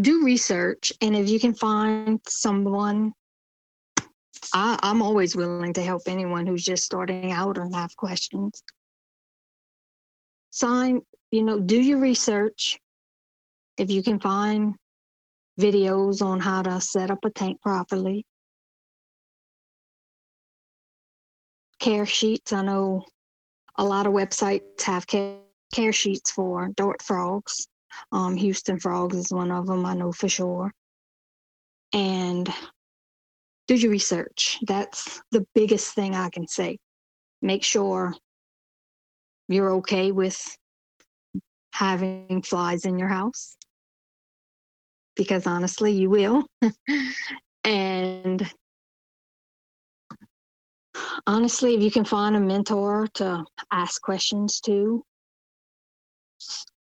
do 0.00 0.24
research 0.24 0.92
and 1.00 1.16
if 1.16 1.28
you 1.28 1.40
can 1.40 1.54
find 1.54 2.20
someone 2.28 3.12
I, 4.52 4.78
I'm 4.82 5.02
always 5.02 5.34
willing 5.34 5.72
to 5.74 5.82
help 5.82 6.02
anyone 6.06 6.46
who's 6.46 6.64
just 6.64 6.84
starting 6.84 7.32
out 7.32 7.58
or 7.58 7.68
have 7.74 7.96
questions. 7.96 8.62
Sign, 10.50 11.00
you 11.30 11.42
know, 11.42 11.58
do 11.60 11.80
your 11.80 11.98
research. 11.98 12.78
If 13.76 13.90
you 13.90 14.02
can 14.02 14.20
find 14.20 14.74
videos 15.60 16.22
on 16.22 16.40
how 16.40 16.62
to 16.62 16.80
set 16.80 17.10
up 17.10 17.24
a 17.24 17.30
tank 17.30 17.60
properly. 17.60 18.24
Care 21.80 22.06
sheets. 22.06 22.52
I 22.52 22.62
know 22.62 23.04
a 23.78 23.84
lot 23.84 24.06
of 24.06 24.12
websites 24.12 24.82
have 24.82 25.06
care, 25.06 25.38
care 25.72 25.92
sheets 25.92 26.30
for 26.30 26.68
dart 26.76 27.00
frogs. 27.02 27.68
Um, 28.12 28.36
Houston 28.36 28.78
Frogs 28.78 29.16
is 29.16 29.32
one 29.32 29.50
of 29.50 29.66
them, 29.66 29.86
I 29.86 29.94
know 29.94 30.12
for 30.12 30.28
sure. 30.28 30.72
And 31.92 32.52
do 33.66 33.74
your 33.74 33.90
research. 33.90 34.58
That's 34.66 35.22
the 35.30 35.46
biggest 35.54 35.94
thing 35.94 36.14
I 36.14 36.28
can 36.28 36.46
say. 36.46 36.78
Make 37.40 37.64
sure 37.64 38.14
you're 39.48 39.74
okay 39.74 40.12
with 40.12 40.56
having 41.72 42.42
flies 42.42 42.84
in 42.84 42.98
your 42.98 43.08
house 43.08 43.56
because 45.16 45.46
honestly, 45.46 45.92
you 45.92 46.10
will. 46.10 46.46
and 47.64 48.50
honestly, 51.26 51.74
if 51.74 51.82
you 51.82 51.90
can 51.90 52.04
find 52.04 52.36
a 52.36 52.40
mentor 52.40 53.08
to 53.14 53.44
ask 53.70 54.00
questions 54.02 54.60
to 54.60 55.04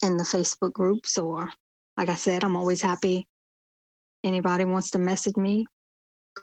in 0.04 0.18
the 0.18 0.24
Facebook 0.24 0.74
groups, 0.74 1.18
or 1.18 1.52
like 1.98 2.10
I 2.10 2.16
said, 2.16 2.44
I'm 2.44 2.56
always 2.56 2.82
happy. 2.82 3.26
Anybody 4.24 4.66
wants 4.66 4.92
to 4.92 5.00
message 5.00 5.38
me, 5.38 5.66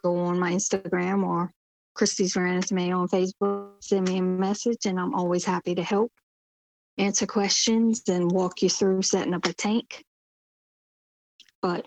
go 0.03 0.17
on 0.17 0.39
my 0.39 0.53
Instagram 0.53 1.25
or 1.27 1.53
Christy's 1.95 2.37
May 2.37 2.91
on 2.91 3.09
Facebook, 3.09 3.71
send 3.81 4.09
me 4.09 4.19
a 4.19 4.23
message, 4.23 4.87
and 4.87 4.99
I'm 4.99 5.15
always 5.15 5.45
happy 5.45 5.75
to 5.75 5.83
help 5.83 6.13
answer 6.99 7.27
questions 7.27 8.03
and 8.09 8.31
walk 8.31 8.63
you 8.63 8.69
through 8.69 9.03
setting 9.03 9.35
up 9.35 9.47
a 9.47 9.53
tank. 9.53 10.05
But 11.63 11.87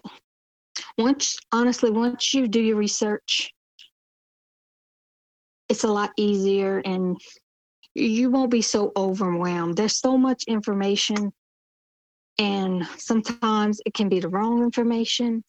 once, 0.97 1.37
honestly, 1.51 1.91
once 1.91 2.33
you 2.33 2.47
do 2.47 2.61
your 2.61 2.77
research, 2.77 3.53
it's 5.69 5.83
a 5.83 5.91
lot 5.91 6.11
easier 6.17 6.79
and 6.85 7.17
you 7.93 8.29
won't 8.29 8.51
be 8.51 8.61
so 8.61 8.91
overwhelmed. 8.95 9.75
There's 9.75 9.99
so 9.99 10.17
much 10.17 10.43
information, 10.43 11.31
and 12.37 12.85
sometimes 12.97 13.81
it 13.85 13.93
can 13.93 14.07
be 14.07 14.19
the 14.19 14.29
wrong 14.29 14.61
information. 14.61 15.43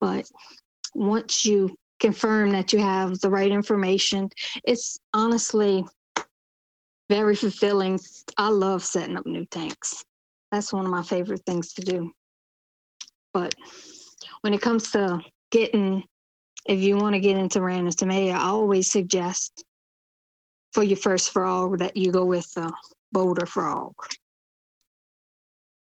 But 0.00 0.28
once 0.94 1.44
you 1.44 1.76
confirm 2.00 2.50
that 2.50 2.72
you 2.72 2.80
have 2.80 3.20
the 3.20 3.30
right 3.30 3.50
information, 3.50 4.28
it's 4.64 4.98
honestly 5.14 5.84
very 7.08 7.36
fulfilling. 7.36 8.00
I 8.36 8.48
love 8.48 8.82
setting 8.82 9.16
up 9.16 9.26
new 9.26 9.46
tanks. 9.46 10.04
That's 10.50 10.72
one 10.72 10.84
of 10.84 10.90
my 10.90 11.02
favorite 11.02 11.42
things 11.46 11.72
to 11.74 11.82
do. 11.82 12.10
But 13.32 13.54
when 14.40 14.54
it 14.54 14.62
comes 14.62 14.90
to 14.92 15.20
getting, 15.50 16.04
if 16.68 16.80
you 16.80 16.96
want 16.96 17.14
to 17.14 17.20
get 17.20 17.36
into 17.36 17.60
Ranitomeya, 17.60 18.34
I 18.34 18.48
always 18.48 18.90
suggest 18.90 19.64
for 20.72 20.82
your 20.82 20.96
first 20.96 21.30
frog 21.30 21.78
that 21.78 21.96
you 21.96 22.10
go 22.10 22.24
with 22.24 22.50
a 22.56 22.70
boulder 23.12 23.46
frog. 23.46 23.94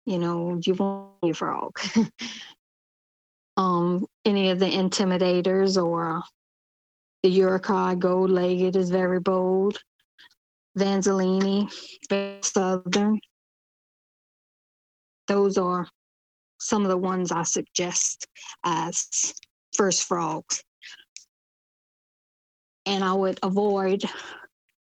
You 0.06 0.18
know, 0.18 0.60
you 0.64 0.74
want 0.74 1.10
your 1.22 1.34
frog. 1.34 1.78
um, 3.56 4.06
any 4.24 4.50
of 4.50 4.58
the 4.58 4.66
intimidators 4.66 5.82
or 5.82 6.22
the 7.22 7.38
Uricai 7.40 7.98
gold 7.98 8.30
legged 8.30 8.76
is 8.76 8.90
very 8.90 9.20
bold. 9.20 9.78
Vanzolini, 10.78 11.70
Southern. 12.42 13.18
Those 15.26 15.58
are 15.58 15.86
some 16.60 16.82
of 16.82 16.88
the 16.88 16.96
ones 16.96 17.32
I 17.32 17.42
suggest 17.42 18.26
as 18.64 19.34
first 19.74 20.04
frogs. 20.04 20.62
And 22.88 23.04
I 23.04 23.12
would 23.12 23.38
avoid 23.42 24.02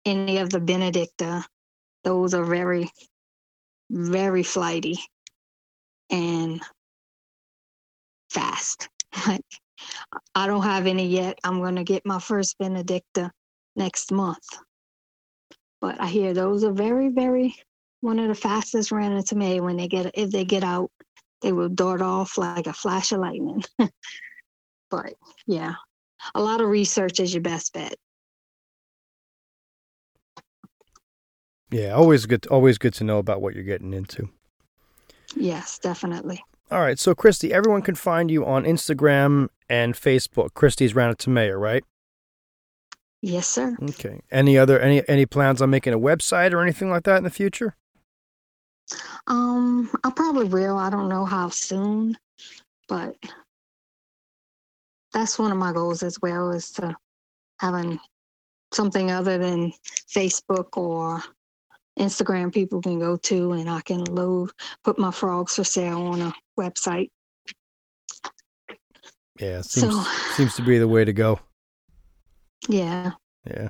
any 0.05 0.37
of 0.37 0.49
the 0.49 0.59
Benedicta. 0.59 1.45
Those 2.03 2.33
are 2.33 2.45
very, 2.45 2.89
very 3.91 4.43
flighty 4.43 4.99
and 6.09 6.61
fast. 8.29 8.89
Like 9.27 9.41
I 10.35 10.45
don't 10.45 10.63
have 10.63 10.87
any 10.87 11.07
yet. 11.07 11.39
I'm 11.43 11.61
gonna 11.61 11.83
get 11.83 12.05
my 12.05 12.19
first 12.19 12.57
Benedicta 12.59 13.31
next 13.75 14.11
month. 14.11 14.45
But 15.81 15.99
I 15.99 16.07
hear 16.07 16.33
those 16.33 16.63
are 16.63 16.71
very, 16.71 17.09
very 17.09 17.55
one 18.01 18.19
of 18.19 18.27
the 18.27 18.35
fastest 18.35 18.91
Ranitomeya 18.91 19.61
when 19.61 19.77
they 19.77 19.87
get 19.87 20.11
if 20.13 20.29
they 20.31 20.45
get 20.45 20.63
out 20.63 20.91
they 21.41 21.51
will 21.51 21.69
dart 21.69 22.01
off 22.01 22.37
like 22.37 22.67
a 22.67 22.73
flash 22.73 23.11
of 23.11 23.19
lightning. 23.19 23.63
but 24.91 25.13
yeah, 25.47 25.75
a 26.35 26.41
lot 26.41 26.61
of 26.61 26.69
research 26.69 27.19
is 27.19 27.33
your 27.33 27.41
best 27.41 27.73
bet. 27.73 27.95
Yeah, 31.71 31.93
always 31.93 32.25
good. 32.25 32.47
Always 32.47 32.77
good 32.77 32.93
to 32.95 33.03
know 33.03 33.19
about 33.19 33.41
what 33.41 33.53
you're 33.53 33.63
getting 33.63 33.93
into. 33.93 34.29
Yes, 35.35 35.77
definitely. 35.77 36.43
All 36.71 36.81
right, 36.81 36.99
so 36.99 37.15
Christy, 37.15 37.51
everyone 37.51 37.81
can 37.81 37.95
find 37.95 38.29
you 38.29 38.45
on 38.45 38.63
Instagram 38.63 39.49
and 39.69 39.95
Facebook. 39.95 40.53
Christy's 40.53 40.93
Ranitomeya, 40.93 41.59
right? 41.59 41.83
Yes, 43.21 43.47
sir. 43.47 43.75
Okay. 43.81 44.21
Any 44.31 44.57
other 44.57 44.79
any 44.79 45.07
any 45.09 45.25
plans 45.25 45.61
on 45.61 45.69
making 45.69 45.93
a 45.93 45.99
website 45.99 46.53
or 46.53 46.61
anything 46.61 46.89
like 46.89 47.03
that 47.03 47.17
in 47.17 47.23
the 47.23 47.29
future? 47.29 47.75
Um, 49.27 49.89
I 50.03 50.11
probably 50.11 50.45
will. 50.45 50.77
I 50.77 50.89
don't 50.89 51.09
know 51.09 51.25
how 51.25 51.49
soon, 51.49 52.17
but 52.87 53.15
that's 55.13 55.39
one 55.39 55.51
of 55.51 55.57
my 55.57 55.73
goals 55.73 56.03
as 56.03 56.19
well 56.21 56.51
is 56.51 56.71
to 56.73 56.95
having 57.59 57.99
something 58.71 59.11
other 59.11 59.37
than 59.37 59.73
Facebook 60.13 60.77
or 60.77 61.23
Instagram 61.97 62.53
people 62.53 62.81
can 62.81 62.99
go 62.99 63.17
to 63.17 63.53
and 63.53 63.69
I 63.69 63.81
can 63.81 64.03
load 64.05 64.51
put 64.83 64.97
my 64.97 65.11
frogs 65.11 65.55
for 65.55 65.63
sale 65.63 66.01
on 66.03 66.21
a 66.21 66.33
website. 66.57 67.09
Yeah, 69.39 69.61
seems 69.61 69.93
so, 69.93 70.03
seems 70.35 70.55
to 70.55 70.61
be 70.61 70.77
the 70.77 70.87
way 70.87 71.05
to 71.05 71.13
go. 71.13 71.39
Yeah. 72.67 73.11
Yeah. 73.45 73.69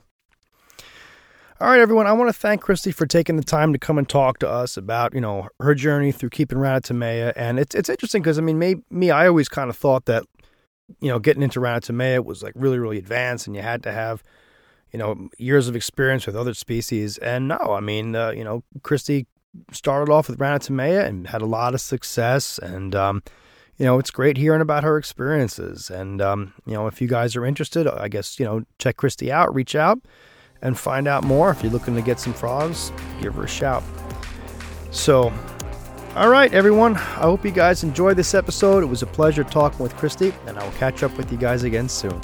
All 1.61 1.67
right, 1.67 1.81
everyone. 1.81 2.07
I 2.07 2.13
want 2.13 2.29
to 2.29 2.33
thank 2.33 2.61
Christy 2.61 2.91
for 2.91 3.05
taking 3.05 3.35
the 3.35 3.43
time 3.43 3.73
to 3.73 3.79
come 3.79 3.97
and 3.97 4.07
talk 4.07 4.39
to 4.39 4.49
us 4.49 4.77
about, 4.77 5.13
you 5.13 5.19
know, 5.19 5.49
her 5.59 5.75
journey 5.75 6.11
through 6.11 6.29
keeping 6.29 6.57
Ranitomeya. 6.57 7.33
And 7.35 7.59
it's 7.59 7.75
it's 7.75 7.89
interesting 7.89 8.21
because 8.21 8.39
I 8.39 8.41
mean, 8.41 8.57
me, 8.57 8.75
me, 8.89 9.11
I 9.11 9.27
always 9.27 9.49
kind 9.49 9.69
of 9.69 9.75
thought 9.75 10.05
that, 10.05 10.23
you 10.99 11.09
know, 11.09 11.19
getting 11.19 11.43
into 11.43 11.59
Ranitomeya 11.59 12.23
was 12.23 12.43
like 12.43 12.53
really, 12.55 12.79
really 12.79 12.97
advanced, 12.97 13.47
and 13.47 13.55
you 13.55 13.61
had 13.61 13.83
to 13.83 13.91
have, 13.91 14.23
you 14.91 14.99
know, 14.99 15.29
years 15.37 15.67
of 15.67 15.75
experience 15.75 16.25
with 16.25 16.35
other 16.35 16.53
species. 16.53 17.17
And 17.17 17.47
no, 17.47 17.57
I 17.57 17.79
mean, 17.79 18.15
uh, 18.15 18.31
you 18.31 18.43
know, 18.43 18.63
Christy 18.83 19.27
started 19.71 20.11
off 20.11 20.29
with 20.29 20.39
Ranitomeya 20.39 21.05
and 21.05 21.27
had 21.27 21.41
a 21.41 21.45
lot 21.45 21.73
of 21.73 21.81
success. 21.81 22.59
And 22.59 22.95
um, 22.95 23.23
you 23.77 23.85
know, 23.85 23.97
it's 23.99 24.11
great 24.11 24.37
hearing 24.37 24.61
about 24.61 24.83
her 24.83 24.97
experiences. 24.97 25.89
And 25.89 26.21
um, 26.21 26.53
you 26.65 26.73
know, 26.73 26.87
if 26.87 27.01
you 27.01 27.07
guys 27.07 27.35
are 27.35 27.45
interested, 27.45 27.87
I 27.87 28.07
guess 28.07 28.39
you 28.39 28.45
know, 28.45 28.63
check 28.77 28.97
Christy 28.97 29.31
out, 29.31 29.53
reach 29.53 29.75
out 29.75 29.99
and 30.61 30.77
find 30.77 31.07
out 31.07 31.23
more. 31.23 31.49
If 31.51 31.63
you're 31.63 31.71
looking 31.71 31.95
to 31.95 32.01
get 32.01 32.19
some 32.19 32.33
frogs, 32.33 32.91
give 33.21 33.35
her 33.35 33.43
a 33.43 33.47
shout. 33.47 33.83
So, 34.91 35.31
all 36.15 36.29
right, 36.29 36.53
everyone. 36.53 36.95
I 36.95 37.21
hope 37.21 37.45
you 37.45 37.51
guys 37.51 37.83
enjoyed 37.83 38.17
this 38.17 38.33
episode. 38.33 38.83
It 38.83 38.87
was 38.87 39.03
a 39.03 39.07
pleasure 39.07 39.43
talking 39.43 39.79
with 39.79 39.95
Christy, 39.95 40.33
and 40.47 40.57
I 40.57 40.63
will 40.63 40.71
catch 40.73 41.03
up 41.03 41.15
with 41.17 41.31
you 41.31 41.37
guys 41.37 41.63
again 41.63 41.87
soon. 41.87 42.19